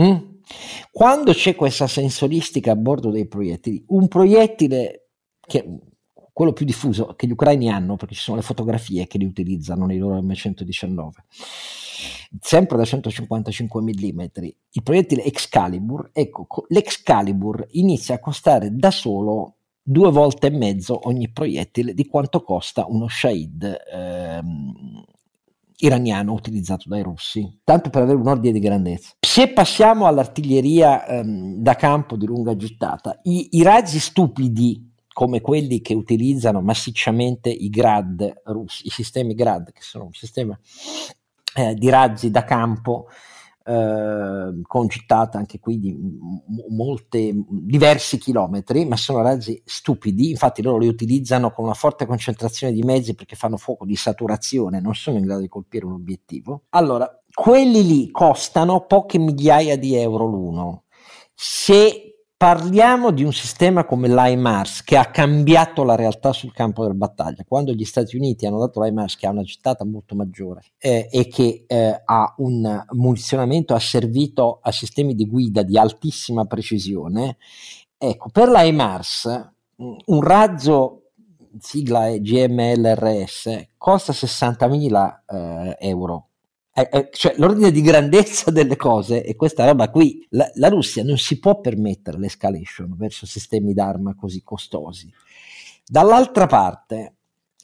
Mm? 0.00 0.34
Quando 0.90 1.32
c'è 1.32 1.54
questa 1.54 1.86
sensoristica 1.86 2.72
a 2.72 2.76
bordo 2.76 3.10
dei 3.10 3.26
proiettili, 3.26 3.84
un 3.88 4.08
proiettile 4.08 5.08
che 5.40 5.64
quello 6.32 6.52
più 6.52 6.66
diffuso 6.66 7.14
che 7.16 7.26
gli 7.26 7.32
ucraini 7.32 7.70
hanno, 7.70 7.96
perché 7.96 8.14
ci 8.14 8.20
sono 8.20 8.36
le 8.36 8.42
fotografie 8.42 9.06
che 9.06 9.16
li 9.16 9.24
utilizzano 9.24 9.86
nei 9.86 9.98
loro 9.98 10.20
M119, 10.20 11.08
sempre 12.40 12.76
da 12.76 12.84
155 12.84 13.80
mm, 13.80 14.20
il 14.70 14.82
proiettile 14.82 15.24
Excalibur, 15.24 16.10
ecco, 16.12 16.46
l'Excalibur 16.68 17.66
inizia 17.70 18.16
a 18.16 18.20
costare 18.20 18.68
da 18.70 18.90
solo 18.90 19.54
due 19.82 20.10
volte 20.10 20.48
e 20.48 20.50
mezzo 20.50 21.08
ogni 21.08 21.30
proiettile 21.30 21.94
di 21.94 22.06
quanto 22.06 22.42
costa 22.42 22.84
uno 22.86 23.08
Shahid 23.08 23.84
ehm, 23.90 25.04
iraniano 25.78 26.32
utilizzato 26.32 26.88
dai 26.88 27.02
russi, 27.02 27.60
tanto 27.64 27.90
per 27.90 28.02
avere 28.02 28.18
un 28.18 28.26
ordine 28.26 28.52
di 28.52 28.60
grandezza. 28.60 29.12
Se 29.20 29.48
passiamo 29.48 30.06
all'artiglieria 30.06 31.06
ehm, 31.06 31.56
da 31.56 31.74
campo 31.74 32.16
di 32.16 32.26
lunga 32.26 32.56
gittata, 32.56 33.18
i, 33.24 33.48
i, 33.52 33.62
razzi 33.62 33.98
stupidi 33.98 34.92
come 35.12 35.40
quelli 35.40 35.80
che 35.80 35.94
utilizzano 35.94 36.60
massicciamente 36.60 37.48
i 37.50 37.68
Grad 37.68 38.42
russi, 38.44 38.86
i 38.86 38.90
sistemi 38.90 39.34
Grad, 39.34 39.72
che 39.72 39.82
sono 39.82 40.04
un 40.04 40.12
sistema 40.12 40.58
eh, 41.54 41.74
di 41.74 41.88
razzi 41.88 42.30
da 42.30 42.44
campo 42.44 43.08
eh, 43.68 44.60
concitata 44.62 45.38
anche 45.38 45.58
qui 45.58 45.80
di 45.80 45.96
molte, 46.68 47.34
diversi 47.48 48.16
chilometri, 48.16 48.84
ma 48.84 48.96
sono 48.96 49.22
razzi 49.22 49.60
stupidi, 49.64 50.30
infatti 50.30 50.62
loro 50.62 50.78
li 50.78 50.86
utilizzano 50.86 51.50
con 51.50 51.64
una 51.64 51.74
forte 51.74 52.06
concentrazione 52.06 52.72
di 52.72 52.82
mezzi 52.82 53.16
perché 53.16 53.34
fanno 53.34 53.56
fuoco 53.56 53.84
di 53.84 53.96
saturazione, 53.96 54.80
non 54.80 54.94
sono 54.94 55.18
in 55.18 55.24
grado 55.24 55.40
di 55.40 55.48
colpire 55.48 55.84
un 55.84 55.94
obiettivo. 55.94 56.62
Allora, 56.70 57.10
quelli 57.34 57.84
lì 57.84 58.10
costano 58.12 58.86
poche 58.86 59.18
migliaia 59.18 59.76
di 59.76 59.96
euro 59.96 60.26
l'uno. 60.26 60.84
Se 61.34 62.05
Parliamo 62.38 63.12
di 63.12 63.24
un 63.24 63.32
sistema 63.32 63.86
come 63.86 64.08
l'IMARS 64.08 64.82
che 64.82 64.98
ha 64.98 65.06
cambiato 65.06 65.84
la 65.84 65.94
realtà 65.94 66.34
sul 66.34 66.52
campo 66.52 66.82
della 66.82 66.92
battaglia. 66.92 67.46
Quando 67.48 67.72
gli 67.72 67.86
Stati 67.86 68.14
Uniti 68.14 68.44
hanno 68.44 68.58
dato 68.58 68.82
l'IMARS 68.82 69.16
che 69.16 69.26
ha 69.26 69.30
una 69.30 69.42
gittata 69.42 69.86
molto 69.86 70.14
maggiore 70.14 70.60
eh, 70.76 71.08
e 71.10 71.28
che 71.28 71.64
eh, 71.66 72.02
ha 72.04 72.34
un 72.36 72.84
munizionamento 72.90 73.72
asservito 73.72 74.58
a 74.60 74.70
sistemi 74.70 75.14
di 75.14 75.26
guida 75.26 75.62
di 75.62 75.78
altissima 75.78 76.44
precisione, 76.44 77.38
ecco, 77.96 78.28
per 78.28 78.50
l'IMARS 78.50 79.50
un 79.76 80.20
razzo 80.20 81.12
sigla 81.58 82.08
è 82.08 82.20
GMLRS 82.20 83.68
costa 83.78 84.12
60.000 84.12 85.20
eh, 85.26 85.76
euro 85.88 86.28
cioè, 87.10 87.34
l'ordine 87.38 87.70
di 87.70 87.80
grandezza 87.80 88.50
delle 88.50 88.76
cose 88.76 89.22
è 89.22 89.34
questa 89.34 89.64
roba 89.64 89.88
qui. 89.90 90.26
La, 90.30 90.50
la, 90.56 90.68
Russia 90.68 91.02
non 91.02 91.16
si 91.16 91.38
può 91.38 91.58
permettere 91.60 92.18
l'escalation 92.18 92.94
verso 92.96 93.24
sistemi 93.24 93.72
d'arma 93.72 94.14
così 94.14 94.42
costosi. 94.42 95.10
Dall'altra 95.86 96.46
parte, 96.46 97.14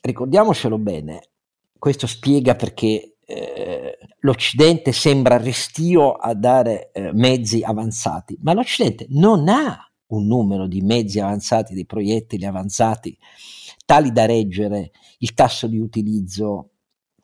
ricordiamocelo 0.01 0.79
bene, 0.79 1.29
questo 1.77 2.07
spiega 2.07 2.55
perché 2.55 3.17
eh, 3.23 3.97
l'Occidente 4.21 4.91
sembra 4.91 5.37
restio 5.37 6.13
a 6.13 6.33
dare 6.33 6.91
eh, 6.91 7.11
mezzi 7.13 7.61
avanzati, 7.61 8.37
ma 8.41 8.53
l'Occidente 8.53 9.05
non 9.09 9.47
ha 9.47 9.87
un 10.07 10.25
numero 10.25 10.65
di 10.65 10.81
mezzi 10.81 11.19
avanzati, 11.19 11.75
di 11.75 11.85
proiettili 11.85 12.45
avanzati, 12.45 13.15
tali 13.85 14.11
da 14.11 14.25
reggere 14.25 14.91
il 15.19 15.33
tasso 15.33 15.67
di 15.67 15.77
utilizzo 15.77 16.72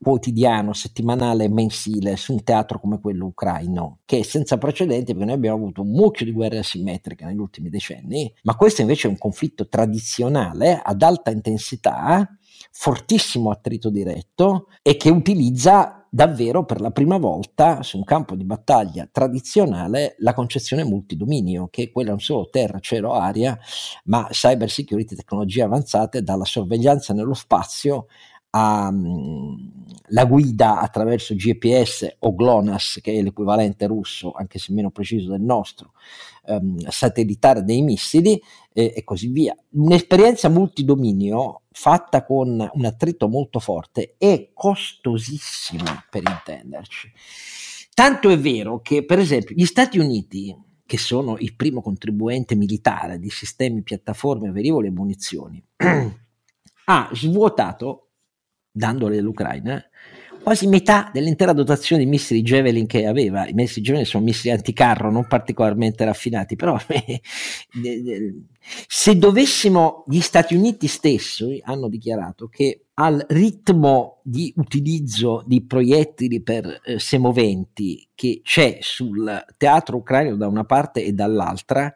quotidiano, 0.01 0.73
settimanale 0.73 1.49
mensile 1.49 2.15
su 2.15 2.33
un 2.33 2.43
teatro 2.43 2.79
come 2.79 2.99
quello 2.99 3.27
ucraino, 3.27 3.99
che 4.05 4.19
è 4.19 4.23
senza 4.23 4.57
precedenti 4.57 5.11
perché 5.11 5.25
noi 5.25 5.35
abbiamo 5.35 5.57
avuto 5.57 5.81
un 5.81 5.89
mucchio 5.91 6.25
di 6.25 6.31
guerre 6.31 6.59
asimmetriche 6.59 7.25
negli 7.25 7.39
ultimi 7.39 7.69
decenni, 7.69 8.33
ma 8.43 8.55
questo 8.55 8.81
invece 8.81 9.07
è 9.07 9.11
un 9.11 9.17
conflitto 9.17 9.67
tradizionale 9.67 10.81
ad 10.81 11.01
alta 11.01 11.31
intensità, 11.31 12.27
fortissimo 12.71 13.51
attrito 13.51 13.89
diretto 13.89 14.67
e 14.81 14.95
che 14.95 15.09
utilizza 15.09 15.99
davvero 16.09 16.65
per 16.65 16.81
la 16.81 16.91
prima 16.91 17.17
volta 17.17 17.83
su 17.83 17.97
un 17.97 18.03
campo 18.03 18.35
di 18.35 18.43
battaglia 18.43 19.07
tradizionale 19.11 20.15
la 20.19 20.33
concezione 20.33 20.83
multidominio, 20.83 21.67
che 21.69 21.83
è 21.83 21.91
quella 21.91 22.09
non 22.09 22.19
solo 22.19 22.49
terra, 22.49 22.79
cielo, 22.79 23.13
aria, 23.13 23.57
ma 24.05 24.27
cyber 24.31 24.69
security, 24.69 25.15
tecnologie 25.15 25.61
avanzate, 25.61 26.23
dalla 26.23 26.45
sorveglianza 26.45 27.13
nello 27.13 27.33
spazio 27.35 28.07
alla 28.51 28.91
mm, 28.91 30.27
guida 30.27 30.79
attraverso 30.79 31.35
GPS 31.35 32.15
o 32.19 32.33
GLONASS, 32.33 32.99
che 33.01 33.13
è 33.13 33.21
l'equivalente 33.21 33.85
russo, 33.85 34.31
anche 34.31 34.59
se 34.59 34.73
meno 34.73 34.89
preciso 34.91 35.31
del 35.31 35.41
nostro, 35.41 35.93
ehm, 36.45 36.87
satellitare 36.87 37.63
dei 37.63 37.81
missili 37.81 38.41
eh, 38.73 38.93
e 38.95 39.03
così 39.03 39.27
via. 39.27 39.55
Un'esperienza 39.71 40.49
multidominio 40.49 41.61
fatta 41.71 42.25
con 42.25 42.69
un 42.73 42.85
attrito 42.85 43.27
molto 43.27 43.59
forte 43.59 44.15
è 44.17 44.49
costosissima 44.53 46.05
per 46.09 46.23
intenderci. 46.25 47.11
Tanto 47.93 48.29
è 48.29 48.39
vero 48.39 48.81
che, 48.81 49.03
per 49.03 49.19
esempio, 49.19 49.55
gli 49.55 49.65
Stati 49.65 49.99
Uniti, 49.99 50.55
che 50.85 50.97
sono 50.97 51.37
il 51.37 51.55
primo 51.55 51.81
contribuente 51.81 52.55
militare 52.55 53.19
di 53.19 53.29
sistemi, 53.29 53.83
piattaforme, 53.83 54.51
velivoli 54.51 54.87
e 54.87 54.91
munizioni, 54.91 55.63
ha 56.85 57.09
svuotato 57.13 58.08
dandole 58.71 59.17
all'Ucraina, 59.17 59.83
quasi 60.41 60.67
metà 60.67 61.09
dell'intera 61.13 61.53
dotazione 61.53 62.03
di 62.03 62.09
missili 62.09 62.41
Javelin 62.41 62.87
che 62.87 63.05
aveva. 63.05 63.47
I 63.47 63.53
missili 63.53 63.85
Javelin 63.85 64.05
sono 64.05 64.23
missili 64.23 64.53
anticarro, 64.53 65.11
non 65.11 65.27
particolarmente 65.27 66.05
raffinati, 66.05 66.55
però 66.55 66.77
se 68.87 69.17
dovessimo, 69.17 70.05
gli 70.07 70.21
Stati 70.21 70.55
Uniti 70.55 70.87
stessi 70.87 71.61
hanno 71.63 71.87
dichiarato 71.87 72.47
che 72.47 72.85
al 72.95 73.23
ritmo 73.29 74.19
di 74.23 74.53
utilizzo 74.57 75.43
di 75.45 75.63
proiettili 75.63 76.41
per 76.41 76.81
eh, 76.83 76.99
semoventi 76.99 78.07
che 78.13 78.41
c'è 78.43 78.77
sul 78.81 79.45
teatro 79.57 79.97
ucraino 79.97 80.35
da 80.35 80.47
una 80.47 80.65
parte 80.65 81.03
e 81.03 81.13
dall'altra, 81.13 81.93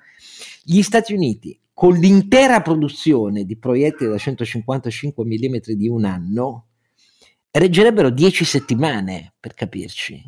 gli 0.63 0.81
Stati 0.81 1.13
Uniti 1.13 1.57
con 1.73 1.93
l'intera 1.93 2.61
produzione 2.61 3.45
di 3.45 3.57
proiettili 3.57 4.09
da 4.09 4.17
155 4.17 5.25
mm 5.25 5.55
di 5.75 5.87
un 5.87 6.05
anno 6.05 6.67
reggerebbero 7.51 8.09
10 8.09 8.45
settimane 8.45 9.33
per 9.39 9.53
capirci. 9.53 10.21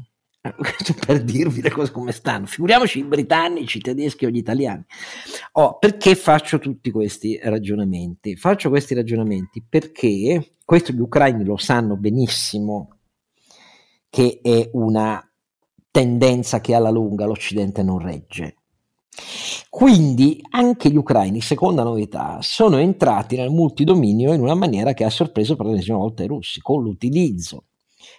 per 1.05 1.23
dirvi 1.23 1.61
le 1.61 1.71
cose 1.71 1.91
come 1.91 2.11
stanno, 2.11 2.45
figuriamoci 2.45 2.99
i 2.99 3.03
britannici, 3.03 3.77
i 3.77 3.81
tedeschi 3.81 4.25
o 4.25 4.29
gli 4.29 4.37
italiani. 4.37 4.83
Oh, 5.53 5.79
perché 5.79 6.15
faccio 6.15 6.59
tutti 6.59 6.91
questi 6.91 7.39
ragionamenti? 7.41 8.35
Faccio 8.35 8.69
questi 8.69 8.93
ragionamenti 8.93 9.63
perché 9.67 10.57
questo 10.63 10.93
gli 10.93 10.99
ucraini 10.99 11.43
lo 11.43 11.57
sanno 11.57 11.97
benissimo 11.97 12.97
che 14.09 14.39
è 14.41 14.69
una 14.73 15.21
tendenza 15.91 16.61
che 16.61 16.73
alla 16.73 16.89
lunga 16.89 17.25
l'Occidente 17.25 17.83
non 17.83 17.99
regge. 17.99 18.57
Quindi 19.75 20.39
anche 20.51 20.89
gli 20.89 20.95
ucraini, 20.95 21.41
seconda 21.41 21.83
novità, 21.83 22.37
sono 22.39 22.77
entrati 22.77 23.35
nel 23.35 23.49
multidominio 23.49 24.31
in 24.31 24.39
una 24.39 24.53
maniera 24.55 24.93
che 24.93 25.03
ha 25.03 25.09
sorpreso 25.09 25.57
per 25.57 25.65
l'ennesima 25.65 25.97
volta 25.97 26.23
i 26.23 26.27
russi, 26.27 26.61
con 26.61 26.81
l'utilizzo 26.81 27.65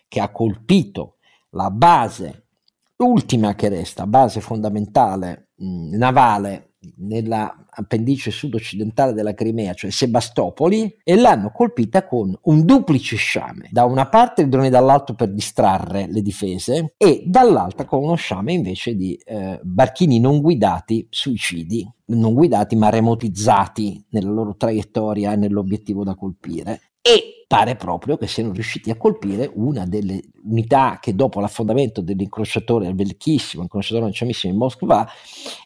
che 0.06 0.20
ha 0.20 0.30
colpito 0.30 1.16
la 1.52 1.70
base, 1.70 2.48
l'ultima 2.96 3.54
che 3.54 3.70
resta, 3.70 4.06
base 4.06 4.42
fondamentale 4.42 5.52
mh, 5.54 5.96
navale 5.96 6.74
nella 6.98 7.65
appendice 7.78 8.30
sud-occidentale 8.30 9.12
della 9.12 9.34
Crimea, 9.34 9.74
cioè 9.74 9.90
Sebastopoli, 9.90 10.98
e 11.04 11.16
l'hanno 11.16 11.50
colpita 11.52 12.06
con 12.06 12.36
un 12.42 12.64
duplice 12.64 13.16
sciame. 13.16 13.68
Da 13.70 13.84
una 13.84 14.08
parte 14.08 14.42
il 14.42 14.48
drone 14.48 14.70
dall'alto 14.70 15.14
per 15.14 15.32
distrarre 15.32 16.06
le 16.08 16.22
difese 16.22 16.94
e 16.96 17.22
dall'altra 17.26 17.84
con 17.84 18.02
uno 18.02 18.14
sciame 18.14 18.52
invece 18.52 18.94
di 18.94 19.14
eh, 19.24 19.60
barchini 19.62 20.18
non 20.18 20.40
guidati 20.40 21.06
suicidi, 21.10 21.88
non 22.06 22.34
guidati 22.34 22.76
ma 22.76 22.88
remotizzati 22.88 24.06
nella 24.10 24.30
loro 24.30 24.56
traiettoria 24.56 25.32
e 25.32 25.36
nell'obiettivo 25.36 26.04
da 26.04 26.14
colpire. 26.14 26.80
E 27.00 27.44
pare 27.46 27.76
proprio 27.76 28.16
che 28.16 28.26
siano 28.26 28.52
riusciti 28.52 28.90
a 28.90 28.96
colpire 28.96 29.48
una 29.54 29.86
delle 29.86 30.20
unità 30.44 30.98
che 31.00 31.14
dopo 31.14 31.38
l'affondamento 31.38 32.00
dell'incrociatore, 32.00 32.88
il 32.88 32.96
vecchissimo 32.96 33.62
incrociatore 33.62 34.06
lanciamissimo 34.06 34.52
in 34.52 34.58
Moskva, 34.58 35.06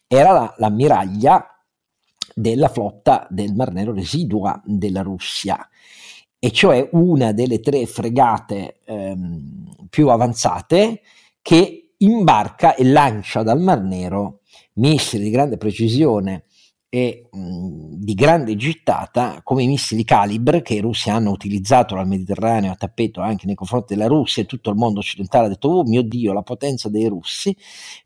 era 0.06 0.32
la, 0.32 0.54
l'ammiraglia 0.58 1.49
della 2.41 2.68
flotta 2.68 3.26
del 3.30 3.55
Mar 3.55 3.72
Nero 3.72 3.93
residua 3.93 4.61
della 4.64 5.03
Russia, 5.03 5.68
e 6.38 6.51
cioè 6.51 6.88
una 6.93 7.32
delle 7.32 7.61
tre 7.61 7.84
fregate 7.86 8.80
ehm, 8.84 9.88
più 9.91 10.09
avanzate 10.09 11.03
che 11.43 11.93
imbarca 11.99 12.74
e 12.74 12.84
lancia 12.84 13.43
dal 13.43 13.61
Mar 13.61 13.82
Nero 13.82 14.41
missili 14.74 15.24
di 15.24 15.30
grande 15.30 15.59
precisione 15.59 16.45
e 16.88 17.28
mh, 17.30 17.97
di 17.99 18.14
grande 18.14 18.57
gittata 18.57 19.43
come 19.45 19.62
i 19.62 19.66
missili 19.66 20.03
Calibre 20.03 20.62
che 20.62 20.74
i 20.74 20.80
russi 20.80 21.11
hanno 21.11 21.30
utilizzato 21.30 21.95
dal 21.95 22.09
Mediterraneo 22.09 22.72
a 22.72 22.74
tappeto 22.74 23.20
anche 23.20 23.47
nei 23.47 23.55
confronti 23.55 23.95
della 23.95 24.09
Russia 24.09 24.43
e 24.43 24.47
tutto 24.47 24.70
il 24.70 24.76
mondo 24.76 25.01
occidentale 25.01 25.47
ha 25.47 25.49
detto 25.51 25.68
oh 25.68 25.84
mio 25.84 26.03
dio 26.03 26.32
la 26.32 26.43
potenza 26.43 26.88
dei 26.88 27.07
russi 27.07 27.55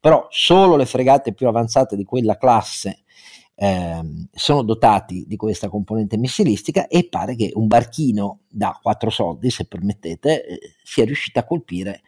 però 0.01 0.26
solo 0.28 0.76
le 0.76 0.87
fregate 0.87 1.32
più 1.32 1.47
avanzate 1.47 1.97
di 1.97 2.05
quella 2.05 2.37
classe 2.37 3.03
eh, 3.57 4.26
sono 4.32 4.62
dotati 4.62 5.24
di 5.26 5.36
questa 5.36 5.68
componente 5.68 6.16
missilistica 6.16 6.86
e 6.86 7.09
pare 7.09 7.36
che 7.36 7.52
un 7.55 7.66
barchino 7.66 8.40
da 8.48 8.78
quattro 8.82 9.11
soldi, 9.11 9.50
se 9.50 9.66
permettete, 9.66 10.46
eh, 10.46 10.61
sia 10.82 11.05
riuscito 11.05 11.38
a 11.38 11.44
colpire 11.44 12.02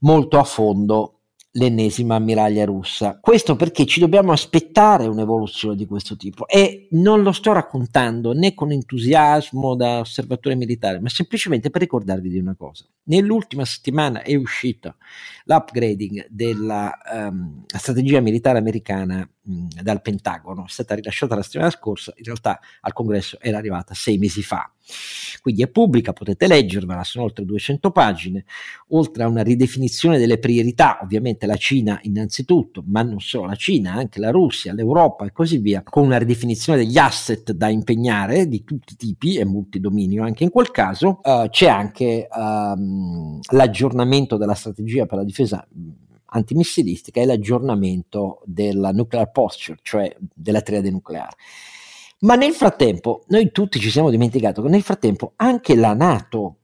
molto 0.00 0.38
a 0.38 0.44
fondo 0.44 1.22
l'ennesima 1.52 2.14
ammiraglia 2.14 2.64
russa. 2.64 3.18
Questo 3.20 3.56
perché 3.56 3.84
ci 3.84 4.00
dobbiamo 4.00 4.32
aspettare 4.32 5.06
un'evoluzione 5.06 5.76
di 5.76 5.86
questo 5.86 6.16
tipo 6.16 6.46
e 6.46 6.88
non 6.92 7.22
lo 7.22 7.32
sto 7.32 7.52
raccontando 7.52 8.32
né 8.32 8.54
con 8.54 8.72
entusiasmo 8.72 9.74
da 9.74 9.98
osservatore 9.98 10.54
militare, 10.54 11.00
ma 11.00 11.08
semplicemente 11.08 11.70
per 11.70 11.82
ricordarvi 11.82 12.30
di 12.30 12.38
una 12.38 12.54
cosa. 12.56 12.86
Nell'ultima 13.04 13.64
settimana 13.64 14.22
è 14.22 14.34
uscito 14.34 14.96
l'upgrading 15.44 16.26
della 16.30 16.96
um, 17.12 17.64
strategia 17.66 18.20
militare 18.20 18.58
americana 18.58 19.28
dal 19.44 20.00
Pentagono, 20.02 20.64
è 20.64 20.68
stata 20.68 20.94
rilasciata 20.94 21.34
la 21.34 21.42
settimana 21.42 21.70
scorsa, 21.70 22.12
in 22.16 22.24
realtà 22.24 22.60
al 22.80 22.92
congresso 22.92 23.38
era 23.40 23.58
arrivata 23.58 23.92
sei 23.94 24.18
mesi 24.18 24.42
fa. 24.42 24.70
Quindi 25.40 25.62
è 25.62 25.68
pubblica, 25.68 26.12
potete 26.12 26.46
leggervela, 26.46 27.02
sono 27.02 27.24
oltre 27.24 27.44
200 27.44 27.90
pagine, 27.90 28.44
oltre 28.88 29.24
a 29.24 29.28
una 29.28 29.42
ridefinizione 29.42 30.18
delle 30.18 30.38
priorità, 30.38 30.98
ovviamente 31.02 31.46
la 31.46 31.56
Cina 31.56 31.98
innanzitutto, 32.02 32.84
ma 32.86 33.02
non 33.02 33.20
solo 33.20 33.46
la 33.46 33.54
Cina, 33.54 33.94
anche 33.94 34.20
la 34.20 34.30
Russia, 34.30 34.72
l'Europa 34.72 35.24
e 35.26 35.32
così 35.32 35.58
via, 35.58 35.82
con 35.82 36.04
una 36.04 36.18
ridefinizione 36.18 36.78
degli 36.78 36.98
asset 36.98 37.52
da 37.52 37.68
impegnare 37.68 38.46
di 38.46 38.62
tutti 38.62 38.92
i 38.92 38.96
tipi 38.96 39.36
e 39.36 39.44
multidominio 39.44 40.22
anche 40.22 40.44
in 40.44 40.50
quel 40.50 40.70
caso, 40.70 41.20
uh, 41.22 41.48
c'è 41.48 41.68
anche 41.68 42.28
um, 42.32 43.40
l'aggiornamento 43.50 44.36
della 44.36 44.54
strategia 44.54 45.06
per 45.06 45.18
la 45.18 45.24
difesa 45.24 45.66
antimissilistica 46.32 47.20
e 47.20 47.26
l'aggiornamento 47.26 48.40
della 48.44 48.90
nuclear 48.90 49.30
posture, 49.30 49.78
cioè 49.82 50.14
della 50.18 50.62
triade 50.62 50.90
nucleare. 50.90 51.36
Ma 52.20 52.34
nel 52.34 52.52
frattempo, 52.52 53.24
noi 53.28 53.50
tutti 53.50 53.78
ci 53.78 53.90
siamo 53.90 54.10
dimenticati 54.10 54.62
che 54.62 54.68
nel 54.68 54.82
frattempo 54.82 55.32
anche 55.36 55.74
la 55.74 55.94
Nato, 55.94 56.56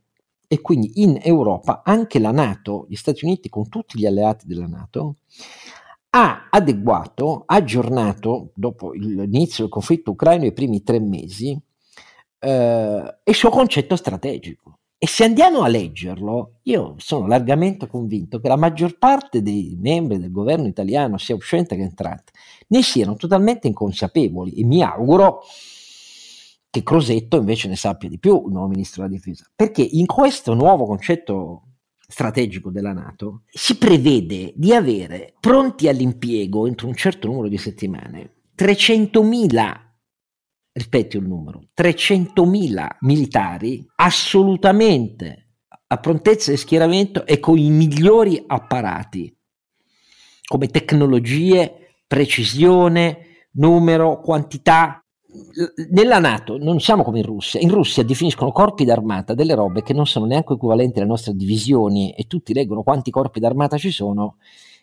e 0.46 0.60
quindi 0.60 1.02
in 1.02 1.18
Europa 1.22 1.82
anche 1.84 2.18
la 2.18 2.30
Nato, 2.30 2.86
gli 2.88 2.96
Stati 2.96 3.24
Uniti 3.24 3.48
con 3.48 3.68
tutti 3.68 3.98
gli 3.98 4.06
alleati 4.06 4.46
della 4.46 4.66
Nato, 4.66 5.16
ha 6.10 6.48
adeguato, 6.50 7.42
aggiornato, 7.44 8.52
dopo 8.54 8.92
l'inizio 8.92 9.64
del 9.64 9.72
conflitto 9.72 10.12
ucraino, 10.12 10.46
i 10.46 10.52
primi 10.52 10.82
tre 10.82 11.00
mesi, 11.00 11.58
eh, 12.38 13.18
il 13.24 13.34
suo 13.34 13.50
concetto 13.50 13.94
strategico. 13.96 14.77
E 15.00 15.06
se 15.06 15.22
andiamo 15.22 15.62
a 15.62 15.68
leggerlo, 15.68 16.58
io 16.64 16.96
sono 16.98 17.28
largamente 17.28 17.86
convinto 17.86 18.40
che 18.40 18.48
la 18.48 18.56
maggior 18.56 18.98
parte 18.98 19.42
dei 19.42 19.76
membri 19.80 20.18
del 20.18 20.32
governo 20.32 20.66
italiano, 20.66 21.18
sia 21.18 21.36
uscente 21.36 21.76
che 21.76 21.82
entrante, 21.82 22.32
ne 22.66 22.82
siano 22.82 23.14
totalmente 23.14 23.68
inconsapevoli. 23.68 24.54
E 24.54 24.64
mi 24.64 24.82
auguro 24.82 25.42
che 26.68 26.82
Crosetto 26.82 27.36
invece 27.36 27.68
ne 27.68 27.76
sappia 27.76 28.08
di 28.08 28.18
più, 28.18 28.42
il 28.46 28.52
nuovo 28.52 28.66
ministro 28.66 29.02
della 29.02 29.14
difesa, 29.14 29.48
perché 29.54 29.82
in 29.82 30.06
questo 30.06 30.54
nuovo 30.54 30.84
concetto 30.84 31.62
strategico 31.96 32.70
della 32.70 32.92
Nato 32.92 33.42
si 33.50 33.76
prevede 33.76 34.52
di 34.56 34.74
avere 34.74 35.34
pronti 35.38 35.88
all'impiego 35.88 36.66
entro 36.66 36.88
un 36.88 36.94
certo 36.94 37.28
numero 37.28 37.48
di 37.48 37.58
settimane 37.58 38.32
300.000 38.56 39.87
ripeto 40.78 41.18
il 41.18 41.26
numero, 41.26 41.62
300.000 41.76 42.86
militari 43.00 43.86
assolutamente 43.96 45.48
a 45.88 45.96
prontezza 45.98 46.50
di 46.50 46.56
schieramento 46.56 47.26
e 47.26 47.40
con 47.40 47.58
i 47.58 47.70
migliori 47.70 48.42
apparati, 48.46 49.34
come 50.46 50.68
tecnologie, 50.68 51.94
precisione, 52.06 53.46
numero, 53.52 54.20
quantità. 54.20 55.02
Nella 55.90 56.18
Nato 56.18 56.58
non 56.58 56.80
siamo 56.80 57.02
come 57.02 57.18
in 57.18 57.26
Russia, 57.26 57.60
in 57.60 57.70
Russia 57.70 58.02
definiscono 58.02 58.50
corpi 58.50 58.84
d'armata 58.84 59.34
delle 59.34 59.54
robe 59.54 59.82
che 59.82 59.92
non 59.92 60.06
sono 60.06 60.26
neanche 60.26 60.54
equivalenti 60.54 60.98
alle 60.98 61.08
nostre 61.08 61.34
divisioni 61.34 62.12
e 62.12 62.24
tutti 62.26 62.54
leggono 62.54 62.82
quanti 62.82 63.10
corpi 63.10 63.40
d'armata 63.40 63.76
ci 63.76 63.90
sono 63.90 64.36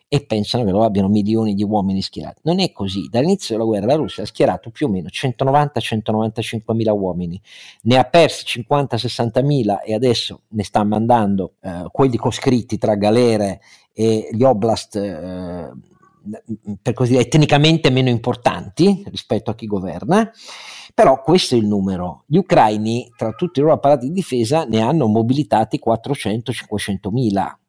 e 0.08 0.26
pensano 0.26 0.64
che 0.64 0.72
lo 0.72 0.84
abbiano 0.84 1.08
milioni 1.08 1.56
di 1.56 1.64
uomini 1.64 2.02
schierati. 2.02 2.42
Non 2.44 2.60
è 2.60 2.72
così. 2.72 3.08
Dall'inizio 3.10 3.56
della 3.56 3.68
guerra 3.68 3.88
la 3.88 3.96
Russia 3.96 4.24
ha 4.24 4.28
schierato 4.28 4.70
più 4.70 4.88
o 4.88 4.90
meno 4.90 5.08
190-195 5.08 6.76
mila 6.76 6.94
uomini, 6.94 7.42
ne 7.84 7.98
ha 7.98 8.04
persi 8.04 8.62
50-60 8.62 9.44
mila 9.44 9.82
e 9.82 9.94
adesso 9.94 10.42
ne 10.50 10.64
sta 10.64 10.84
mandando 10.84 11.54
eh, 11.62 11.88
quelli 11.92 12.18
coscritti 12.18 12.78
tra 12.78 12.96
galere 12.96 13.62
e 13.94 14.30
gli 14.32 14.44
oblast. 14.44 14.96
Eh, 14.96 15.72
per 16.82 16.94
così 16.94 17.12
dire, 17.12 17.28
tecnicamente 17.28 17.92
meno 17.92 18.10
importanti 18.10 19.04
rispetto 19.10 19.52
a 19.52 19.56
chi 19.56 19.68
governa, 19.68 20.32
però 20.92 21.22
questo 21.22 21.54
è 21.54 21.58
il 21.60 21.68
numero. 21.68 22.24
Gli 22.26 22.38
ucraini, 22.38 23.12
tra 23.16 23.32
tutti 23.34 23.60
i 23.60 23.62
loro 23.62 23.76
apparati 23.76 24.08
di 24.08 24.14
difesa, 24.14 24.66
ne 24.66 24.82
hanno 24.82 25.06
mobilitati 25.06 25.80
400-500 25.86 27.12
mila 27.12 27.60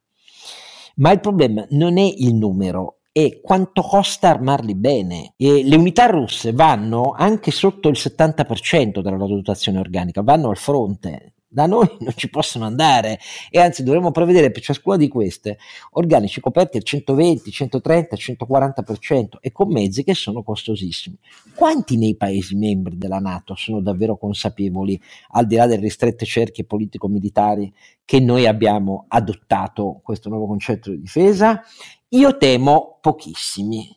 ma 0.97 1.11
il 1.11 1.19
problema 1.19 1.65
non 1.71 1.97
è 1.97 2.13
il 2.17 2.35
numero, 2.35 2.99
è 3.11 3.39
quanto 3.41 3.81
costa 3.81 4.29
armarli 4.29 4.75
bene. 4.75 5.33
E 5.37 5.63
le 5.63 5.75
unità 5.75 6.05
russe 6.05 6.51
vanno 6.51 7.13
anche 7.17 7.51
sotto 7.51 7.89
il 7.89 7.97
70% 7.97 9.01
della 9.01 9.17
loro 9.17 9.35
dotazione 9.35 9.79
organica, 9.79 10.21
vanno 10.21 10.49
al 10.49 10.57
fronte, 10.57 11.33
da 11.47 11.65
noi 11.65 11.87
non 12.01 12.13
ci 12.15 12.29
possono 12.29 12.65
andare 12.65 13.19
e 13.49 13.59
anzi 13.59 13.83
dovremmo 13.83 14.11
prevedere 14.11 14.51
per 14.51 14.61
ciascuna 14.61 14.97
di 14.97 15.07
queste 15.07 15.57
organici 15.91 16.41
coperti 16.41 16.77
al 16.77 16.83
120, 16.83 17.51
130, 17.51 18.15
140% 18.15 19.25
e 19.39 19.51
con 19.51 19.69
mezzi 19.69 20.03
che 20.03 20.13
sono 20.13 20.43
costosissimi. 20.43 21.17
Quanti 21.55 21.97
nei 21.97 22.15
Paesi 22.15 22.55
membri 22.55 22.97
della 22.97 23.19
Nato 23.19 23.55
sono 23.55 23.81
davvero 23.81 24.17
consapevoli, 24.17 24.99
al 25.29 25.47
di 25.47 25.55
là 25.55 25.65
delle 25.65 25.81
ristrette 25.81 26.25
cerchie 26.25 26.65
politico-militari, 26.65 27.73
che 28.03 28.19
noi 28.19 28.45
abbiamo 28.45 29.05
adottato 29.07 29.99
questo 30.03 30.29
nuovo 30.29 30.47
concetto 30.47 30.91
di 30.91 30.99
difesa? 30.99 31.61
Io 32.09 32.37
temo 32.37 32.99
pochissimi. 33.01 33.95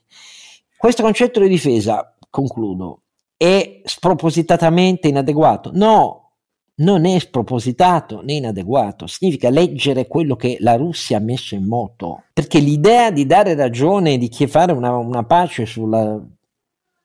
Questo 0.76 1.02
concetto 1.02 1.40
di 1.40 1.48
difesa, 1.48 2.16
concludo, 2.28 3.02
è 3.36 3.82
spropositatamente 3.84 5.08
inadeguato? 5.08 5.70
No, 5.74 6.19
non 6.80 7.04
è 7.04 7.18
spropositato 7.18 8.22
né 8.22 8.34
inadeguato, 8.34 9.06
significa 9.06 9.50
leggere 9.50 10.06
quello 10.06 10.36
che 10.36 10.56
la 10.60 10.76
Russia 10.76 11.18
ha 11.18 11.20
messo 11.20 11.54
in 11.54 11.64
moto, 11.64 12.24
perché 12.32 12.58
l'idea 12.58 13.10
di 13.10 13.26
dare 13.26 13.54
ragione, 13.54 14.18
di 14.18 14.30
fare 14.46 14.72
una, 14.72 14.96
una 14.96 15.24
pace 15.24 15.66
sulla 15.66 16.20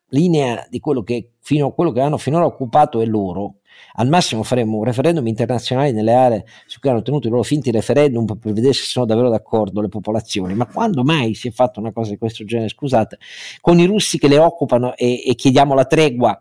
linea 0.10 0.66
di 0.70 0.80
quello 0.80 1.04
che, 1.04 1.32
fino 1.40 1.72
quello 1.72 1.92
che 1.92 2.02
hanno 2.02 2.18
finora 2.18 2.46
occupato 2.46 3.02
è 3.02 3.06
loro, 3.06 3.56
al 3.94 4.08
massimo 4.08 4.44
faremo 4.44 4.78
un 4.78 4.84
referendum 4.84 5.26
internazionale 5.28 5.92
nelle 5.92 6.14
aree 6.14 6.46
su 6.66 6.80
cui 6.80 6.90
hanno 6.90 7.02
tenuto 7.02 7.28
i 7.28 7.30
loro 7.30 7.44
finti 7.44 7.72
referendum 7.72 8.26
per 8.26 8.54
vedere 8.54 8.74
se 8.74 8.84
sono 8.84 9.06
davvero 9.06 9.30
d'accordo 9.30 9.82
le 9.82 9.88
popolazioni. 9.88 10.54
Ma 10.54 10.66
quando 10.66 11.04
mai 11.04 11.34
si 11.34 11.48
è 11.48 11.52
fatta 11.52 11.80
una 11.80 11.92
cosa 11.92 12.12
di 12.12 12.18
questo 12.18 12.44
genere? 12.46 12.70
Scusate, 12.70 13.18
con 13.62 13.80
i 13.80 13.86
russi 13.86 14.18
che 14.18 14.28
le 14.28 14.38
occupano 14.38 14.96
e, 14.96 15.24
e 15.26 15.36
chiediamo 15.36 15.74
la 15.74 15.86
tregua, 15.86 16.40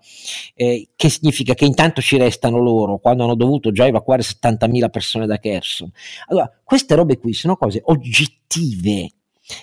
eh, 0.54 0.88
che 0.96 1.08
significa 1.08 1.54
che 1.54 1.64
intanto 1.64 2.00
ci 2.00 2.16
restano 2.16 2.58
loro 2.58 2.98
quando 2.98 3.24
hanno 3.24 3.34
dovuto 3.34 3.70
già 3.72 3.86
evacuare 3.86 4.22
70.000 4.22 4.90
persone 4.90 5.26
da 5.26 5.38
Kherson. 5.38 5.90
Allora, 6.28 6.50
queste 6.62 6.94
robe 6.94 7.18
qui 7.18 7.32
sono 7.32 7.56
cose 7.56 7.80
oggettive 7.84 9.10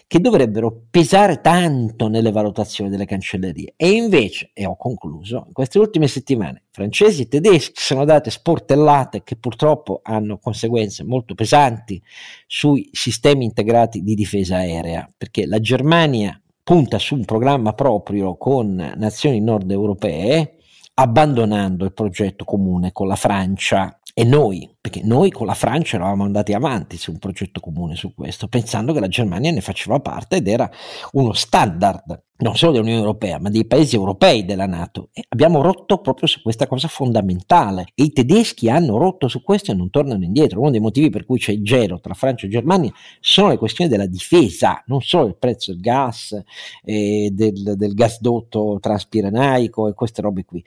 che 0.07 0.19
dovrebbero 0.19 0.83
pesare 0.89 1.41
tanto 1.41 2.07
nelle 2.07 2.31
valutazioni 2.31 2.89
delle 2.89 3.05
cancellerie. 3.05 3.73
E 3.75 3.91
invece, 3.91 4.51
e 4.53 4.65
ho 4.65 4.75
concluso, 4.75 5.45
in 5.47 5.53
queste 5.53 5.79
ultime 5.79 6.07
settimane 6.07 6.63
francesi 6.71 7.23
e 7.23 7.27
tedeschi 7.27 7.73
sono 7.81 8.05
date 8.05 8.29
sportellate 8.29 9.23
che 9.23 9.35
purtroppo 9.35 10.01
hanno 10.03 10.37
conseguenze 10.37 11.03
molto 11.03 11.33
pesanti 11.33 12.01
sui 12.45 12.89
sistemi 12.91 13.45
integrati 13.45 14.01
di 14.03 14.13
difesa 14.13 14.57
aerea, 14.57 15.11
perché 15.17 15.45
la 15.45 15.59
Germania 15.59 16.39
punta 16.63 16.99
su 16.99 17.15
un 17.15 17.25
programma 17.25 17.73
proprio 17.73 18.37
con 18.37 18.93
nazioni 18.95 19.41
nord 19.41 19.71
europee, 19.71 20.57
abbandonando 20.93 21.85
il 21.85 21.93
progetto 21.93 22.43
comune 22.43 22.91
con 22.91 23.07
la 23.07 23.15
Francia 23.15 23.99
e 24.21 24.23
noi, 24.23 24.69
perché 24.79 25.01
noi 25.03 25.31
con 25.31 25.47
la 25.47 25.55
Francia 25.55 25.95
eravamo 25.95 26.25
andati 26.25 26.53
avanti 26.53 26.95
su 26.95 27.09
un 27.09 27.17
progetto 27.17 27.59
comune 27.59 27.95
su 27.95 28.13
questo, 28.13 28.47
pensando 28.47 28.93
che 28.93 28.99
la 28.99 29.07
Germania 29.07 29.49
ne 29.49 29.61
faceva 29.61 29.99
parte 29.99 30.35
ed 30.35 30.47
era 30.47 30.69
uno 31.13 31.33
standard 31.33 32.21
non 32.37 32.55
solo 32.55 32.73
dell'Unione 32.73 32.99
Europea, 32.99 33.39
ma 33.39 33.49
dei 33.49 33.65
paesi 33.65 33.95
europei 33.95 34.45
della 34.45 34.67
Nato. 34.67 35.09
E 35.11 35.23
abbiamo 35.27 35.63
rotto 35.63 36.01
proprio 36.01 36.27
su 36.27 36.43
questa 36.43 36.67
cosa 36.67 36.87
fondamentale. 36.87 37.87
E 37.95 38.03
i 38.03 38.11
tedeschi 38.11 38.69
hanno 38.69 38.99
rotto 38.99 39.27
su 39.27 39.41
questo 39.41 39.71
e 39.71 39.75
non 39.75 39.89
tornano 39.89 40.23
indietro. 40.23 40.59
Uno 40.59 40.69
dei 40.69 40.79
motivi 40.79 41.09
per 41.09 41.25
cui 41.25 41.39
c'è 41.39 41.53
il 41.53 41.63
gelo 41.63 41.99
tra 41.99 42.13
Francia 42.13 42.45
e 42.45 42.49
Germania 42.49 42.91
sono 43.19 43.49
le 43.49 43.57
questioni 43.57 43.89
della 43.89 44.07
difesa, 44.07 44.83
non 44.85 45.01
solo 45.01 45.27
il 45.27 45.37
prezzo 45.37 45.71
del 45.71 45.81
gas, 45.81 46.39
eh, 46.83 47.29
del, 47.31 47.73
del 47.75 47.93
gasdotto 47.95 48.77
transpirenaico 48.79 49.87
e 49.87 49.93
queste 49.93 50.21
robe 50.21 50.45
qui 50.45 50.63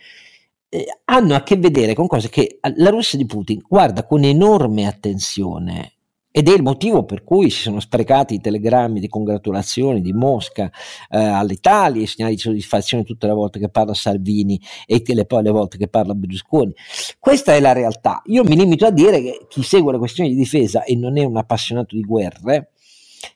eh, 0.75 0.87
hanno 1.05 1.37
a 1.37 1.45
che 1.45 1.57
vedere 1.57 1.95
con 1.95 2.09
cose 2.09 2.29
che 2.29 2.59
la 2.75 2.91
Russia 2.91 3.17
di 3.17 3.27
Putin 3.27 3.63
guarda 3.69 4.05
con 4.05 4.25
enorme 4.25 4.89
attenzione 4.89 5.93
ed 6.33 6.49
è 6.49 6.53
il 6.53 6.65
motivo 6.65 7.05
per 7.05 7.23
cui 7.23 7.49
si 7.49 7.61
sono 7.61 7.79
sprecati 7.79 8.35
i 8.35 8.41
telegrammi 8.41 8.99
di 8.99 9.07
congratulazioni 9.07 10.01
di 10.01 10.13
Mosca 10.13 10.69
eh, 11.09 11.17
all'Italia, 11.17 12.03
i 12.03 12.09
segnali 12.09 12.35
di 12.35 12.41
soddisfazione 12.41 13.05
tutte 13.05 13.29
le 13.29 13.35
volte 13.35 13.61
che 13.61 13.69
parla 13.69 13.95
Salvini 13.95 14.61
e 14.85 15.01
le, 15.07 15.27
poi 15.27 15.45
le 15.45 15.53
volte 15.53 15.79
che 15.79 15.87
parla 15.87 16.13
Berlusconi. 16.13 16.75
Questa 17.21 17.55
è 17.55 17.61
la 17.61 17.71
realtà. 17.71 18.21
Io 18.25 18.43
mi 18.43 18.57
limito 18.57 18.85
a 18.85 18.91
dire 18.91 19.23
che 19.23 19.47
chi 19.49 19.63
segue 19.63 19.93
le 19.93 19.99
questioni 19.99 20.31
di 20.31 20.35
difesa 20.35 20.83
e 20.83 20.97
non 20.97 21.17
è 21.19 21.23
un 21.23 21.37
appassionato 21.37 21.95
di 21.95 22.03
guerre 22.03 22.73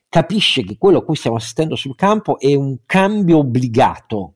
capisce 0.09 0.65
che 0.65 0.75
quello 0.77 0.97
a 0.97 1.05
cui 1.05 1.15
stiamo 1.15 1.37
assistendo 1.37 1.77
sul 1.77 1.95
campo 1.95 2.37
è 2.37 2.53
un 2.53 2.79
cambio 2.85 3.37
obbligato 3.37 4.33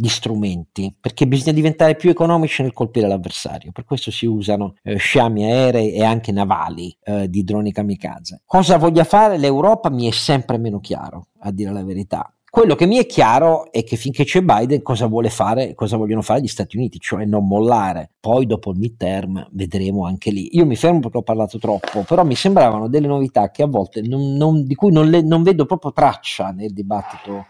gli 0.00 0.06
strumenti, 0.06 0.94
perché 0.98 1.26
bisogna 1.26 1.50
diventare 1.50 1.96
più 1.96 2.08
economici 2.08 2.62
nel 2.62 2.72
colpire 2.72 3.08
l'avversario. 3.08 3.72
Per 3.72 3.84
questo 3.84 4.12
si 4.12 4.26
usano 4.26 4.74
eh, 4.84 4.94
sciami 4.94 5.44
aerei 5.44 5.92
e 5.92 6.04
anche 6.04 6.30
navali 6.30 6.96
eh, 7.02 7.28
di 7.28 7.42
droni 7.42 7.72
kamikaze. 7.72 8.42
Cosa 8.46 8.78
voglia 8.78 9.02
fare 9.02 9.38
l'Europa 9.38 9.90
mi 9.90 10.06
è 10.06 10.12
sempre 10.12 10.56
meno 10.56 10.78
chiaro, 10.78 11.30
a 11.40 11.50
dire 11.50 11.72
la 11.72 11.82
verità. 11.82 12.32
quello 12.48 12.76
che 12.76 12.86
mi 12.86 12.96
è 12.96 13.06
chiaro 13.06 13.72
è 13.72 13.82
che 13.82 13.96
finché 13.96 14.22
c'è 14.22 14.40
Biden 14.40 14.82
cosa 14.82 15.06
vuole 15.06 15.30
fare, 15.30 15.74
cosa 15.74 15.96
vogliono 15.96 16.22
fare 16.22 16.42
gli 16.42 16.46
Stati 16.46 16.76
Uniti, 16.76 17.00
cioè 17.00 17.24
non 17.24 17.48
mollare. 17.48 18.12
Poi 18.20 18.46
dopo 18.46 18.70
il 18.70 18.78
midterm 18.78 19.48
vedremo 19.50 20.06
anche 20.06 20.30
lì. 20.30 20.56
Io 20.56 20.64
mi 20.64 20.76
fermo 20.76 21.00
perché 21.00 21.18
ho 21.18 21.22
parlato 21.22 21.58
troppo, 21.58 22.04
però 22.06 22.24
mi 22.24 22.36
sembravano 22.36 22.88
delle 22.88 23.08
novità 23.08 23.50
che 23.50 23.64
a 23.64 23.66
volte 23.66 24.00
non, 24.02 24.36
non, 24.36 24.64
di 24.64 24.76
cui 24.76 24.92
non, 24.92 25.10
le, 25.10 25.22
non, 25.22 25.42
vedo 25.42 25.66
proprio 25.66 25.92
traccia 25.92 26.50
nel 26.50 26.72
dibattito 26.72 27.46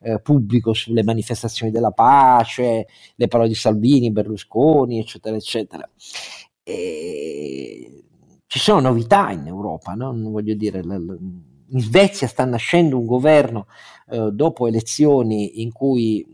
eh, 0.00 0.20
pubblico 0.20 0.72
sulle 0.72 1.02
manifestazioni 1.02 1.72
della 1.72 1.92
pace, 1.92 2.86
le 3.14 3.28
parole 3.28 3.48
di 3.48 3.54
Salvini, 3.54 4.12
Berlusconi, 4.12 4.98
eccetera, 4.98 5.36
eccetera. 5.36 5.88
E 6.62 8.04
ci 8.46 8.58
sono 8.58 8.80
novità 8.80 9.30
in 9.30 9.46
Europa, 9.46 9.92
no? 9.92 10.14
voglio 10.30 10.54
dire, 10.54 10.80
in 10.80 11.80
Svezia 11.80 12.28
sta 12.28 12.44
nascendo 12.44 12.98
un 12.98 13.06
governo 13.06 13.66
eh, 14.08 14.30
dopo 14.32 14.66
elezioni 14.66 15.62
in 15.62 15.72
cui 15.72 16.24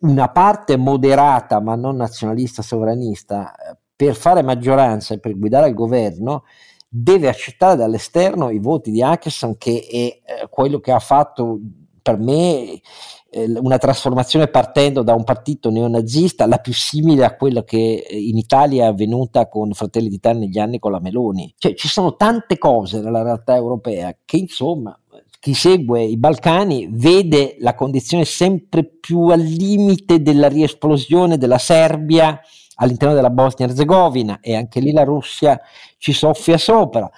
una 0.00 0.28
parte 0.30 0.76
moderata 0.76 1.60
ma 1.60 1.76
non 1.76 1.96
nazionalista 1.96 2.62
sovranista 2.62 3.54
eh, 3.54 3.76
per 3.94 4.16
fare 4.16 4.42
maggioranza 4.42 5.14
e 5.14 5.18
per 5.18 5.38
guidare 5.38 5.68
il 5.68 5.74
governo 5.74 6.44
deve 6.88 7.28
accettare 7.28 7.76
dall'esterno 7.76 8.50
i 8.50 8.58
voti 8.58 8.90
di 8.90 9.02
Akeson 9.02 9.56
che 9.56 9.86
è 9.88 9.94
eh, 9.96 10.48
quello 10.48 10.80
che 10.80 10.90
ha 10.90 10.98
fatto 10.98 11.60
per 12.02 12.18
me 12.18 12.80
eh, 13.30 13.52
una 13.60 13.78
trasformazione 13.78 14.48
partendo 14.48 15.02
da 15.02 15.14
un 15.14 15.24
partito 15.24 15.70
neonazista, 15.70 16.46
la 16.46 16.58
più 16.58 16.72
simile 16.72 17.24
a 17.24 17.36
quella 17.36 17.64
che 17.64 18.06
in 18.10 18.36
Italia 18.36 18.84
è 18.84 18.88
avvenuta 18.88 19.48
con 19.48 19.72
Fratelli 19.72 20.08
d'Italia 20.08 20.40
negli 20.40 20.58
anni 20.58 20.78
con 20.78 20.92
la 20.92 21.00
Meloni. 21.00 21.54
Cioè 21.56 21.74
ci 21.74 21.88
sono 21.88 22.16
tante 22.16 22.58
cose 22.58 23.00
nella 23.00 23.22
realtà 23.22 23.54
europea 23.54 24.16
che 24.24 24.36
insomma 24.36 24.98
chi 25.38 25.54
segue 25.54 26.02
i 26.02 26.18
Balcani 26.18 26.88
vede 26.90 27.56
la 27.60 27.74
condizione 27.74 28.26
sempre 28.26 28.84
più 28.84 29.28
al 29.28 29.40
limite 29.40 30.20
della 30.20 30.48
riesplosione 30.48 31.38
della 31.38 31.56
Serbia 31.56 32.38
all'interno 32.74 33.14
della 33.14 33.30
Bosnia-Herzegovina 33.30 34.40
e 34.40 34.54
anche 34.54 34.80
lì 34.80 34.92
la 34.92 35.04
Russia 35.04 35.58
ci 35.96 36.12
soffia 36.12 36.58
sopra. 36.58 37.10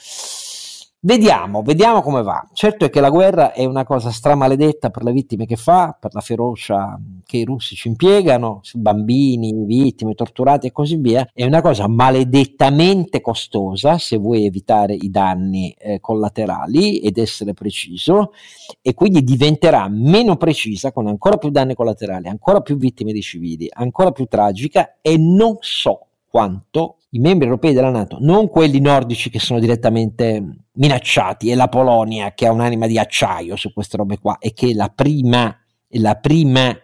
Vediamo, 1.04 1.62
vediamo 1.62 2.00
come 2.00 2.22
va. 2.22 2.48
Certo 2.52 2.84
è 2.84 2.90
che 2.90 3.00
la 3.00 3.10
guerra 3.10 3.52
è 3.52 3.64
una 3.64 3.82
cosa 3.82 4.12
stramaledetta 4.12 4.90
per 4.90 5.02
le 5.02 5.10
vittime 5.10 5.46
che 5.46 5.56
fa, 5.56 5.96
per 5.98 6.14
la 6.14 6.20
ferocia 6.20 6.96
che 7.24 7.38
i 7.38 7.44
russi 7.44 7.74
ci 7.74 7.88
impiegano, 7.88 8.60
bambini, 8.74 9.52
vittime, 9.64 10.14
torturati 10.14 10.68
e 10.68 10.70
così 10.70 10.94
via. 10.94 11.28
È 11.34 11.44
una 11.44 11.60
cosa 11.60 11.88
maledettamente 11.88 13.20
costosa 13.20 13.98
se 13.98 14.16
vuoi 14.16 14.46
evitare 14.46 14.94
i 14.94 15.10
danni 15.10 15.74
eh, 15.76 15.98
collaterali 15.98 16.98
ed 17.00 17.18
essere 17.18 17.52
preciso 17.52 18.32
e 18.80 18.94
quindi 18.94 19.24
diventerà 19.24 19.88
meno 19.88 20.36
precisa 20.36 20.92
con 20.92 21.08
ancora 21.08 21.36
più 21.36 21.50
danni 21.50 21.74
collaterali, 21.74 22.28
ancora 22.28 22.60
più 22.60 22.76
vittime 22.76 23.10
di 23.10 23.22
civili, 23.22 23.66
ancora 23.68 24.12
più 24.12 24.26
tragica 24.26 24.98
e 25.02 25.16
non 25.18 25.56
so 25.58 26.06
quanto 26.28 26.98
i 27.14 27.18
membri 27.18 27.46
europei 27.46 27.74
della 27.74 27.90
Nato, 27.90 28.16
non 28.20 28.48
quelli 28.48 28.80
nordici 28.80 29.28
che 29.28 29.38
sono 29.38 29.58
direttamente 29.58 30.42
minacciati, 30.72 31.50
e 31.50 31.54
la 31.54 31.68
Polonia 31.68 32.32
che 32.32 32.46
ha 32.46 32.52
un'anima 32.52 32.86
di 32.86 32.98
acciaio 32.98 33.56
su 33.56 33.72
queste 33.72 33.98
robe 33.98 34.18
qua 34.18 34.38
e 34.38 34.52
che 34.52 34.70
è 34.70 34.72
la 34.72 34.88
prima, 34.88 35.54
è 35.86 35.98
la 35.98 36.14
prima 36.14 36.74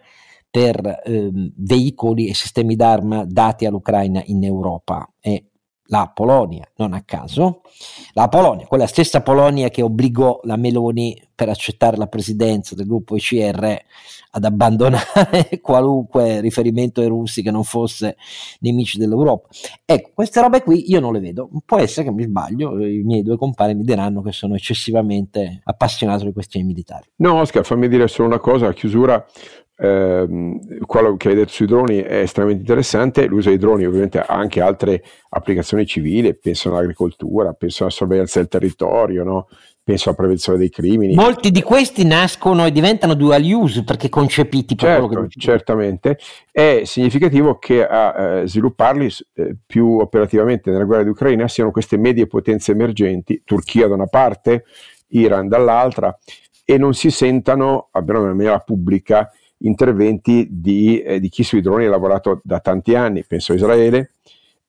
per 0.51 1.01
eh, 1.03 1.29
veicoli 1.55 2.27
e 2.27 2.33
sistemi 2.33 2.75
d'arma 2.75 3.25
dati 3.25 3.65
all'Ucraina 3.65 4.21
in 4.25 4.43
Europa. 4.43 5.11
È 5.19 5.41
la 5.89 6.11
Polonia, 6.13 6.67
non 6.77 6.93
a 6.93 7.03
caso. 7.03 7.61
La 8.13 8.27
Polonia, 8.27 8.65
quella 8.67 8.87
stessa 8.87 9.21
Polonia 9.21 9.69
che 9.69 9.81
obbligò 9.81 10.39
la 10.43 10.55
Meloni 10.55 11.19
per 11.33 11.49
accettare 11.49 11.97
la 11.97 12.07
presidenza 12.07 12.75
del 12.75 12.85
gruppo 12.85 13.15
ICR 13.15 13.77
ad 14.31 14.43
abbandonare 14.43 15.47
qualunque 15.61 16.41
riferimento 16.41 17.01
ai 17.01 17.07
russi 17.07 17.41
che 17.41 17.49
non 17.49 17.63
fosse 17.63 18.17
nemici 18.59 18.97
dell'Europa. 18.97 19.47
Ecco, 19.85 20.11
queste 20.13 20.41
robe 20.41 20.61
qui 20.61 20.91
io 20.91 20.99
non 20.99 21.13
le 21.13 21.19
vedo. 21.19 21.49
Può 21.65 21.79
essere 21.79 22.07
che 22.07 22.13
mi 22.13 22.23
sbaglio, 22.23 22.77
i 22.85 23.01
miei 23.03 23.23
due 23.23 23.37
compari 23.37 23.73
mi 23.73 23.83
diranno 23.83 24.21
che 24.21 24.31
sono 24.31 24.55
eccessivamente 24.55 25.61
appassionato 25.63 26.25
di 26.25 26.33
questioni 26.33 26.65
militari. 26.65 27.09
No, 27.17 27.39
Oscar, 27.39 27.65
fammi 27.65 27.87
dire 27.87 28.07
solo 28.07 28.27
una 28.27 28.39
cosa 28.39 28.67
a 28.67 28.73
chiusura. 28.73 29.25
Eh, 29.81 30.59
quello 30.85 31.15
che 31.15 31.29
hai 31.29 31.35
detto 31.35 31.51
sui 31.51 31.65
droni 31.65 31.99
è 31.99 32.17
estremamente 32.17 32.61
interessante. 32.63 33.25
L'uso 33.27 33.49
dei 33.49 33.57
droni, 33.57 33.85
ovviamente, 33.85 34.19
ha 34.19 34.35
anche 34.35 34.59
altre 34.59 35.01
applicazioni 35.29 35.85
civili. 35.85 36.35
Penso 36.35 36.69
all'agricoltura, 36.69 37.53
penso 37.53 37.83
alla 37.83 37.91
sorveglianza 37.91 38.39
del 38.39 38.49
territorio, 38.49 39.23
no? 39.23 39.47
penso 39.89 40.09
alla 40.09 40.17
prevenzione 40.17 40.59
dei 40.59 40.69
crimini. 40.69 41.15
Molti 41.15 41.49
di 41.49 41.63
questi 41.63 42.05
nascono 42.05 42.65
e 42.65 42.71
diventano 42.71 43.15
dual 43.15 43.41
use 43.41 43.83
perché 43.83 44.07
concepiti 44.07 44.75
per 44.75 44.87
certo, 44.87 45.07
quello 45.07 45.27
che 45.27 45.39
certamente. 45.39 46.19
È 46.51 46.81
significativo 46.83 47.57
che 47.57 47.87
a 47.87 48.41
eh, 48.41 48.47
svilupparli 48.47 49.09
eh, 49.33 49.55
più 49.65 49.97
operativamente 49.97 50.69
nella 50.69 50.83
guerra 50.83 51.03
di 51.03 51.09
Ucraina 51.09 51.47
siano 51.47 51.71
queste 51.71 51.97
medie 51.97 52.27
potenze 52.27 52.71
emergenti, 52.71 53.41
Turchia 53.43 53.87
da 53.87 53.95
una 53.95 54.05
parte, 54.05 54.65
Iran 55.07 55.47
dall'altra, 55.47 56.15
e 56.63 56.77
non 56.77 56.93
si 56.93 57.09
sentano, 57.09 57.87
almeno 57.91 58.29
in 58.29 58.35
maniera 58.35 58.59
pubblica, 58.59 59.31
interventi 59.59 60.47
di, 60.49 61.01
eh, 61.01 61.19
di 61.19 61.29
chi 61.29 61.43
sui 61.43 61.61
droni 61.61 61.85
ha 61.85 61.89
lavorato 61.89 62.41
da 62.43 62.59
tanti 62.59 62.95
anni, 62.95 63.25
penso 63.25 63.51
a 63.51 63.55
Israele, 63.55 64.11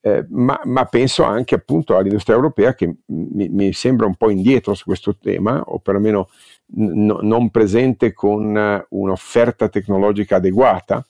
eh, 0.03 0.25
ma, 0.31 0.59
ma, 0.65 0.87
penso 0.87 1.25
anche 1.25 1.55
appunto 1.55 1.97
all'industria 1.97 2.35
europea 2.35 2.75
che 2.75 2.91
mi, 3.07 3.49
mi, 3.51 3.73
sembra 3.75 4.07
un 4.07 4.15
po' 4.15 4.31
indietro 4.31 4.73
su 4.73 4.85
questo 4.85 5.15
tema 5.17 5.61
o 5.61 5.79
perlomeno 5.79 6.31
n- 6.77 7.19
non 7.21 7.51
presente 7.51 8.15
con 8.15 8.55
uh, 8.57 8.99
un'offerta 8.99 9.69
tecnologica 9.69 10.37
adeguata. 10.37 11.07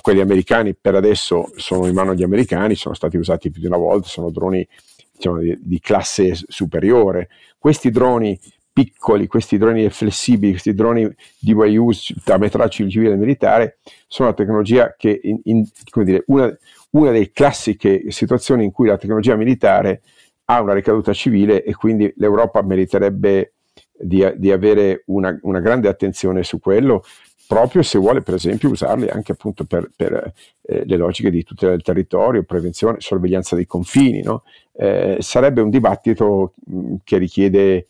Quelli 0.00 0.20
americani 0.20 0.76
per 0.76 0.94
adesso 0.94 1.50
sono 1.56 1.88
in 1.88 1.94
mano 1.94 2.12
agli 2.12 2.22
americani, 2.22 2.76
sono 2.76 2.94
stati 2.94 3.16
usati 3.16 3.50
più 3.50 3.60
di 3.60 3.66
una 3.66 3.76
volta, 3.76 4.06
sono 4.06 4.30
droni 4.30 4.66
diciamo, 5.12 5.38
di, 5.38 5.58
di 5.60 5.80
classe 5.80 6.38
superiore. 6.46 7.28
Questi 7.58 7.90
droni 7.90 8.38
piccoli, 8.78 9.26
questi 9.26 9.58
droni 9.58 9.90
flessibili, 9.90 10.52
questi 10.52 10.72
droni 10.72 11.12
di 11.36 11.52
use 11.52 12.14
da 12.24 12.38
metraggio 12.38 12.88
civile 12.88 13.14
e 13.14 13.16
militare, 13.16 13.78
sono 14.06 14.28
una 14.28 14.36
tecnologia 14.36 14.94
che, 14.96 15.18
in, 15.20 15.40
in, 15.44 15.64
come 15.90 16.04
dire, 16.04 16.22
una, 16.28 16.56
una 16.90 17.10
delle 17.10 17.32
classiche 17.32 18.04
situazioni 18.12 18.62
in 18.62 18.70
cui 18.70 18.86
la 18.86 18.96
tecnologia 18.96 19.34
militare 19.34 20.02
ha 20.44 20.60
una 20.60 20.74
ricaduta 20.74 21.12
civile 21.12 21.64
e 21.64 21.74
quindi 21.74 22.12
l'Europa 22.18 22.62
meriterebbe 22.62 23.54
di, 23.98 24.24
di 24.36 24.52
avere 24.52 25.02
una, 25.06 25.36
una, 25.42 25.58
grande 25.58 25.88
attenzione 25.88 26.44
su 26.44 26.60
quello, 26.60 27.02
proprio 27.48 27.82
se 27.82 27.98
vuole 27.98 28.22
per 28.22 28.34
esempio 28.34 28.70
usarli 28.70 29.08
anche 29.08 29.32
appunto 29.32 29.64
per, 29.64 29.90
per 29.96 30.32
eh, 30.62 30.84
le 30.84 30.96
logiche 30.96 31.32
di 31.32 31.42
tutela 31.42 31.72
del 31.72 31.82
territorio, 31.82 32.44
prevenzione, 32.44 33.00
sorveglianza 33.00 33.56
dei 33.56 33.66
confini. 33.66 34.22
No? 34.22 34.44
Eh, 34.72 35.16
sarebbe 35.18 35.62
un 35.62 35.68
dibattito 35.68 36.54
mh, 36.64 36.94
che 37.02 37.18
richiede 37.18 37.88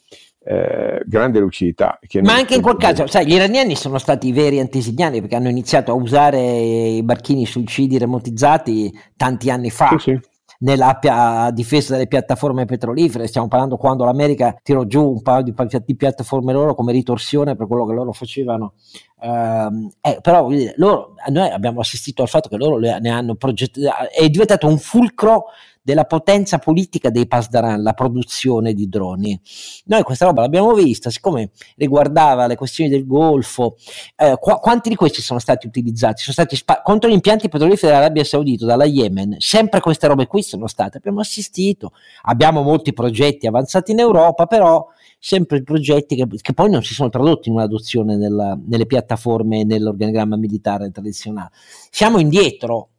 eh, 0.50 1.02
grande 1.04 1.40
lucidità. 1.40 1.98
Ma 2.22 2.32
anche 2.32 2.54
in 2.54 2.62
quel 2.62 2.78
caso, 2.78 3.06
sai, 3.06 3.26
gli 3.26 3.34
iraniani 3.34 3.76
sono 3.76 3.98
stati 3.98 4.28
i 4.28 4.32
veri 4.32 4.58
antesignani 4.60 5.20
perché 5.20 5.36
hanno 5.36 5.50
iniziato 5.50 5.92
a 5.92 5.94
usare 5.94 6.40
i 6.40 7.02
barchini 7.02 7.44
suicidi 7.44 7.98
remotizzati 7.98 8.90
tanti 9.14 9.50
anni 9.50 9.68
fa. 9.68 9.90
Sì, 9.98 10.12
sì. 10.12 10.20
Nella 10.60 10.96
pia- 10.98 11.50
difesa 11.52 11.92
delle 11.92 12.08
piattaforme 12.08 12.64
petrolifere, 12.64 13.26
stiamo 13.26 13.46
parlando 13.46 13.76
quando 13.76 14.04
l'America 14.04 14.56
tirò 14.62 14.84
giù 14.84 15.06
un 15.06 15.20
paio 15.20 15.42
di, 15.42 15.54
di 15.84 15.96
piattaforme 15.96 16.52
loro 16.54 16.74
come 16.74 16.92
ritorsione 16.92 17.54
per 17.54 17.66
quello 17.66 17.84
che 17.84 17.92
loro 17.92 18.12
facevano. 18.12 18.72
Uh, 19.20 19.88
eh, 20.00 20.18
però 20.22 20.48
loro, 20.76 21.14
noi 21.28 21.50
abbiamo 21.50 21.80
assistito 21.80 22.22
al 22.22 22.28
fatto 22.28 22.48
che 22.48 22.56
loro 22.56 22.78
ne 22.78 23.10
hanno 23.10 23.34
progettato, 23.34 24.08
è 24.10 24.26
diventato 24.30 24.66
un 24.66 24.78
fulcro 24.78 25.44
della 25.88 26.04
potenza 26.04 26.58
politica 26.58 27.08
dei 27.08 27.26
Pasdaran, 27.26 27.82
la 27.82 27.94
produzione 27.94 28.74
di 28.74 28.90
droni. 28.90 29.40
Noi 29.86 30.02
questa 30.02 30.26
roba 30.26 30.42
l'abbiamo 30.42 30.74
vista, 30.74 31.08
siccome 31.08 31.52
riguardava 31.76 32.46
le 32.46 32.56
questioni 32.56 32.90
del 32.90 33.06
Golfo, 33.06 33.76
eh, 34.14 34.36
qu- 34.38 34.60
quanti 34.60 34.90
di 34.90 34.96
questi 34.96 35.22
sono 35.22 35.38
stati 35.38 35.66
utilizzati? 35.66 36.20
Sono 36.20 36.34
stati 36.34 36.56
spa- 36.56 36.82
contro 36.82 37.08
gli 37.08 37.14
impianti 37.14 37.48
petroliferi 37.48 37.90
dell'Arabia 37.90 38.22
Saudita, 38.22 38.66
dalla 38.66 38.84
Yemen, 38.84 39.36
sempre 39.38 39.80
queste 39.80 40.06
robe 40.06 40.26
qui 40.26 40.42
sono 40.42 40.66
state, 40.66 40.98
abbiamo 40.98 41.20
assistito, 41.20 41.92
abbiamo 42.24 42.60
molti 42.60 42.92
progetti 42.92 43.46
avanzati 43.46 43.92
in 43.92 44.00
Europa, 44.00 44.44
però 44.44 44.86
sempre 45.18 45.62
progetti 45.62 46.16
che, 46.16 46.26
che 46.38 46.52
poi 46.52 46.68
non 46.70 46.82
si 46.82 46.92
sono 46.92 47.08
tradotti 47.08 47.48
in 47.48 47.54
un'adozione 47.54 48.18
nella, 48.18 48.58
nelle 48.62 48.84
piattaforme 48.84 49.60
e 49.60 49.64
nell'organigramma 49.64 50.36
militare 50.36 50.90
tradizionale. 50.90 51.48
Siamo 51.90 52.18
indietro 52.18 52.90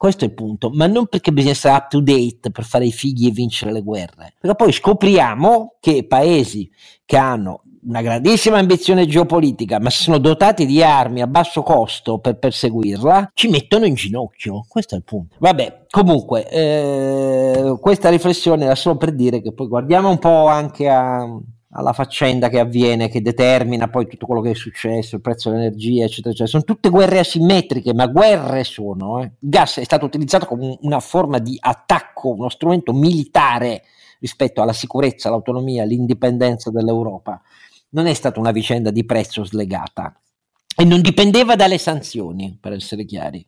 questo 0.00 0.24
è 0.24 0.28
il 0.28 0.32
punto, 0.32 0.70
ma 0.70 0.86
non 0.86 1.08
perché 1.08 1.30
bisogna 1.30 1.52
essere 1.52 1.74
up 1.74 1.88
to 1.88 2.00
date 2.00 2.50
per 2.50 2.64
fare 2.64 2.86
i 2.86 2.90
fighi 2.90 3.28
e 3.28 3.32
vincere 3.32 3.70
le 3.70 3.82
guerre, 3.82 4.32
perché 4.40 4.56
poi 4.56 4.72
scopriamo 4.72 5.74
che 5.78 6.06
paesi 6.06 6.70
che 7.04 7.18
hanno 7.18 7.64
una 7.82 8.00
grandissima 8.00 8.56
ambizione 8.56 9.04
geopolitica, 9.04 9.78
ma 9.78 9.90
sono 9.90 10.16
dotati 10.16 10.64
di 10.64 10.82
armi 10.82 11.20
a 11.20 11.26
basso 11.26 11.62
costo 11.62 12.18
per 12.18 12.38
perseguirla, 12.38 13.32
ci 13.34 13.48
mettono 13.48 13.84
in 13.84 13.92
ginocchio. 13.92 14.64
Questo 14.66 14.94
è 14.94 14.96
il 14.96 15.04
punto. 15.04 15.36
Vabbè, 15.38 15.84
comunque, 15.90 16.48
eh, 16.48 17.76
questa 17.78 18.08
riflessione 18.08 18.64
era 18.64 18.76
solo 18.76 18.96
per 18.96 19.14
dire 19.14 19.42
che 19.42 19.52
poi 19.52 19.68
guardiamo 19.68 20.08
un 20.08 20.18
po' 20.18 20.46
anche 20.46 20.88
a 20.88 21.26
alla 21.72 21.92
faccenda 21.92 22.48
che 22.48 22.58
avviene, 22.58 23.08
che 23.08 23.22
determina 23.22 23.88
poi 23.88 24.06
tutto 24.08 24.26
quello 24.26 24.40
che 24.40 24.50
è 24.50 24.54
successo, 24.54 25.16
il 25.16 25.20
prezzo 25.20 25.50
dell'energia, 25.50 26.04
eccetera, 26.04 26.30
eccetera. 26.30 26.48
Sono 26.48 26.64
tutte 26.64 26.88
guerre 26.88 27.20
asimmetriche, 27.20 27.94
ma 27.94 28.06
guerre 28.06 28.64
sono. 28.64 29.22
Eh. 29.22 29.32
Il 29.38 29.48
gas 29.48 29.78
è 29.78 29.84
stato 29.84 30.04
utilizzato 30.04 30.46
come 30.46 30.78
una 30.82 31.00
forma 31.00 31.38
di 31.38 31.56
attacco, 31.60 32.30
uno 32.30 32.48
strumento 32.48 32.92
militare 32.92 33.84
rispetto 34.18 34.62
alla 34.62 34.72
sicurezza, 34.72 35.28
all'autonomia, 35.28 35.84
all'indipendenza 35.84 36.70
dell'Europa. 36.70 37.40
Non 37.90 38.06
è 38.06 38.14
stata 38.14 38.40
una 38.40 38.50
vicenda 38.50 38.90
di 38.90 39.04
prezzo 39.04 39.44
slegata 39.44 40.20
e 40.76 40.84
non 40.84 41.00
dipendeva 41.00 41.56
dalle 41.56 41.78
sanzioni, 41.78 42.56
per 42.60 42.72
essere 42.72 43.04
chiari. 43.04 43.46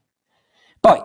Poi, 0.79 0.99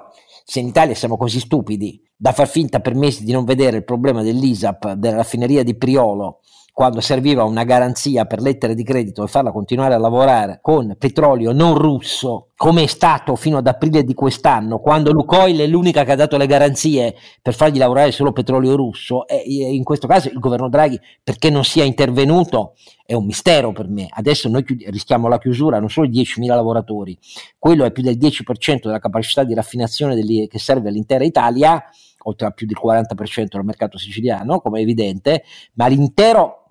se 0.44 0.60
in 0.60 0.68
Italia 0.68 0.96
siamo 0.96 1.18
così 1.18 1.40
stupidi 1.40 2.02
da 2.16 2.32
far 2.32 2.48
finta 2.48 2.80
per 2.80 2.96
mesi 2.96 3.24
di 3.24 3.32
non 3.32 3.44
vedere 3.44 3.78
il 3.78 3.84
problema 3.84 4.24
dell'ISAP, 4.24 4.94
della 4.94 5.18
raffineria 5.18 5.64
di 5.64 5.76
Priolo, 5.76 6.42
quando 6.78 7.02
serviva 7.02 7.44
una 7.44 7.64
garanzia 7.64 8.26
per 8.26 8.40
lettere 8.40 8.76
di 8.76 8.84
credito 8.84 9.24
e 9.24 9.28
farla 9.28 9.52
continuare 9.52 9.96
a 9.96 9.98
lavorare 9.98 10.60
con 10.62 10.96
petrolio 11.00 11.52
non 11.52 11.76
russo, 11.76 12.50
come 12.56 12.84
è 12.84 12.86
stato 12.86 13.36
fino 13.36 13.58
ad 13.58 13.66
aprile 13.66 14.04
di 14.04 14.14
quest'anno, 14.14 14.78
quando 14.78 15.12
Lukoil 15.12 15.58
è 15.58 15.66
l'unica 15.66 16.04
che 16.04 16.12
ha 16.12 16.16
dato 16.16 16.38
le 16.38 16.46
garanzie 16.46 17.16
per 17.42 17.56
fargli 17.56 17.80
lavorare 17.80 18.12
solo 18.12 18.32
petrolio 18.32 18.76
russo, 18.76 19.26
e 19.28 19.42
in 19.48 19.84
questo 19.84 20.06
caso 20.06 20.30
il 20.30 20.38
governo 20.38 20.70
Draghi 20.70 21.00
perché 21.24 21.50
non 21.50 21.64
sia 21.64 21.84
intervenuto 21.84 22.76
è 23.04 23.16
un 23.16 23.26
mistero 23.26 23.72
per 23.72 23.88
me. 23.88 24.06
Adesso 24.12 24.48
noi 24.48 24.64
rischiamo 24.86 25.28
la 25.28 25.40
chiusura 25.40 25.80
non 25.80 25.90
solo 25.90 26.06
di 26.06 26.22
10.000 26.22 26.46
lavoratori, 26.46 27.18
quello 27.58 27.86
è 27.86 27.92
più 27.92 28.04
del 28.04 28.18
10% 28.20 28.82
della 28.84 29.00
capacità 29.00 29.44
di 29.44 29.56
raffinazione 29.56 30.16
che 30.48 30.60
serve 30.60 30.90
all'intera 30.90 31.24
Italia, 31.24 31.84
oltre 32.26 32.46
a 32.46 32.52
più 32.52 32.68
del 32.68 32.78
40% 32.80 33.48
del 33.50 33.64
mercato 33.64 33.98
siciliano, 33.98 34.60
come 34.60 34.78
è 34.78 34.84
evidente, 34.84 35.44
ma 35.74 35.88
l'intero 35.88 36.66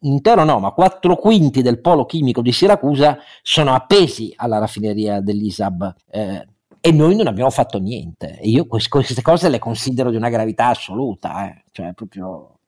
intero 0.00 0.44
no, 0.44 0.58
ma 0.60 0.70
quattro 0.70 1.16
quinti 1.16 1.62
del 1.62 1.80
polo 1.80 2.06
chimico 2.06 2.42
di 2.42 2.52
Siracusa 2.52 3.18
sono 3.42 3.74
appesi 3.74 4.32
alla 4.36 4.58
raffineria 4.58 5.20
dell'ISAB. 5.20 5.94
Eh, 6.10 6.46
e 6.80 6.92
noi 6.92 7.16
non 7.16 7.26
abbiamo 7.26 7.50
fatto 7.50 7.78
niente. 7.78 8.38
E 8.38 8.48
io 8.48 8.66
queste 8.66 9.22
cose 9.22 9.48
le 9.48 9.58
considero 9.58 10.10
di 10.10 10.16
una 10.16 10.28
gravità 10.28 10.68
assoluta, 10.68 11.48
eh. 11.48 11.64
cioè 11.72 11.92
proprio... 11.92 12.58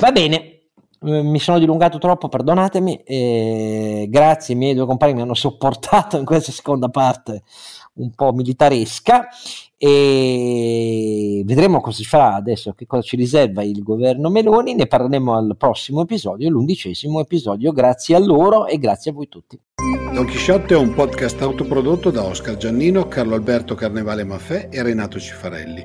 Va 0.00 0.12
bene, 0.12 0.62
eh, 1.04 1.22
mi 1.22 1.38
sono 1.38 1.58
dilungato 1.58 1.98
troppo, 1.98 2.28
perdonatemi. 2.28 3.02
Eh, 3.02 4.06
grazie, 4.08 4.54
i 4.54 4.58
miei 4.58 4.74
due 4.74 4.86
compagni 4.86 5.14
mi 5.14 5.22
hanno 5.22 5.34
sopportato 5.34 6.16
in 6.16 6.24
questa 6.24 6.52
seconda 6.52 6.88
parte 6.88 7.42
un 7.94 8.10
po' 8.14 8.32
militaresca 8.32 9.28
e 9.84 11.42
vedremo 11.44 11.80
cosa 11.80 11.96
si 11.96 12.04
farà 12.04 12.36
adesso, 12.36 12.72
che 12.72 12.86
cosa 12.86 13.02
ci 13.02 13.16
riserva 13.16 13.64
il 13.64 13.82
governo 13.82 14.30
Meloni, 14.30 14.76
ne 14.76 14.86
parleremo 14.86 15.34
al 15.34 15.56
prossimo 15.58 16.02
episodio, 16.02 16.48
l'undicesimo 16.50 17.18
episodio, 17.18 17.72
grazie 17.72 18.14
a 18.14 18.20
loro 18.20 18.66
e 18.68 18.78
grazie 18.78 19.10
a 19.10 19.14
voi 19.14 19.28
tutti. 19.28 19.58
Don 20.12 20.24
Chisciotte 20.26 20.74
è 20.74 20.76
un 20.76 20.94
podcast 20.94 21.42
autoprodotto 21.42 22.12
da 22.12 22.22
Oscar 22.22 22.56
Giannino, 22.56 23.08
Carlo 23.08 23.34
Alberto 23.34 23.74
Carnevale 23.74 24.22
Maffè 24.22 24.68
e 24.70 24.80
Renato 24.84 25.18
Cifarelli, 25.18 25.84